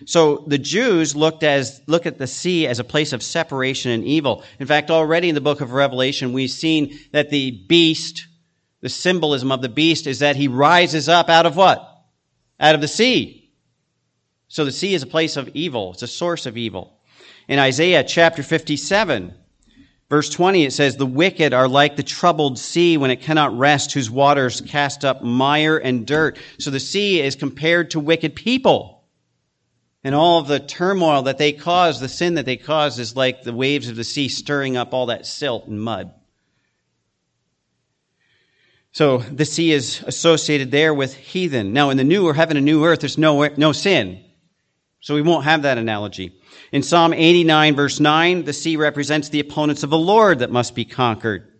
So 0.05 0.43
the 0.47 0.57
Jews 0.57 1.15
looked 1.15 1.43
as 1.43 1.81
look 1.87 2.05
at 2.05 2.17
the 2.17 2.27
sea 2.27 2.67
as 2.67 2.79
a 2.79 2.83
place 2.83 3.13
of 3.13 3.23
separation 3.23 3.91
and 3.91 4.03
evil. 4.03 4.43
In 4.59 4.67
fact, 4.67 4.91
already 4.91 5.29
in 5.29 5.35
the 5.35 5.41
book 5.41 5.61
of 5.61 5.71
Revelation, 5.71 6.33
we've 6.33 6.49
seen 6.49 6.99
that 7.13 7.29
the 7.29 7.51
beast, 7.69 8.27
the 8.81 8.89
symbolism 8.89 9.51
of 9.51 9.61
the 9.61 9.69
beast 9.69 10.05
is 10.05 10.19
that 10.19 10.35
he 10.35 10.49
rises 10.49 11.07
up 11.07 11.29
out 11.29 11.45
of 11.45 11.55
what? 11.55 11.81
Out 12.59 12.75
of 12.75 12.81
the 12.81 12.87
sea. 12.87 13.53
So 14.49 14.65
the 14.65 14.71
sea 14.71 14.93
is 14.93 15.03
a 15.03 15.07
place 15.07 15.37
of 15.37 15.49
evil. 15.53 15.93
It's 15.93 16.03
a 16.03 16.07
source 16.07 16.45
of 16.45 16.57
evil. 16.57 16.99
In 17.47 17.59
Isaiah 17.59 18.03
chapter 18.03 18.43
57, 18.43 19.33
Verse 20.09 20.29
20, 20.29 20.65
it 20.65 20.71
says, 20.71 20.97
The 20.97 21.05
wicked 21.05 21.51
are 21.51 21.67
like 21.67 21.95
the 21.95 22.03
troubled 22.03 22.59
sea 22.59 22.95
when 22.97 23.09
it 23.09 23.21
cannot 23.21 23.57
rest, 23.57 23.91
whose 23.91 24.11
waters 24.11 24.61
cast 24.61 25.03
up 25.03 25.23
mire 25.23 25.77
and 25.77 26.05
dirt. 26.05 26.37
So 26.59 26.69
the 26.69 26.79
sea 26.79 27.21
is 27.21 27.35
compared 27.35 27.89
to 27.91 27.99
wicked 27.99 28.35
people. 28.35 28.94
And 30.05 30.13
all 30.13 30.37
of 30.39 30.47
the 30.47 30.59
turmoil 30.59 31.23
that 31.23 31.39
they 31.39 31.51
cause, 31.51 31.99
the 31.99 32.07
sin 32.07 32.35
that 32.35 32.45
they 32.45 32.57
cause, 32.57 32.99
is 32.99 33.15
like 33.15 33.41
the 33.41 33.51
waves 33.51 33.89
of 33.89 33.95
the 33.95 34.03
sea 34.03 34.29
stirring 34.29 34.77
up 34.77 34.93
all 34.93 35.07
that 35.07 35.25
silt 35.25 35.65
and 35.65 35.81
mud. 35.81 36.13
So 38.91 39.17
the 39.17 39.45
sea 39.45 39.71
is 39.71 40.03
associated 40.05 40.69
there 40.69 40.93
with 40.93 41.15
heathen. 41.15 41.73
Now, 41.73 41.89
in 41.89 41.97
the 41.97 42.03
new 42.03 42.27
or 42.27 42.35
heaven 42.35 42.55
and 42.55 42.67
new 42.67 42.85
earth, 42.85 42.99
there's 42.99 43.17
no, 43.17 43.47
no 43.57 43.71
sin. 43.71 44.23
So 44.99 45.15
we 45.15 45.23
won't 45.23 45.45
have 45.45 45.63
that 45.63 45.79
analogy. 45.79 46.39
In 46.71 46.83
Psalm 46.83 47.11
89 47.11 47.75
verse 47.75 47.99
9, 47.99 48.43
the 48.43 48.53
sea 48.53 48.75
represents 48.75 49.29
the 49.29 49.39
opponents 49.39 49.81
of 49.81 49.89
the 49.89 49.97
Lord 49.97 50.37
that 50.39 50.51
must 50.51 50.75
be 50.75 50.85
conquered. 50.85 51.51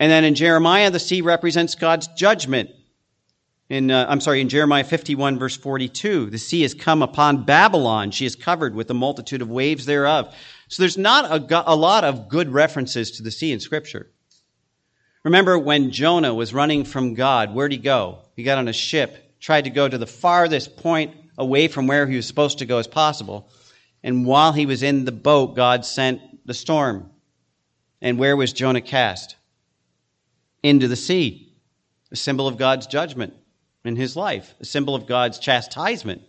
And 0.00 0.10
then 0.10 0.24
in 0.24 0.34
Jeremiah, 0.34 0.90
the 0.90 0.98
sea 0.98 1.20
represents 1.20 1.74
God's 1.74 2.08
judgment. 2.08 2.70
In, 3.70 3.90
uh, 3.90 4.06
I'm 4.08 4.20
sorry, 4.20 4.42
in 4.42 4.50
Jeremiah 4.50 4.84
51 4.84 5.38
verse 5.38 5.56
42, 5.56 6.28
the 6.28 6.38
sea 6.38 6.62
has 6.62 6.74
come 6.74 7.02
upon 7.02 7.44
Babylon. 7.44 8.10
She 8.10 8.26
is 8.26 8.36
covered 8.36 8.74
with 8.74 8.90
a 8.90 8.94
multitude 8.94 9.40
of 9.40 9.48
waves 9.48 9.86
thereof. 9.86 10.34
So 10.68 10.82
there's 10.82 10.98
not 10.98 11.24
a, 11.24 11.72
a 11.72 11.74
lot 11.74 12.04
of 12.04 12.28
good 12.28 12.50
references 12.50 13.12
to 13.12 13.22
the 13.22 13.30
sea 13.30 13.52
in 13.52 13.60
scripture. 13.60 14.10
Remember 15.24 15.58
when 15.58 15.90
Jonah 15.90 16.34
was 16.34 16.52
running 16.52 16.84
from 16.84 17.14
God, 17.14 17.54
where'd 17.54 17.72
he 17.72 17.78
go? 17.78 18.18
He 18.36 18.42
got 18.42 18.58
on 18.58 18.68
a 18.68 18.74
ship, 18.74 19.40
tried 19.40 19.64
to 19.64 19.70
go 19.70 19.88
to 19.88 19.96
the 19.96 20.06
farthest 20.06 20.76
point 20.76 21.16
away 21.38 21.68
from 21.68 21.86
where 21.86 22.06
he 22.06 22.16
was 22.16 22.26
supposed 22.26 22.58
to 22.58 22.66
go 22.66 22.76
as 22.76 22.86
possible. 22.86 23.48
And 24.02 24.26
while 24.26 24.52
he 24.52 24.66
was 24.66 24.82
in 24.82 25.06
the 25.06 25.12
boat, 25.12 25.56
God 25.56 25.86
sent 25.86 26.20
the 26.46 26.52
storm. 26.52 27.10
And 28.02 28.18
where 28.18 28.36
was 28.36 28.52
Jonah 28.52 28.82
cast? 28.82 29.36
Into 30.62 30.86
the 30.86 30.96
sea, 30.96 31.54
a 32.12 32.16
symbol 32.16 32.46
of 32.46 32.58
God's 32.58 32.86
judgment 32.86 33.32
in 33.84 33.96
his 33.96 34.16
life, 34.16 34.54
a 34.60 34.64
symbol 34.64 34.94
of 34.94 35.06
God's 35.06 35.38
chastisement. 35.38 36.22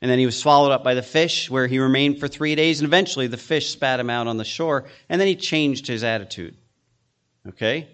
And 0.00 0.10
then 0.10 0.18
he 0.18 0.26
was 0.26 0.38
swallowed 0.38 0.72
up 0.72 0.84
by 0.84 0.94
the 0.94 1.02
fish, 1.02 1.48
where 1.48 1.66
he 1.66 1.78
remained 1.78 2.20
for 2.20 2.28
three 2.28 2.54
days, 2.54 2.80
and 2.80 2.86
eventually 2.86 3.26
the 3.26 3.36
fish 3.36 3.70
spat 3.70 4.00
him 4.00 4.10
out 4.10 4.26
on 4.26 4.36
the 4.36 4.44
shore, 4.44 4.84
and 5.08 5.20
then 5.20 5.28
he 5.28 5.36
changed 5.36 5.86
his 5.86 6.04
attitude. 6.04 6.56
Okay? 7.48 7.88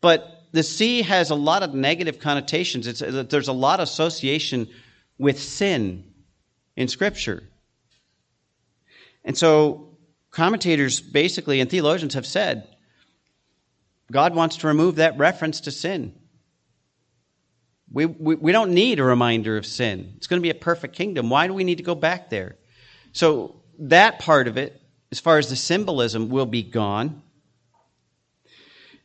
But 0.00 0.44
the 0.52 0.62
sea 0.62 1.02
has 1.02 1.30
a 1.30 1.34
lot 1.34 1.62
of 1.62 1.74
negative 1.74 2.18
connotations. 2.18 2.86
It's, 2.86 3.02
uh, 3.02 3.24
there's 3.28 3.48
a 3.48 3.52
lot 3.52 3.80
of 3.80 3.84
association 3.84 4.68
with 5.18 5.40
sin 5.40 6.04
in 6.76 6.88
Scripture. 6.88 7.42
And 9.24 9.36
so 9.36 9.96
commentators 10.30 11.00
basically 11.00 11.60
and 11.60 11.70
theologians 11.70 12.14
have 12.14 12.26
said 12.26 12.68
God 14.10 14.34
wants 14.34 14.58
to 14.58 14.66
remove 14.66 14.96
that 14.96 15.16
reference 15.16 15.62
to 15.62 15.70
sin. 15.70 16.14
We, 17.90 18.06
we, 18.06 18.34
we, 18.34 18.52
don't 18.52 18.72
need 18.72 18.98
a 18.98 19.04
reminder 19.04 19.56
of 19.56 19.66
sin. 19.66 20.14
It's 20.16 20.26
going 20.26 20.40
to 20.40 20.42
be 20.42 20.50
a 20.50 20.54
perfect 20.54 20.96
kingdom. 20.96 21.30
Why 21.30 21.46
do 21.46 21.54
we 21.54 21.64
need 21.64 21.76
to 21.76 21.84
go 21.84 21.94
back 21.94 22.30
there? 22.30 22.56
So, 23.12 23.62
that 23.78 24.18
part 24.18 24.48
of 24.48 24.56
it, 24.56 24.80
as 25.12 25.20
far 25.20 25.38
as 25.38 25.48
the 25.48 25.56
symbolism, 25.56 26.28
will 26.28 26.46
be 26.46 26.62
gone. 26.62 27.22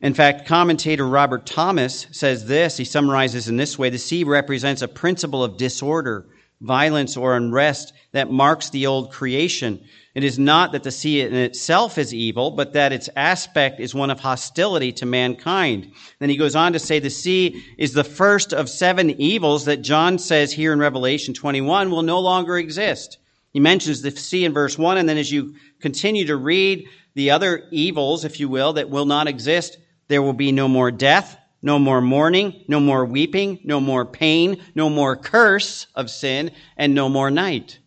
In 0.00 0.14
fact, 0.14 0.46
commentator 0.46 1.06
Robert 1.06 1.44
Thomas 1.44 2.06
says 2.10 2.46
this. 2.46 2.76
He 2.78 2.84
summarizes 2.84 3.48
in 3.48 3.56
this 3.56 3.78
way 3.78 3.90
The 3.90 3.98
sea 3.98 4.24
represents 4.24 4.82
a 4.82 4.88
principle 4.88 5.44
of 5.44 5.56
disorder, 5.56 6.26
violence, 6.60 7.16
or 7.16 7.36
unrest 7.36 7.92
that 8.12 8.30
marks 8.30 8.70
the 8.70 8.86
old 8.86 9.12
creation. 9.12 9.84
It 10.12 10.24
is 10.24 10.40
not 10.40 10.72
that 10.72 10.82
the 10.82 10.90
sea 10.90 11.20
in 11.20 11.34
itself 11.34 11.96
is 11.96 12.12
evil, 12.12 12.50
but 12.50 12.72
that 12.72 12.92
its 12.92 13.08
aspect 13.14 13.78
is 13.78 13.94
one 13.94 14.10
of 14.10 14.18
hostility 14.18 14.90
to 14.94 15.06
mankind. 15.06 15.92
Then 16.18 16.28
he 16.28 16.36
goes 16.36 16.56
on 16.56 16.72
to 16.72 16.80
say 16.80 16.98
the 16.98 17.10
sea 17.10 17.62
is 17.78 17.92
the 17.92 18.02
first 18.02 18.52
of 18.52 18.68
seven 18.68 19.10
evils 19.20 19.66
that 19.66 19.82
John 19.82 20.18
says 20.18 20.52
here 20.52 20.72
in 20.72 20.80
Revelation 20.80 21.32
21 21.32 21.92
will 21.92 22.02
no 22.02 22.18
longer 22.18 22.58
exist. 22.58 23.18
He 23.52 23.60
mentions 23.60 24.02
the 24.02 24.10
sea 24.10 24.44
in 24.44 24.52
verse 24.52 24.76
1, 24.76 24.98
and 24.98 25.08
then 25.08 25.18
as 25.18 25.30
you 25.30 25.54
continue 25.80 26.26
to 26.26 26.36
read 26.36 26.88
the 27.14 27.30
other 27.30 27.68
evils, 27.70 28.24
if 28.24 28.40
you 28.40 28.48
will, 28.48 28.72
that 28.72 28.90
will 28.90 29.06
not 29.06 29.28
exist, 29.28 29.78
there 30.08 30.22
will 30.22 30.32
be 30.32 30.50
no 30.50 30.66
more 30.66 30.90
death, 30.90 31.36
no 31.62 31.78
more 31.78 32.00
mourning, 32.00 32.64
no 32.66 32.80
more 32.80 33.04
weeping, 33.04 33.60
no 33.62 33.78
more 33.78 34.04
pain, 34.04 34.60
no 34.74 34.90
more 34.90 35.14
curse 35.14 35.86
of 35.94 36.10
sin, 36.10 36.50
and 36.76 36.94
no 36.94 37.08
more 37.08 37.30
night 37.30 37.78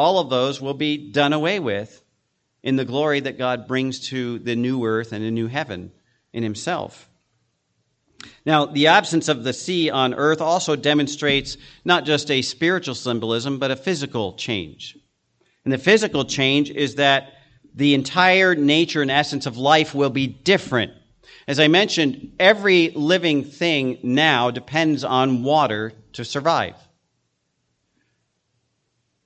all 0.00 0.18
of 0.18 0.30
those 0.30 0.62
will 0.62 0.72
be 0.72 1.10
done 1.10 1.34
away 1.34 1.60
with 1.60 2.02
in 2.62 2.76
the 2.76 2.86
glory 2.86 3.20
that 3.20 3.36
God 3.36 3.68
brings 3.68 4.08
to 4.08 4.38
the 4.38 4.56
new 4.56 4.86
earth 4.86 5.12
and 5.12 5.22
a 5.22 5.30
new 5.30 5.46
heaven 5.46 5.92
in 6.32 6.42
Himself. 6.42 7.10
Now, 8.46 8.64
the 8.64 8.86
absence 8.86 9.28
of 9.28 9.44
the 9.44 9.52
sea 9.52 9.90
on 9.90 10.14
earth 10.14 10.40
also 10.40 10.74
demonstrates 10.74 11.58
not 11.84 12.06
just 12.06 12.30
a 12.30 12.40
spiritual 12.40 12.94
symbolism, 12.94 13.58
but 13.58 13.70
a 13.70 13.76
physical 13.76 14.32
change. 14.32 14.96
And 15.64 15.72
the 15.72 15.76
physical 15.76 16.24
change 16.24 16.70
is 16.70 16.94
that 16.94 17.34
the 17.74 17.92
entire 17.92 18.54
nature 18.54 19.02
and 19.02 19.10
essence 19.10 19.44
of 19.44 19.58
life 19.58 19.94
will 19.94 20.08
be 20.08 20.26
different. 20.26 20.92
As 21.46 21.60
I 21.60 21.68
mentioned, 21.68 22.32
every 22.40 22.88
living 22.90 23.44
thing 23.44 23.98
now 24.02 24.50
depends 24.50 25.04
on 25.04 25.44
water 25.44 25.92
to 26.14 26.24
survive. 26.24 26.76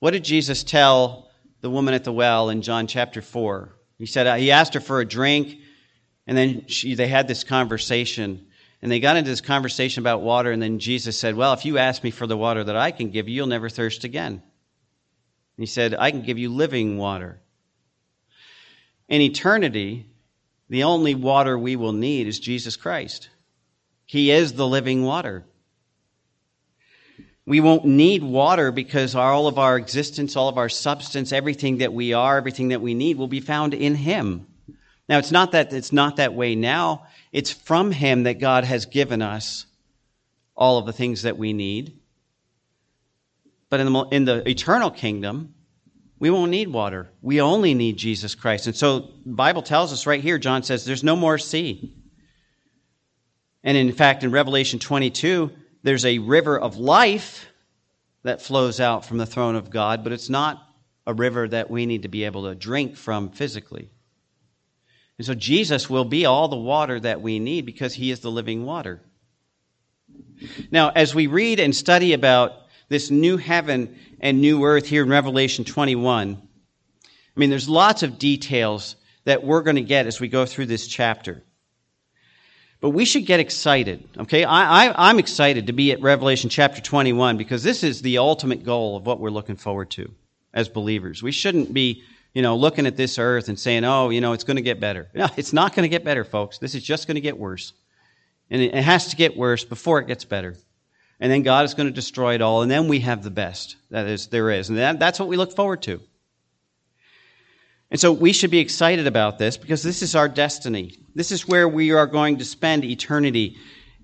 What 0.05 0.13
did 0.13 0.23
Jesus 0.23 0.63
tell 0.63 1.31
the 1.61 1.69
woman 1.71 1.95
at 1.95 2.03
the 2.03 2.13
well 2.13 2.51
in 2.51 2.61
John 2.61 2.85
chapter 2.85 3.23
4? 3.23 3.75
He 3.97 4.05
said, 4.05 4.27
uh, 4.27 4.35
he 4.35 4.51
asked 4.51 4.75
her 4.75 4.79
for 4.79 4.99
a 4.99 5.05
drink, 5.05 5.57
and 6.27 6.37
then 6.37 6.67
she, 6.67 6.93
they 6.93 7.07
had 7.07 7.27
this 7.27 7.43
conversation. 7.43 8.45
And 8.83 8.91
they 8.91 8.99
got 8.99 9.17
into 9.17 9.31
this 9.31 9.41
conversation 9.41 10.03
about 10.03 10.21
water, 10.21 10.51
and 10.51 10.61
then 10.61 10.77
Jesus 10.77 11.19
said, 11.19 11.33
Well, 11.33 11.53
if 11.53 11.65
you 11.65 11.79
ask 11.79 12.03
me 12.03 12.11
for 12.11 12.27
the 12.27 12.37
water 12.37 12.63
that 12.63 12.75
I 12.75 12.91
can 12.91 13.09
give 13.09 13.27
you, 13.27 13.33
you'll 13.33 13.47
never 13.47 13.67
thirst 13.67 14.03
again. 14.03 14.33
And 14.33 14.41
he 15.57 15.65
said, 15.65 15.95
I 15.97 16.11
can 16.11 16.21
give 16.21 16.37
you 16.37 16.53
living 16.53 16.99
water. 16.99 17.41
In 19.09 19.21
eternity, 19.21 20.05
the 20.69 20.83
only 20.83 21.15
water 21.15 21.57
we 21.57 21.75
will 21.75 21.93
need 21.93 22.27
is 22.27 22.37
Jesus 22.37 22.75
Christ. 22.75 23.29
He 24.05 24.29
is 24.29 24.53
the 24.53 24.67
living 24.67 25.03
water. 25.03 25.47
We 27.45 27.59
won't 27.59 27.85
need 27.85 28.23
water 28.23 28.71
because 28.71 29.13
all 29.13 29.47
of 29.47 29.59
our 29.59 29.77
existence, 29.77 30.35
all 30.35 30.49
of 30.49 30.57
our 30.57 30.69
substance, 30.69 31.31
everything 31.31 31.77
that 31.77 31.93
we 31.93 32.13
are, 32.13 32.37
everything 32.37 32.69
that 32.69 32.81
we 32.81 32.95
need 32.95 33.17
will 33.17 33.27
be 33.27 33.39
found 33.39 33.73
in 33.73 33.93
Him. 33.93 34.47
Now, 35.07 35.19
it's 35.19 35.31
not 35.31 35.51
that 35.51 35.71
it's 35.71 35.93
not 35.93 36.15
that 36.15 36.33
way 36.33 36.55
now. 36.55 37.05
It's 37.31 37.51
from 37.51 37.91
Him 37.91 38.23
that 38.23 38.39
God 38.39 38.63
has 38.63 38.87
given 38.87 39.21
us 39.21 39.67
all 40.55 40.79
of 40.79 40.87
the 40.87 40.93
things 40.93 41.21
that 41.21 41.37
we 41.37 41.53
need. 41.53 41.99
But 43.69 43.79
in 43.79 43.93
the, 43.93 43.99
in 44.05 44.25
the 44.25 44.49
eternal 44.49 44.89
kingdom, 44.89 45.53
we 46.17 46.31
won't 46.31 46.49
need 46.49 46.69
water. 46.69 47.11
We 47.21 47.41
only 47.41 47.73
need 47.73 47.97
Jesus 47.97 48.33
Christ. 48.33 48.67
And 48.67 48.75
so 48.75 49.11
Bible 49.25 49.61
tells 49.61 49.91
us 49.93 50.07
right 50.07 50.21
here, 50.21 50.39
John 50.39 50.63
says, 50.63 50.85
there's 50.85 51.03
no 51.03 51.15
more 51.15 51.37
sea. 51.37 51.93
And 53.63 53.77
in 53.77 53.91
fact, 53.91 54.23
in 54.23 54.31
Revelation 54.31 54.79
22, 54.79 55.51
there's 55.85 56.03
a 56.03 56.17
river 56.17 56.59
of 56.59 56.77
life 56.77 57.45
that 58.23 58.41
flows 58.41 58.79
out 58.79 59.05
from 59.05 59.19
the 59.19 59.25
throne 59.27 59.53
of 59.53 59.69
God, 59.69 60.03
but 60.03 60.13
it's 60.13 60.31
not 60.31 60.67
a 61.05 61.13
river 61.13 61.47
that 61.47 61.69
we 61.69 61.85
need 61.85 62.01
to 62.01 62.07
be 62.07 62.23
able 62.23 62.45
to 62.45 62.55
drink 62.55 62.97
from 62.97 63.29
physically. 63.29 63.91
And 65.19 65.27
so 65.27 65.35
Jesus 65.35 65.87
will 65.87 66.03
be 66.03 66.25
all 66.25 66.47
the 66.47 66.55
water 66.55 66.99
that 66.99 67.21
we 67.21 67.37
need 67.37 67.67
because 67.67 67.93
he 67.93 68.09
is 68.09 68.21
the 68.21 68.31
living 68.31 68.65
water. 68.65 68.99
Now, 70.71 70.89
as 70.89 71.13
we 71.13 71.27
read 71.27 71.59
and 71.59 71.75
study 71.75 72.13
about 72.13 72.53
this 72.89 73.11
new 73.11 73.37
heaven 73.37 73.95
and 74.19 74.41
new 74.41 74.65
earth 74.65 74.87
here 74.87 75.03
in 75.03 75.09
Revelation 75.09 75.65
21, 75.65 76.41
I 76.41 77.39
mean, 77.39 77.51
there's 77.51 77.69
lots 77.69 78.01
of 78.01 78.17
details 78.17 78.95
that 79.25 79.43
we're 79.43 79.61
going 79.61 79.75
to 79.75 79.83
get 79.83 80.07
as 80.07 80.19
we 80.19 80.29
go 80.29 80.47
through 80.47 80.65
this 80.65 80.87
chapter. 80.87 81.43
But 82.85 82.91
we 82.91 83.05
should 83.05 83.25
get 83.25 83.39
excited, 83.39 84.07
okay? 84.15 84.43
I, 84.43 85.09
I'm 85.09 85.17
excited 85.17 85.65
to 85.65 85.73
be 85.73 85.91
at 85.91 86.01
Revelation 86.01 86.51
chapter 86.51 86.79
21 86.79 87.35
because 87.35 87.63
this 87.63 87.83
is 87.83 88.03
the 88.03 88.19
ultimate 88.19 88.63
goal 88.63 88.95
of 88.95 89.07
what 89.07 89.19
we're 89.19 89.31
looking 89.31 89.55
forward 89.55 89.89
to 89.89 90.13
as 90.53 90.69
believers. 90.69 91.23
We 91.23 91.31
shouldn't 91.31 91.73
be, 91.73 92.03
you 92.35 92.43
know, 92.43 92.55
looking 92.55 92.85
at 92.85 92.95
this 92.95 93.17
earth 93.17 93.49
and 93.49 93.59
saying, 93.59 93.85
oh, 93.85 94.11
you 94.11 94.21
know, 94.21 94.33
it's 94.33 94.43
going 94.43 94.57
to 94.57 94.61
get 94.61 94.79
better. 94.79 95.07
No, 95.15 95.27
it's 95.35 95.51
not 95.51 95.73
going 95.73 95.81
to 95.81 95.89
get 95.89 96.03
better, 96.03 96.23
folks. 96.23 96.59
This 96.59 96.75
is 96.75 96.83
just 96.83 97.07
going 97.07 97.15
to 97.15 97.21
get 97.21 97.39
worse. 97.39 97.73
And 98.51 98.61
it 98.61 98.75
has 98.75 99.07
to 99.07 99.15
get 99.15 99.35
worse 99.35 99.65
before 99.65 99.97
it 99.99 100.05
gets 100.05 100.23
better. 100.23 100.55
And 101.19 101.31
then 101.31 101.41
God 101.41 101.65
is 101.65 101.73
going 101.73 101.87
to 101.87 101.91
destroy 101.91 102.35
it 102.35 102.43
all, 102.43 102.61
and 102.61 102.69
then 102.69 102.87
we 102.87 102.99
have 102.99 103.23
the 103.23 103.31
best 103.31 103.77
that 103.89 104.05
is 104.05 104.27
there 104.27 104.51
is. 104.51 104.69
And 104.69 104.77
that, 104.77 104.99
that's 104.99 105.19
what 105.19 105.27
we 105.27 105.37
look 105.37 105.55
forward 105.55 105.81
to. 105.81 106.01
And 107.95 107.99
so 108.01 108.11
we 108.11 108.33
should 108.33 108.51
be 108.51 108.59
excited 108.59 109.07
about 109.07 109.37
this 109.39 109.55
because 109.55 109.81
this 109.81 110.01
is 110.01 110.15
our 110.15 110.27
destiny. 110.27 110.97
This 111.15 111.31
is 111.31 111.47
where 111.47 111.65
we 111.65 111.93
are 111.93 112.07
going 112.07 112.39
to 112.39 112.43
spend 112.43 112.83
eternity 112.83 113.55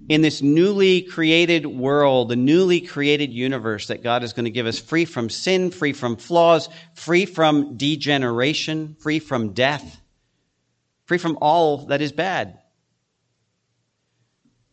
in 0.07 0.21
this 0.21 0.41
newly 0.41 1.01
created 1.01 1.65
world, 1.65 2.29
the 2.29 2.37
newly 2.37 2.79
created 2.79 3.33
universe 3.33 3.87
that 3.87 4.01
God 4.01 4.23
is 4.23 4.31
going 4.31 4.45
to 4.45 4.49
give 4.49 4.65
us 4.65 4.79
free 4.79 5.03
from 5.03 5.29
sin, 5.29 5.71
free 5.71 5.91
from 5.91 6.15
flaws, 6.15 6.69
free 6.93 7.25
from 7.25 7.75
degeneration, 7.75 8.95
free 8.97 9.19
from 9.19 9.51
death, 9.51 9.99
free 11.03 11.17
from 11.17 11.37
all 11.41 11.87
that 11.87 11.99
is 11.99 12.13
bad. 12.13 12.59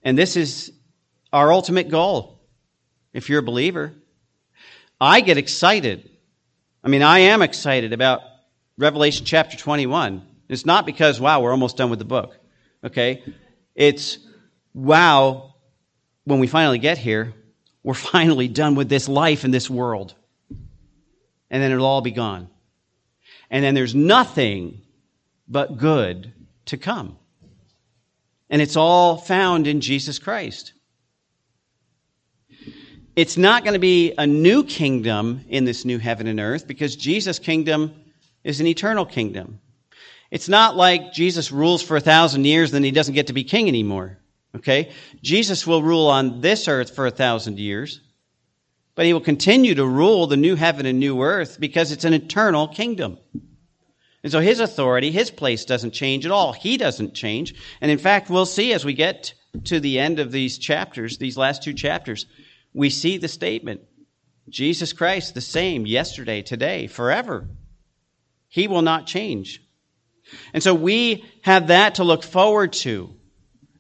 And 0.05 0.16
this 0.16 0.37
is 0.37 0.71
our 1.33 1.53
ultimate 1.53 1.89
goal 1.89 2.41
if 3.12 3.29
you're 3.29 3.41
a 3.41 3.43
believer. 3.43 3.95
I 5.01 5.23
get 5.23 5.39
excited. 5.39 6.09
I 6.85 6.89
mean, 6.89 7.03
I 7.03 7.19
am 7.19 7.43
excited 7.43 7.93
about 7.93 8.21
Revelation 8.79 9.26
chapter 9.26 9.57
21. 9.57 10.24
It's 10.49 10.64
not 10.64 10.87
because, 10.87 11.20
wow, 11.20 11.41
we're 11.41 11.51
almost 11.51 11.76
done 11.76 11.91
with 11.91 11.99
the 11.99 12.05
book. 12.05 12.39
Okay? 12.85 13.24
It's, 13.74 14.18
wow, 14.72 15.57
when 16.24 16.39
we 16.39 16.47
finally 16.47 16.79
get 16.79 16.97
here, 16.97 17.35
we're 17.83 17.95
finally 18.14 18.47
done 18.47 18.76
with 18.76 18.89
this 18.89 19.09
life 19.09 19.43
and 19.43 19.53
this 19.53 19.68
world. 19.68 20.14
And 21.51 21.62
then 21.62 21.72
it'll 21.72 21.87
all 21.87 22.03
be 22.03 22.12
gone. 22.12 22.49
And 23.51 23.64
then 23.64 23.74
there's 23.74 23.95
nothing 23.97 24.83
but 25.49 25.76
good 25.76 26.33
to 26.66 26.76
come. 26.76 27.16
And 28.49 28.62
it's 28.62 28.76
all 28.76 29.16
found 29.16 29.66
in 29.66 29.81
Jesus 29.81 30.18
Christ. 30.20 30.72
It's 33.16 33.37
not 33.37 33.64
going 33.64 33.72
to 33.72 33.81
be 33.81 34.14
a 34.16 34.26
new 34.26 34.62
kingdom 34.62 35.45
in 35.49 35.64
this 35.64 35.85
new 35.85 35.99
heaven 35.99 36.29
and 36.29 36.39
earth 36.39 36.68
because 36.68 36.95
Jesus' 36.95 37.41
kingdom 37.41 37.93
is 38.45 38.61
an 38.61 38.66
eternal 38.66 39.05
kingdom. 39.05 39.61
It's 40.30 40.49
not 40.49 40.76
like 40.76 41.12
Jesus 41.12 41.51
rules 41.51 41.82
for 41.82 41.97
a 41.97 42.01
thousand 42.01 42.45
years, 42.45 42.70
and 42.70 42.76
then 42.76 42.84
he 42.84 42.91
doesn't 42.91 43.14
get 43.14 43.28
to 43.28 43.32
be 43.32 43.45
king 43.45 43.68
anymore. 43.68 44.18
Okay? 44.55 44.93
Jesus 45.22 45.66
will 45.66 45.82
rule 45.82 46.07
on 46.07 46.41
this 46.41 46.68
earth 46.68 46.95
for 46.95 47.07
a 47.07 47.11
thousand 47.11 47.59
years, 47.59 48.01
but 48.95 49.07
he 49.07 49.12
will 49.12 49.20
continue 49.20 49.74
to 49.74 49.86
rule 49.86 50.26
the 50.26 50.36
new 50.36 50.57
heaven 50.57 50.86
and 50.86 50.99
new 50.99 51.22
earth 51.22 51.59
because 51.61 51.93
it's 51.93 52.05
an 52.05 52.14
eternal 52.14 52.68
kingdom. 52.68 53.18
And 54.22 54.32
so 54.32 54.41
his 54.41 54.61
authority, 54.61 55.11
his 55.11 55.30
place 55.30 55.64
doesn't 55.64 55.93
change 55.93 56.26
at 56.26 56.32
all. 56.32 56.53
He 56.53 56.76
doesn't 56.76 57.14
change. 57.14 57.55
And 57.80 57.91
in 57.91 57.99
fact, 57.99 58.28
we'll 58.28 58.47
see 58.47 58.72
as 58.72 58.84
we 58.84 58.93
get 58.93 59.32
to 59.64 59.80
the 59.80 59.99
end 59.99 60.18
of 60.18 60.32
these 60.32 60.59
chapters, 60.59 61.18
these 61.18 61.36
last 61.36 61.62
two 61.62 61.72
chapters, 61.72 62.26
we 62.74 62.91
see 62.91 63.16
the 63.16 63.28
statement 63.28 63.82
Jesus 64.49 64.93
Christ, 64.93 65.34
the 65.34 65.41
same 65.41 65.86
yesterday, 65.86 66.43
today, 66.43 66.86
forever. 66.86 67.47
He 68.49 68.67
will 68.69 68.83
not 68.83 69.07
change. 69.07 69.63
And 70.53 70.63
so 70.63 70.75
we 70.75 71.25
have 71.43 71.69
that 71.69 71.97
to 71.97 72.05
look 72.05 72.23
forward 72.23 72.73
to 72.75 73.15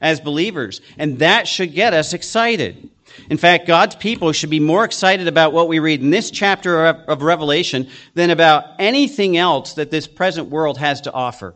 as 0.00 0.20
believers, 0.20 0.80
and 0.96 1.18
that 1.18 1.48
should 1.48 1.74
get 1.74 1.92
us 1.92 2.12
excited. 2.12 2.90
In 3.30 3.36
fact, 3.36 3.66
God's 3.66 3.96
people 3.96 4.32
should 4.32 4.50
be 4.50 4.60
more 4.60 4.84
excited 4.84 5.26
about 5.26 5.52
what 5.52 5.68
we 5.68 5.80
read 5.80 6.00
in 6.00 6.10
this 6.10 6.30
chapter 6.30 6.86
of 6.86 7.22
Revelation 7.22 7.88
than 8.14 8.30
about 8.30 8.64
anything 8.78 9.36
else 9.36 9.74
that 9.74 9.90
this 9.90 10.06
present 10.06 10.48
world 10.48 10.78
has 10.78 11.00
to 11.02 11.12
offer. 11.12 11.54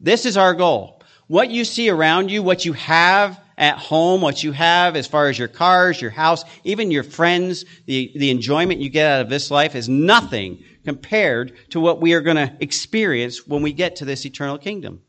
This 0.00 0.26
is 0.26 0.36
our 0.36 0.54
goal. 0.54 1.02
What 1.28 1.50
you 1.50 1.64
see 1.64 1.90
around 1.90 2.30
you, 2.30 2.42
what 2.42 2.64
you 2.64 2.72
have 2.74 3.40
at 3.58 3.78
home, 3.78 4.20
what 4.20 4.42
you 4.42 4.52
have 4.52 4.96
as 4.96 5.06
far 5.06 5.28
as 5.28 5.38
your 5.38 5.48
cars, 5.48 6.00
your 6.00 6.10
house, 6.10 6.44
even 6.64 6.90
your 6.90 7.02
friends, 7.02 7.64
the, 7.86 8.12
the 8.14 8.30
enjoyment 8.30 8.80
you 8.80 8.90
get 8.90 9.10
out 9.10 9.20
of 9.22 9.30
this 9.30 9.50
life 9.50 9.74
is 9.74 9.88
nothing 9.88 10.62
compared 10.86 11.52
to 11.68 11.80
what 11.80 12.00
we 12.00 12.12
are 12.12 12.20
going 12.20 12.36
to 12.36 12.56
experience 12.60 13.44
when 13.44 13.60
we 13.60 13.72
get 13.72 13.96
to 13.96 14.04
this 14.04 14.24
eternal 14.24 14.56
kingdom 14.56 15.02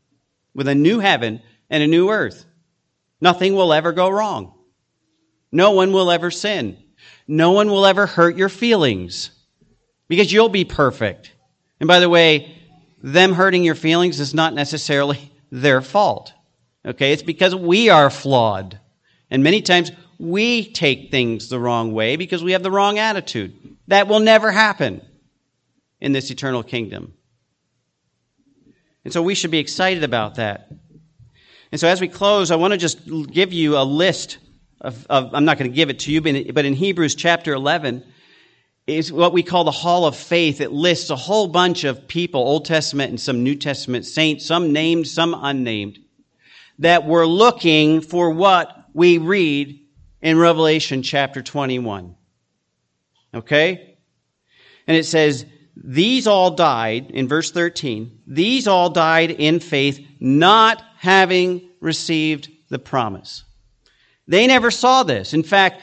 with 0.52 0.66
a 0.66 0.74
new 0.74 0.98
heaven 0.98 1.40
and 1.70 1.84
a 1.84 1.86
new 1.86 2.10
earth. 2.10 2.44
Nothing 3.20 3.54
will 3.54 3.72
ever 3.72 3.92
go 3.92 4.08
wrong. 4.10 4.54
No 5.52 5.70
one 5.70 5.92
will 5.92 6.10
ever 6.10 6.32
sin. 6.32 6.82
No 7.28 7.52
one 7.52 7.68
will 7.68 7.86
ever 7.86 8.06
hurt 8.06 8.36
your 8.36 8.48
feelings 8.48 9.30
because 10.08 10.32
you'll 10.32 10.48
be 10.48 10.64
perfect. 10.64 11.32
And 11.78 11.86
by 11.86 12.00
the 12.00 12.08
way, 12.08 12.58
them 13.00 13.32
hurting 13.32 13.62
your 13.62 13.76
feelings 13.76 14.18
is 14.18 14.34
not 14.34 14.54
necessarily 14.54 15.32
their 15.52 15.80
fault. 15.80 16.32
Okay? 16.84 17.12
It's 17.12 17.22
because 17.22 17.54
we 17.54 17.88
are 17.88 18.10
flawed. 18.10 18.80
And 19.30 19.44
many 19.44 19.62
times 19.62 19.92
we 20.18 20.72
take 20.72 21.12
things 21.12 21.48
the 21.48 21.60
wrong 21.60 21.92
way 21.92 22.16
because 22.16 22.42
we 22.42 22.50
have 22.50 22.64
the 22.64 22.72
wrong 22.72 22.98
attitude. 22.98 23.76
That 23.86 24.08
will 24.08 24.18
never 24.18 24.50
happen 24.50 25.02
in 26.00 26.12
this 26.12 26.30
eternal 26.30 26.62
kingdom. 26.62 27.14
And 29.04 29.12
so 29.12 29.22
we 29.22 29.34
should 29.34 29.50
be 29.50 29.58
excited 29.58 30.04
about 30.04 30.36
that. 30.36 30.70
And 31.70 31.80
so 31.80 31.88
as 31.88 32.00
we 32.00 32.08
close, 32.08 32.50
I 32.50 32.56
want 32.56 32.72
to 32.72 32.78
just 32.78 33.00
give 33.30 33.52
you 33.52 33.76
a 33.76 33.84
list 33.84 34.38
of, 34.80 35.06
of 35.08 35.34
I'm 35.34 35.44
not 35.44 35.58
going 35.58 35.70
to 35.70 35.74
give 35.74 35.90
it 35.90 36.00
to 36.00 36.12
you, 36.12 36.20
but 36.20 36.64
in 36.64 36.74
Hebrews 36.74 37.14
chapter 37.14 37.52
11 37.52 38.04
is 38.86 39.12
what 39.12 39.32
we 39.32 39.42
call 39.42 39.64
the 39.64 39.70
hall 39.70 40.06
of 40.06 40.16
faith. 40.16 40.60
It 40.60 40.72
lists 40.72 41.10
a 41.10 41.16
whole 41.16 41.46
bunch 41.46 41.84
of 41.84 42.08
people, 42.08 42.40
Old 42.40 42.64
Testament 42.64 43.10
and 43.10 43.20
some 43.20 43.42
New 43.42 43.54
Testament 43.54 44.06
saints, 44.06 44.46
some 44.46 44.72
named, 44.72 45.06
some 45.06 45.34
unnamed, 45.34 45.98
that 46.78 47.06
were 47.06 47.26
looking 47.26 48.00
for 48.00 48.30
what 48.30 48.74
we 48.94 49.18
read 49.18 49.80
in 50.22 50.38
Revelation 50.38 51.02
chapter 51.02 51.42
21. 51.42 52.16
Okay? 53.34 53.98
And 54.86 54.96
it 54.96 55.04
says, 55.04 55.44
these 55.84 56.26
all 56.26 56.50
died, 56.50 57.10
in 57.10 57.28
verse 57.28 57.50
13, 57.50 58.22
these 58.26 58.66
all 58.66 58.90
died 58.90 59.30
in 59.30 59.60
faith, 59.60 60.04
not 60.18 60.82
having 60.98 61.68
received 61.80 62.50
the 62.68 62.78
promise. 62.78 63.44
They 64.26 64.46
never 64.46 64.70
saw 64.70 65.04
this. 65.04 65.34
In 65.34 65.42
fact, 65.42 65.82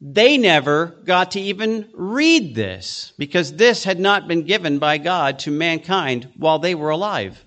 they 0.00 0.38
never 0.38 0.86
got 1.04 1.32
to 1.32 1.40
even 1.40 1.88
read 1.92 2.54
this 2.54 3.12
because 3.18 3.54
this 3.54 3.84
had 3.84 3.98
not 3.98 4.28
been 4.28 4.44
given 4.44 4.78
by 4.78 4.98
God 4.98 5.40
to 5.40 5.50
mankind 5.50 6.28
while 6.36 6.58
they 6.58 6.74
were 6.74 6.90
alive. 6.90 7.44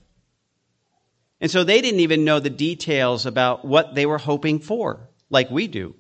And 1.41 1.49
so 1.49 1.63
they 1.63 1.81
didn't 1.81 2.01
even 2.01 2.25
know 2.25 2.39
the 2.39 2.49
details 2.49 3.25
about 3.25 3.65
what 3.65 3.95
they 3.95 4.05
were 4.05 4.17
hoping 4.17 4.59
for, 4.59 5.09
like 5.29 5.49
we 5.49 5.67
do. 5.67 5.95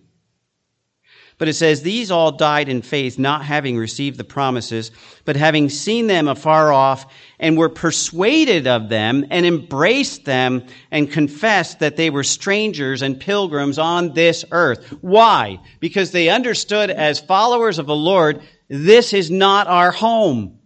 But 1.43 1.49
it 1.49 1.55
says, 1.55 1.81
These 1.81 2.09
all 2.09 2.31
died 2.31 2.69
in 2.69 2.81
faith, 2.81 3.19
not 3.19 3.43
having 3.43 3.77
received 3.77 4.17
the 4.17 4.23
promises, 4.23 4.91
but 5.25 5.35
having 5.35 5.67
seen 5.67 6.07
them 6.07 6.29
afar 6.29 6.71
off, 6.71 7.05
and 7.37 7.57
were 7.57 7.67
persuaded 7.67 8.65
of 8.65 8.87
them, 8.87 9.25
and 9.29 9.45
embraced 9.45 10.23
them, 10.23 10.65
and 10.89 11.11
confessed 11.11 11.79
that 11.79 11.97
they 11.97 12.09
were 12.09 12.23
strangers 12.23 13.01
and 13.01 13.19
pilgrims 13.19 13.77
on 13.77 14.13
this 14.13 14.45
earth. 14.51 14.87
Why? 15.01 15.59
Because 15.81 16.11
they 16.11 16.29
understood 16.29 16.89
as 16.89 17.19
followers 17.19 17.77
of 17.77 17.87
the 17.87 17.93
Lord, 17.93 18.41
this 18.69 19.11
is 19.11 19.29
not 19.29 19.67
our 19.67 19.91
home. 19.91 20.59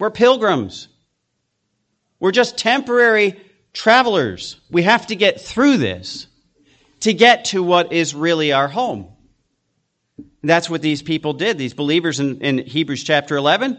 We're 0.00 0.10
pilgrims. 0.10 0.88
We're 2.18 2.32
just 2.32 2.58
temporary 2.58 3.40
travelers. 3.72 4.60
We 4.72 4.82
have 4.82 5.06
to 5.06 5.14
get 5.14 5.40
through 5.40 5.76
this 5.76 6.26
to 7.04 7.12
get 7.12 7.44
to 7.44 7.62
what 7.62 7.92
is 7.92 8.14
really 8.14 8.52
our 8.54 8.66
home. 8.66 9.06
And 10.16 10.48
that's 10.48 10.70
what 10.70 10.80
these 10.80 11.02
people 11.02 11.34
did. 11.34 11.58
These 11.58 11.74
believers 11.74 12.18
in, 12.18 12.40
in, 12.40 12.58
Hebrews 12.58 13.04
chapter 13.04 13.36
11, 13.36 13.78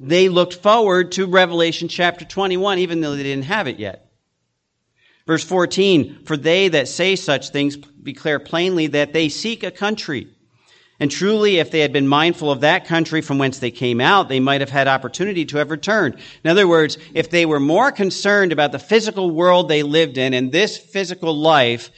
they 0.00 0.30
looked 0.30 0.54
forward 0.54 1.12
to 1.12 1.26
Revelation 1.26 1.88
chapter 1.88 2.24
21, 2.24 2.78
even 2.78 3.02
though 3.02 3.14
they 3.14 3.24
didn't 3.24 3.44
have 3.44 3.68
it 3.68 3.78
yet. 3.78 4.10
Verse 5.26 5.44
14, 5.44 6.24
for 6.24 6.38
they 6.38 6.68
that 6.68 6.88
say 6.88 7.14
such 7.14 7.50
things 7.50 7.76
declare 7.76 8.38
plainly 8.38 8.86
that 8.86 9.12
they 9.12 9.28
seek 9.28 9.62
a 9.62 9.70
country. 9.70 10.28
And 10.98 11.10
truly, 11.10 11.58
if 11.58 11.70
they 11.70 11.80
had 11.80 11.92
been 11.92 12.08
mindful 12.08 12.50
of 12.50 12.60
that 12.60 12.86
country 12.86 13.20
from 13.20 13.36
whence 13.36 13.58
they 13.58 13.70
came 13.70 14.00
out, 14.00 14.30
they 14.30 14.40
might 14.40 14.62
have 14.62 14.70
had 14.70 14.88
opportunity 14.88 15.44
to 15.46 15.58
have 15.58 15.70
returned. 15.70 16.14
In 16.42 16.50
other 16.50 16.66
words, 16.66 16.96
if 17.12 17.28
they 17.28 17.44
were 17.44 17.60
more 17.60 17.92
concerned 17.92 18.50
about 18.50 18.72
the 18.72 18.78
physical 18.78 19.30
world 19.30 19.68
they 19.68 19.82
lived 19.82 20.16
in 20.16 20.32
and 20.32 20.52
this 20.52 20.78
physical 20.78 21.36
life, 21.36 21.90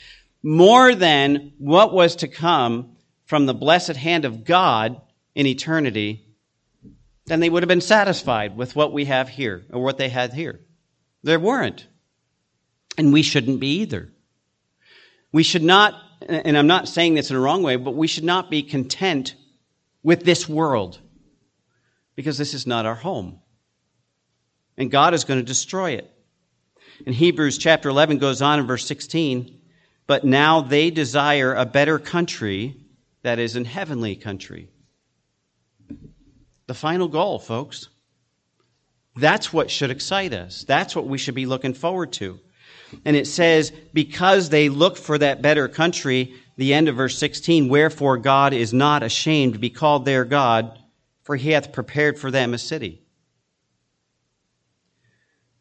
more 0.45 0.95
than 0.95 1.55
what 1.59 1.93
was 1.93 2.17
to 2.17 2.29
come, 2.29 2.95
from 3.25 3.47
the 3.47 3.55
blessed 3.55 3.97
hand 3.97 4.25
of 4.25 4.45
God 4.45 5.01
in 5.35 5.47
eternity, 5.47 6.27
then 7.27 7.41
they 7.41 7.49
would 7.49 7.63
have 7.63 7.69
been 7.69 7.81
satisfied 7.81 8.57
with 8.57 8.77
what 8.77 8.93
we 8.93 9.07
have 9.07 9.29
here 9.29 9.65
or 9.71 9.83
what 9.83 9.97
they 9.97 10.11
had 10.11 10.35
here. 10.35 10.61
They 11.23 11.39
weren't. 11.39 11.87
And 12.99 13.13
we 13.13 13.23
shouldn't 13.23 13.61
be 13.61 13.81
either. 13.81 14.13
We 15.33 15.43
should 15.43 15.63
not, 15.63 15.95
and 16.29 16.57
I'm 16.57 16.67
not 16.67 16.87
saying 16.87 17.15
this 17.15 17.31
in 17.31 17.37
a 17.37 17.41
wrong 17.41 17.63
way, 17.63 17.77
but 17.77 17.97
we 17.97 18.07
should 18.07 18.25
not 18.25 18.51
be 18.51 18.63
content 18.63 19.35
with 20.03 20.23
this 20.23 20.47
world 20.47 21.01
because 22.15 22.37
this 22.37 22.53
is 22.53 22.67
not 22.67 22.87
our 22.87 22.95
home. 22.95 23.41
And 24.77 24.91
God 24.91 25.15
is 25.15 25.25
going 25.25 25.41
to 25.41 25.47
destroy 25.47 25.93
it. 25.93 26.11
And 27.07 27.15
Hebrews 27.15 27.57
chapter 27.59 27.89
11 27.89 28.19
goes 28.19 28.43
on 28.43 28.61
in 28.61 28.67
verse 28.67 28.87
16, 28.87 29.59
but 30.07 30.25
now 30.25 30.61
they 30.61 30.91
desire 30.91 31.55
a 31.55 31.67
better 31.67 31.99
country 31.99 32.77
that 33.23 33.39
is 33.39 33.57
an 33.57 33.65
heavenly 33.65 34.17
country. 34.17 34.69
The 36.67 36.75
final 36.75 37.09
goal, 37.09 37.39
folks. 37.39 37.89
That's 39.17 39.53
what 39.53 39.71
should 39.71 39.91
excite 39.91 40.33
us. 40.33 40.65
That's 40.65 40.97
what 40.97 41.07
we 41.07 41.19
should 41.19 41.35
be 41.35 41.47
looking 41.47 41.75
forward 41.75 42.13
to. 42.15 42.41
And 43.05 43.17
it 43.17 43.27
says, 43.27 43.73
because 43.93 44.51
they 44.51 44.69
look 44.69 44.97
for 44.97 45.19
that 45.19 45.43
better 45.43 45.69
country, 45.69 46.35
the 46.57 46.75
end 46.75 46.89
of 46.89 46.97
verse 46.97 47.19
16, 47.19 47.69
wherefore 47.69 48.19
God 48.19 48.53
is 48.53 48.73
not 48.73 49.03
ashamed 49.03 49.55
to 49.55 49.59
be 49.59 49.71
called 49.71 50.05
their 50.05 50.25
God, 50.25 50.79
for 51.23 51.37
he 51.37 51.51
hath 51.51 51.73
prepared 51.73 52.19
for 52.19 52.31
them 52.31 52.55
a 52.55 52.59
city. 52.59 53.03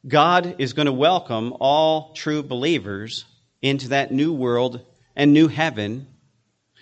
God 0.06 0.56
is 0.60 0.74
going 0.74 0.88
to 0.88 0.92
welcome 0.92 1.54
all 1.60 2.14
true 2.14 2.44
believers 2.44 3.26
into 3.64 3.88
that 3.88 4.12
new 4.12 4.32
world 4.34 4.86
and 5.16 5.34
new 5.34 5.48
heaven 5.48 6.06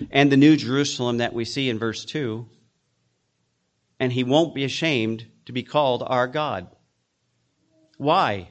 and 0.09 0.31
the 0.31 0.37
new 0.37 0.57
Jerusalem 0.57 1.17
that 1.17 1.31
we 1.31 1.45
see 1.45 1.69
in 1.69 1.79
verse 1.79 2.03
2. 2.03 2.45
And 3.99 4.11
he 4.11 4.23
won't 4.23 4.55
be 4.55 4.63
ashamed 4.63 5.27
to 5.45 5.53
be 5.53 5.61
called 5.61 6.03
our 6.05 6.27
God. 6.27 6.67
Why? 7.97 8.49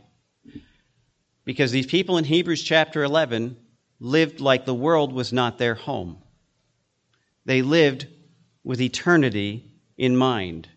Because 1.45 1.73
these 1.73 1.87
people 1.87 2.19
in 2.19 2.25
Hebrews 2.25 2.63
chapter 2.63 3.03
11 3.03 3.57
lived 3.99 4.41
like 4.41 4.65
the 4.65 4.75
world 4.75 5.13
was 5.13 5.33
not 5.33 5.59
their 5.59 5.75
home. 5.75 6.23
They 7.45 7.63
lived 7.63 8.07
with 8.63 8.81
eternity 8.81 9.73
in 9.99 10.17
mind. 10.17 10.69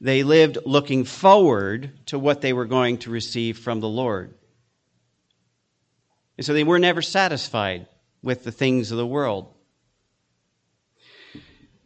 They 0.00 0.24
lived 0.24 0.58
looking 0.66 1.04
forward 1.04 2.06
to 2.06 2.18
what 2.18 2.40
they 2.40 2.52
were 2.52 2.64
going 2.64 2.98
to 2.98 3.10
receive 3.10 3.56
from 3.56 3.78
the 3.78 3.88
Lord. 3.88 4.35
And 6.36 6.44
so 6.44 6.52
they 6.52 6.64
were 6.64 6.78
never 6.78 7.02
satisfied 7.02 7.86
with 8.22 8.44
the 8.44 8.52
things 8.52 8.90
of 8.90 8.98
the 8.98 9.06
world. 9.06 9.52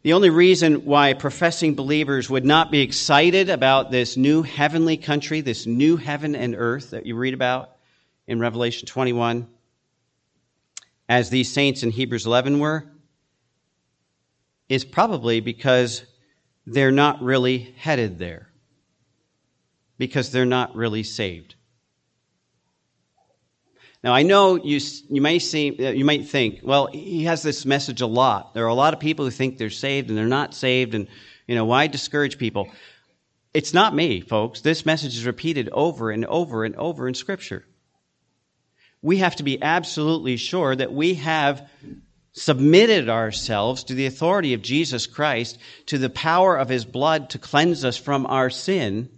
The 0.03 0.13
only 0.13 0.31
reason 0.31 0.85
why 0.85 1.13
professing 1.13 1.75
believers 1.75 2.29
would 2.29 2.45
not 2.45 2.71
be 2.71 2.81
excited 2.81 3.49
about 3.49 3.91
this 3.91 4.17
new 4.17 4.41
heavenly 4.41 4.97
country, 4.97 5.41
this 5.41 5.67
new 5.67 5.95
heaven 5.95 6.35
and 6.35 6.55
earth 6.57 6.89
that 6.89 7.05
you 7.05 7.15
read 7.15 7.35
about 7.35 7.69
in 8.27 8.39
Revelation 8.39 8.87
21, 8.87 9.47
as 11.07 11.29
these 11.29 11.53
saints 11.53 11.83
in 11.83 11.91
Hebrews 11.91 12.25
11 12.25 12.59
were, 12.59 12.85
is 14.69 14.85
probably 14.85 15.39
because 15.39 16.03
they're 16.65 16.91
not 16.91 17.21
really 17.21 17.75
headed 17.77 18.17
there, 18.17 18.49
because 19.97 20.31
they're 20.31 20.45
not 20.45 20.75
really 20.75 21.03
saved. 21.03 21.55
Now 24.03 24.13
I 24.13 24.23
know 24.23 24.55
you 24.55 24.79
you 25.09 25.21
may 25.21 25.39
see 25.39 25.77
uh, 25.79 25.91
you 25.91 26.05
might 26.05 26.27
think, 26.27 26.61
well, 26.63 26.87
he 26.87 27.25
has 27.25 27.43
this 27.43 27.65
message 27.65 28.01
a 28.01 28.07
lot. 28.07 28.53
There 28.53 28.65
are 28.65 28.69
a 28.69 28.73
lot 28.73 28.93
of 28.93 28.99
people 28.99 29.25
who 29.25 29.31
think 29.31 29.57
they're 29.57 29.69
saved 29.69 30.09
and 30.09 30.17
they're 30.17 30.25
not 30.25 30.53
saved, 30.53 30.95
and 30.95 31.07
you 31.47 31.55
know 31.55 31.65
why 31.65 31.87
discourage 31.87 32.37
people? 32.37 32.69
It's 33.53 33.73
not 33.73 33.93
me, 33.93 34.21
folks. 34.21 34.61
This 34.61 34.85
message 34.85 35.17
is 35.17 35.25
repeated 35.25 35.69
over 35.71 36.09
and 36.09 36.25
over 36.25 36.63
and 36.63 36.75
over 36.77 37.07
in 37.07 37.13
Scripture. 37.13 37.65
We 39.01 39.17
have 39.17 39.35
to 39.37 39.43
be 39.43 39.61
absolutely 39.61 40.37
sure 40.37 40.75
that 40.75 40.93
we 40.93 41.15
have 41.15 41.69
submitted 42.33 43.09
ourselves 43.09 43.83
to 43.83 43.93
the 43.93 44.05
authority 44.05 44.53
of 44.53 44.61
Jesus 44.61 45.05
Christ, 45.05 45.57
to 45.87 45.97
the 45.97 46.09
power 46.09 46.57
of 46.57 46.69
His 46.69 46.85
blood 46.85 47.31
to 47.31 47.39
cleanse 47.39 47.83
us 47.83 47.97
from 47.97 48.25
our 48.25 48.49
sin, 48.49 49.09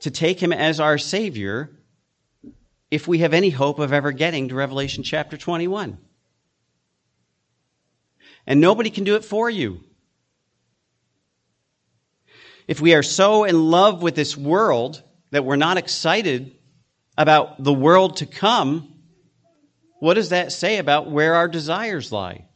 to 0.00 0.10
take 0.10 0.40
Him 0.42 0.52
as 0.52 0.80
our 0.80 0.96
Savior 0.96 1.70
if 2.90 3.06
we 3.06 3.18
have 3.18 3.34
any 3.34 3.50
hope 3.50 3.78
of 3.78 3.92
ever 3.92 4.12
getting 4.12 4.48
to 4.48 4.54
Revelation 4.54 5.02
chapter 5.02 5.36
21. 5.36 5.98
And 8.46 8.60
nobody 8.60 8.90
can 8.90 9.04
do 9.04 9.16
it 9.16 9.24
for 9.24 9.50
you. 9.50 9.80
If 12.66 12.80
we 12.80 12.94
are 12.94 13.02
so 13.02 13.44
in 13.44 13.70
love 13.70 14.02
with 14.02 14.14
this 14.14 14.36
world 14.36 15.02
that 15.30 15.44
we're 15.44 15.56
not 15.56 15.76
excited 15.76 16.56
about 17.16 17.62
the 17.62 17.72
world 17.72 18.18
to 18.18 18.26
come, 18.26 18.94
what 20.00 20.14
does 20.14 20.30
that 20.30 20.52
say 20.52 20.78
about 20.78 21.10
where 21.10 21.34
our 21.34 21.48
desires 21.48 22.12
lie? 22.12 22.46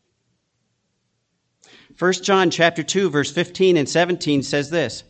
1 1.99 2.13
John 2.15 2.51
chapter 2.51 2.83
2 2.83 3.11
verse 3.11 3.31
15 3.31 3.77
and 3.77 3.89
17 3.89 4.43
says 4.43 4.71
this, 4.71 5.05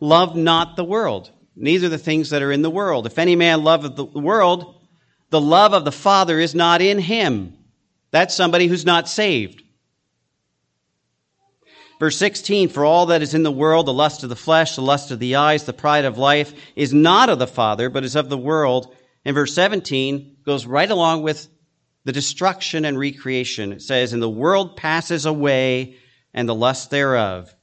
love 0.00 0.36
not 0.36 0.76
the 0.76 0.84
world, 0.84 1.30
neither 1.56 1.88
the 1.88 1.98
things 1.98 2.30
that 2.30 2.42
are 2.42 2.52
in 2.52 2.62
the 2.62 2.70
world. 2.70 3.06
If 3.06 3.18
any 3.18 3.34
man 3.34 3.64
loveth 3.64 3.96
the 3.96 4.04
world, 4.04 4.80
the 5.30 5.40
love 5.40 5.72
of 5.72 5.84
the 5.84 5.92
Father 5.92 6.38
is 6.38 6.54
not 6.54 6.80
in 6.80 6.98
him. 6.98 7.56
That's 8.10 8.34
somebody 8.34 8.66
who's 8.66 8.84
not 8.84 9.08
saved. 9.08 9.62
Verse 11.98 12.18
16, 12.18 12.68
for 12.68 12.84
all 12.84 13.06
that 13.06 13.22
is 13.22 13.32
in 13.32 13.42
the 13.42 13.50
world, 13.50 13.86
the 13.86 13.92
lust 13.92 14.22
of 14.22 14.28
the 14.28 14.36
flesh, 14.36 14.76
the 14.76 14.82
lust 14.82 15.10
of 15.10 15.18
the 15.18 15.36
eyes, 15.36 15.64
the 15.64 15.72
pride 15.72 16.04
of 16.04 16.18
life, 16.18 16.52
is 16.76 16.92
not 16.92 17.30
of 17.30 17.38
the 17.38 17.46
Father, 17.46 17.88
but 17.88 18.04
is 18.04 18.16
of 18.16 18.28
the 18.28 18.36
world. 18.36 18.94
And 19.24 19.34
verse 19.34 19.54
17 19.54 20.36
goes 20.44 20.66
right 20.66 20.90
along 20.90 21.22
with 21.22 21.48
the 22.04 22.12
destruction 22.12 22.84
and 22.84 22.98
recreation. 22.98 23.72
It 23.72 23.82
says, 23.82 24.12
And 24.12 24.22
the 24.22 24.28
world 24.28 24.76
passes 24.76 25.24
away, 25.24 25.96
and 26.34 26.46
the 26.46 26.54
lust 26.54 26.90
thereof. 26.90 27.54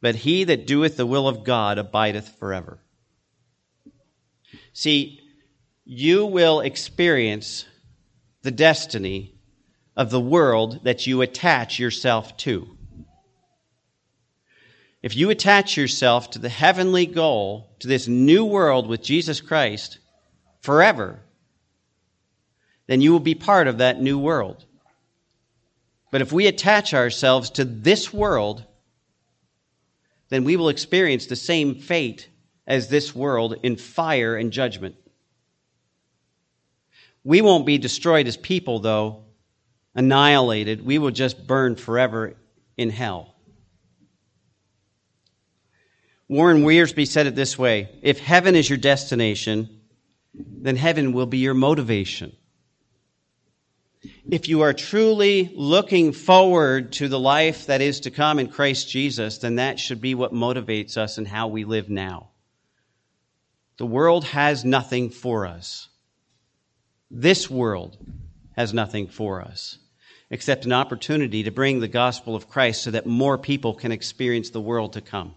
But 0.00 0.14
he 0.14 0.44
that 0.44 0.66
doeth 0.68 0.96
the 0.96 1.06
will 1.06 1.26
of 1.26 1.42
God 1.42 1.78
abideth 1.78 2.38
forever. 2.38 2.78
See, 4.72 5.20
you 5.84 6.26
will 6.26 6.60
experience 6.60 7.64
the 8.42 8.50
destiny 8.50 9.34
of 9.96 10.10
the 10.10 10.20
world 10.20 10.84
that 10.84 11.06
you 11.06 11.22
attach 11.22 11.78
yourself 11.78 12.36
to. 12.38 12.76
If 15.02 15.16
you 15.16 15.30
attach 15.30 15.76
yourself 15.76 16.30
to 16.30 16.38
the 16.38 16.48
heavenly 16.48 17.06
goal, 17.06 17.76
to 17.80 17.88
this 17.88 18.08
new 18.08 18.44
world 18.44 18.88
with 18.88 19.02
Jesus 19.02 19.40
Christ 19.40 19.98
forever, 20.60 21.20
then 22.86 23.00
you 23.00 23.12
will 23.12 23.20
be 23.20 23.34
part 23.34 23.68
of 23.68 23.78
that 23.78 24.00
new 24.00 24.18
world. 24.18 24.64
But 26.10 26.22
if 26.22 26.32
we 26.32 26.46
attach 26.46 26.94
ourselves 26.94 27.50
to 27.50 27.64
this 27.64 28.12
world, 28.12 28.64
then 30.28 30.44
we 30.44 30.56
will 30.56 30.68
experience 30.68 31.26
the 31.26 31.36
same 31.36 31.76
fate 31.76 32.28
as 32.66 32.88
this 32.88 33.14
world 33.14 33.56
in 33.62 33.76
fire 33.76 34.36
and 34.36 34.52
judgment. 34.52 34.96
We 37.24 37.40
won't 37.42 37.66
be 37.66 37.78
destroyed 37.78 38.26
as 38.26 38.36
people, 38.36 38.80
though, 38.80 39.24
annihilated. 39.94 40.84
We 40.84 40.98
will 40.98 41.10
just 41.10 41.46
burn 41.46 41.76
forever 41.76 42.34
in 42.76 42.90
hell. 42.90 43.34
Warren 46.28 46.62
Wiersbe 46.64 47.06
said 47.06 47.26
it 47.26 47.36
this 47.36 47.58
way 47.58 47.88
If 48.02 48.18
heaven 48.18 48.56
is 48.56 48.68
your 48.68 48.78
destination, 48.78 49.80
then 50.34 50.76
heaven 50.76 51.12
will 51.12 51.26
be 51.26 51.38
your 51.38 51.54
motivation 51.54 52.32
if 54.28 54.48
you 54.48 54.62
are 54.62 54.72
truly 54.72 55.52
looking 55.54 56.12
forward 56.12 56.92
to 56.92 57.08
the 57.08 57.18
life 57.18 57.66
that 57.66 57.80
is 57.80 58.00
to 58.00 58.10
come 58.10 58.38
in 58.38 58.48
Christ 58.48 58.88
Jesus, 58.88 59.38
then 59.38 59.56
that 59.56 59.78
should 59.78 60.00
be 60.00 60.14
what 60.14 60.32
motivates 60.32 60.96
us 60.96 61.18
in 61.18 61.24
how 61.24 61.48
we 61.48 61.64
live 61.64 61.88
now. 61.88 62.30
The 63.78 63.86
world 63.86 64.24
has 64.24 64.64
nothing 64.64 65.10
for 65.10 65.46
us. 65.46 65.88
This 67.10 67.50
world 67.50 67.98
has 68.56 68.72
nothing 68.72 69.06
for 69.06 69.42
us 69.42 69.78
except 70.30 70.64
an 70.64 70.72
opportunity 70.72 71.44
to 71.44 71.50
bring 71.50 71.80
the 71.80 71.88
gospel 71.88 72.34
of 72.34 72.48
Christ 72.48 72.82
so 72.82 72.90
that 72.90 73.06
more 73.06 73.38
people 73.38 73.74
can 73.74 73.92
experience 73.92 74.50
the 74.50 74.60
world 74.60 74.94
to 74.94 75.00
come. 75.00 75.34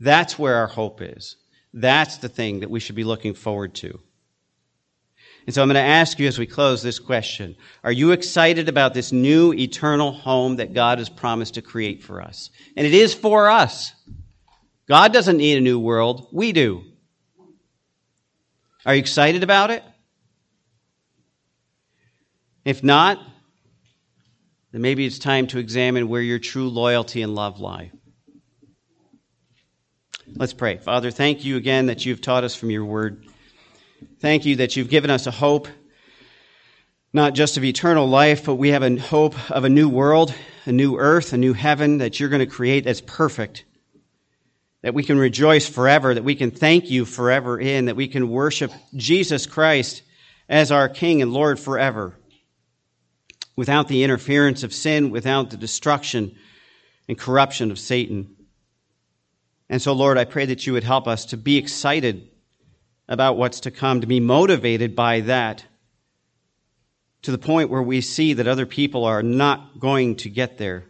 That's 0.00 0.38
where 0.38 0.56
our 0.56 0.66
hope 0.66 1.00
is. 1.02 1.36
That's 1.72 2.18
the 2.18 2.28
thing 2.28 2.60
that 2.60 2.70
we 2.70 2.78
should 2.78 2.94
be 2.94 3.04
looking 3.04 3.34
forward 3.34 3.74
to. 3.76 3.98
And 5.46 5.54
so 5.54 5.60
I'm 5.60 5.68
going 5.68 5.74
to 5.74 5.80
ask 5.80 6.18
you 6.18 6.26
as 6.26 6.38
we 6.38 6.46
close 6.46 6.82
this 6.82 6.98
question 6.98 7.56
Are 7.82 7.92
you 7.92 8.12
excited 8.12 8.68
about 8.68 8.94
this 8.94 9.12
new 9.12 9.52
eternal 9.52 10.12
home 10.12 10.56
that 10.56 10.72
God 10.72 10.98
has 10.98 11.08
promised 11.08 11.54
to 11.54 11.62
create 11.62 12.02
for 12.02 12.22
us? 12.22 12.50
And 12.76 12.86
it 12.86 12.94
is 12.94 13.12
for 13.12 13.50
us. 13.50 13.92
God 14.88 15.12
doesn't 15.12 15.38
need 15.38 15.58
a 15.58 15.62
new 15.62 15.78
world, 15.78 16.28
we 16.32 16.52
do. 16.52 16.84
Are 18.86 18.94
you 18.94 19.00
excited 19.00 19.42
about 19.42 19.70
it? 19.70 19.82
If 22.64 22.82
not, 22.82 23.18
then 24.72 24.82
maybe 24.82 25.06
it's 25.06 25.18
time 25.18 25.46
to 25.48 25.58
examine 25.58 26.08
where 26.08 26.22
your 26.22 26.38
true 26.38 26.68
loyalty 26.68 27.22
and 27.22 27.34
love 27.34 27.60
lie. 27.60 27.92
Let's 30.36 30.52
pray. 30.52 30.78
Father, 30.78 31.10
thank 31.10 31.44
you 31.44 31.56
again 31.56 31.86
that 31.86 32.04
you've 32.04 32.20
taught 32.20 32.44
us 32.44 32.54
from 32.54 32.70
your 32.70 32.84
word. 32.84 33.24
Thank 34.20 34.44
you 34.44 34.56
that 34.56 34.76
you've 34.76 34.88
given 34.88 35.10
us 35.10 35.26
a 35.26 35.30
hope, 35.30 35.68
not 37.12 37.34
just 37.34 37.56
of 37.56 37.64
eternal 37.64 38.08
life, 38.08 38.44
but 38.44 38.56
we 38.56 38.70
have 38.70 38.82
a 38.82 38.96
hope 38.98 39.50
of 39.50 39.64
a 39.64 39.68
new 39.68 39.88
world, 39.88 40.34
a 40.66 40.72
new 40.72 40.96
earth, 40.98 41.32
a 41.32 41.38
new 41.38 41.52
heaven 41.52 41.98
that 41.98 42.18
you're 42.18 42.28
going 42.28 42.40
to 42.40 42.46
create 42.46 42.84
that's 42.84 43.00
perfect. 43.00 43.64
That 44.84 44.92
we 44.92 45.02
can 45.02 45.18
rejoice 45.18 45.66
forever, 45.66 46.12
that 46.12 46.24
we 46.24 46.34
can 46.34 46.50
thank 46.50 46.90
you 46.90 47.06
forever 47.06 47.58
in, 47.58 47.86
that 47.86 47.96
we 47.96 48.06
can 48.06 48.28
worship 48.28 48.70
Jesus 48.94 49.46
Christ 49.46 50.02
as 50.46 50.70
our 50.70 50.90
King 50.90 51.22
and 51.22 51.32
Lord 51.32 51.58
forever. 51.58 52.14
Without 53.56 53.88
the 53.88 54.04
interference 54.04 54.62
of 54.62 54.74
sin, 54.74 55.08
without 55.08 55.48
the 55.48 55.56
destruction 55.56 56.36
and 57.08 57.18
corruption 57.18 57.70
of 57.70 57.78
Satan. 57.78 58.36
And 59.70 59.80
so, 59.80 59.94
Lord, 59.94 60.18
I 60.18 60.26
pray 60.26 60.44
that 60.44 60.66
you 60.66 60.74
would 60.74 60.84
help 60.84 61.08
us 61.08 61.24
to 61.26 61.38
be 61.38 61.56
excited 61.56 62.28
about 63.08 63.38
what's 63.38 63.60
to 63.60 63.70
come, 63.70 64.02
to 64.02 64.06
be 64.06 64.20
motivated 64.20 64.94
by 64.94 65.20
that 65.20 65.64
to 67.22 67.30
the 67.30 67.38
point 67.38 67.70
where 67.70 67.82
we 67.82 68.02
see 68.02 68.34
that 68.34 68.46
other 68.46 68.66
people 68.66 69.06
are 69.06 69.22
not 69.22 69.80
going 69.80 70.16
to 70.16 70.28
get 70.28 70.58
there. 70.58 70.84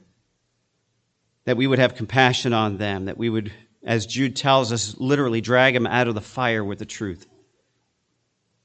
That 1.44 1.56
we 1.56 1.68
would 1.68 1.78
have 1.78 1.94
compassion 1.94 2.52
on 2.52 2.76
them, 2.78 3.04
that 3.04 3.16
we 3.16 3.30
would, 3.30 3.52
as 3.84 4.06
Jude 4.06 4.36
tells 4.36 4.72
us, 4.72 4.96
literally 4.98 5.40
drag 5.40 5.74
them 5.74 5.86
out 5.86 6.08
of 6.08 6.14
the 6.14 6.20
fire 6.20 6.64
with 6.64 6.78
the 6.78 6.86
truth 6.86 7.26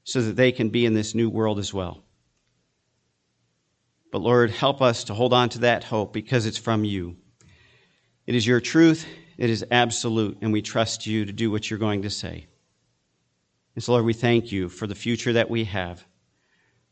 so 0.04 0.22
that 0.22 0.36
they 0.36 0.50
can 0.50 0.70
be 0.70 0.86
in 0.86 0.94
this 0.94 1.14
new 1.14 1.28
world 1.28 1.58
as 1.58 1.74
well. 1.74 2.02
But 4.10 4.22
Lord, 4.22 4.50
help 4.50 4.82
us 4.82 5.04
to 5.04 5.14
hold 5.14 5.32
on 5.32 5.50
to 5.50 5.60
that 5.60 5.84
hope 5.84 6.12
because 6.12 6.46
it's 6.46 6.58
from 6.58 6.84
you. 6.84 7.16
It 8.26 8.34
is 8.34 8.46
your 8.46 8.60
truth, 8.60 9.06
it 9.36 9.50
is 9.50 9.64
absolute, 9.70 10.38
and 10.40 10.52
we 10.52 10.62
trust 10.62 11.06
you 11.06 11.24
to 11.24 11.32
do 11.32 11.50
what 11.50 11.68
you're 11.68 11.78
going 11.78 12.02
to 12.02 12.10
say. 12.10 12.46
And 13.74 13.84
so, 13.84 13.92
Lord, 13.92 14.04
we 14.04 14.12
thank 14.12 14.50
you 14.50 14.68
for 14.68 14.86
the 14.86 14.94
future 14.94 15.34
that 15.34 15.50
we 15.50 15.64
have, 15.64 16.04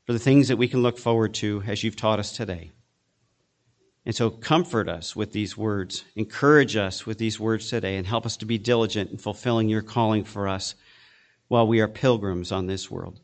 for 0.04 0.12
the 0.12 0.18
things 0.18 0.48
that 0.48 0.56
we 0.56 0.68
can 0.68 0.82
look 0.82 0.98
forward 0.98 1.34
to 1.34 1.62
as 1.66 1.82
you've 1.82 1.96
taught 1.96 2.20
us 2.20 2.32
today. 2.32 2.70
And 4.08 4.16
so, 4.16 4.30
comfort 4.30 4.88
us 4.88 5.14
with 5.14 5.32
these 5.32 5.54
words, 5.54 6.02
encourage 6.16 6.76
us 6.76 7.04
with 7.04 7.18
these 7.18 7.38
words 7.38 7.68
today, 7.68 7.98
and 7.98 8.06
help 8.06 8.24
us 8.24 8.38
to 8.38 8.46
be 8.46 8.56
diligent 8.56 9.10
in 9.10 9.18
fulfilling 9.18 9.68
your 9.68 9.82
calling 9.82 10.24
for 10.24 10.48
us 10.48 10.74
while 11.48 11.66
we 11.66 11.80
are 11.80 11.88
pilgrims 11.88 12.50
on 12.50 12.66
this 12.66 12.90
world. 12.90 13.20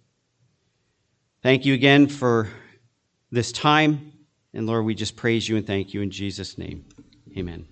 Thank 1.42 1.64
you 1.64 1.72
again 1.72 2.06
for 2.06 2.50
this 3.30 3.50
time. 3.50 4.12
And 4.52 4.66
Lord, 4.66 4.84
we 4.84 4.94
just 4.94 5.16
praise 5.16 5.48
you 5.48 5.56
and 5.56 5.66
thank 5.66 5.94
you 5.94 6.02
in 6.02 6.10
Jesus' 6.10 6.58
name. 6.58 6.84
Amen. 7.34 7.66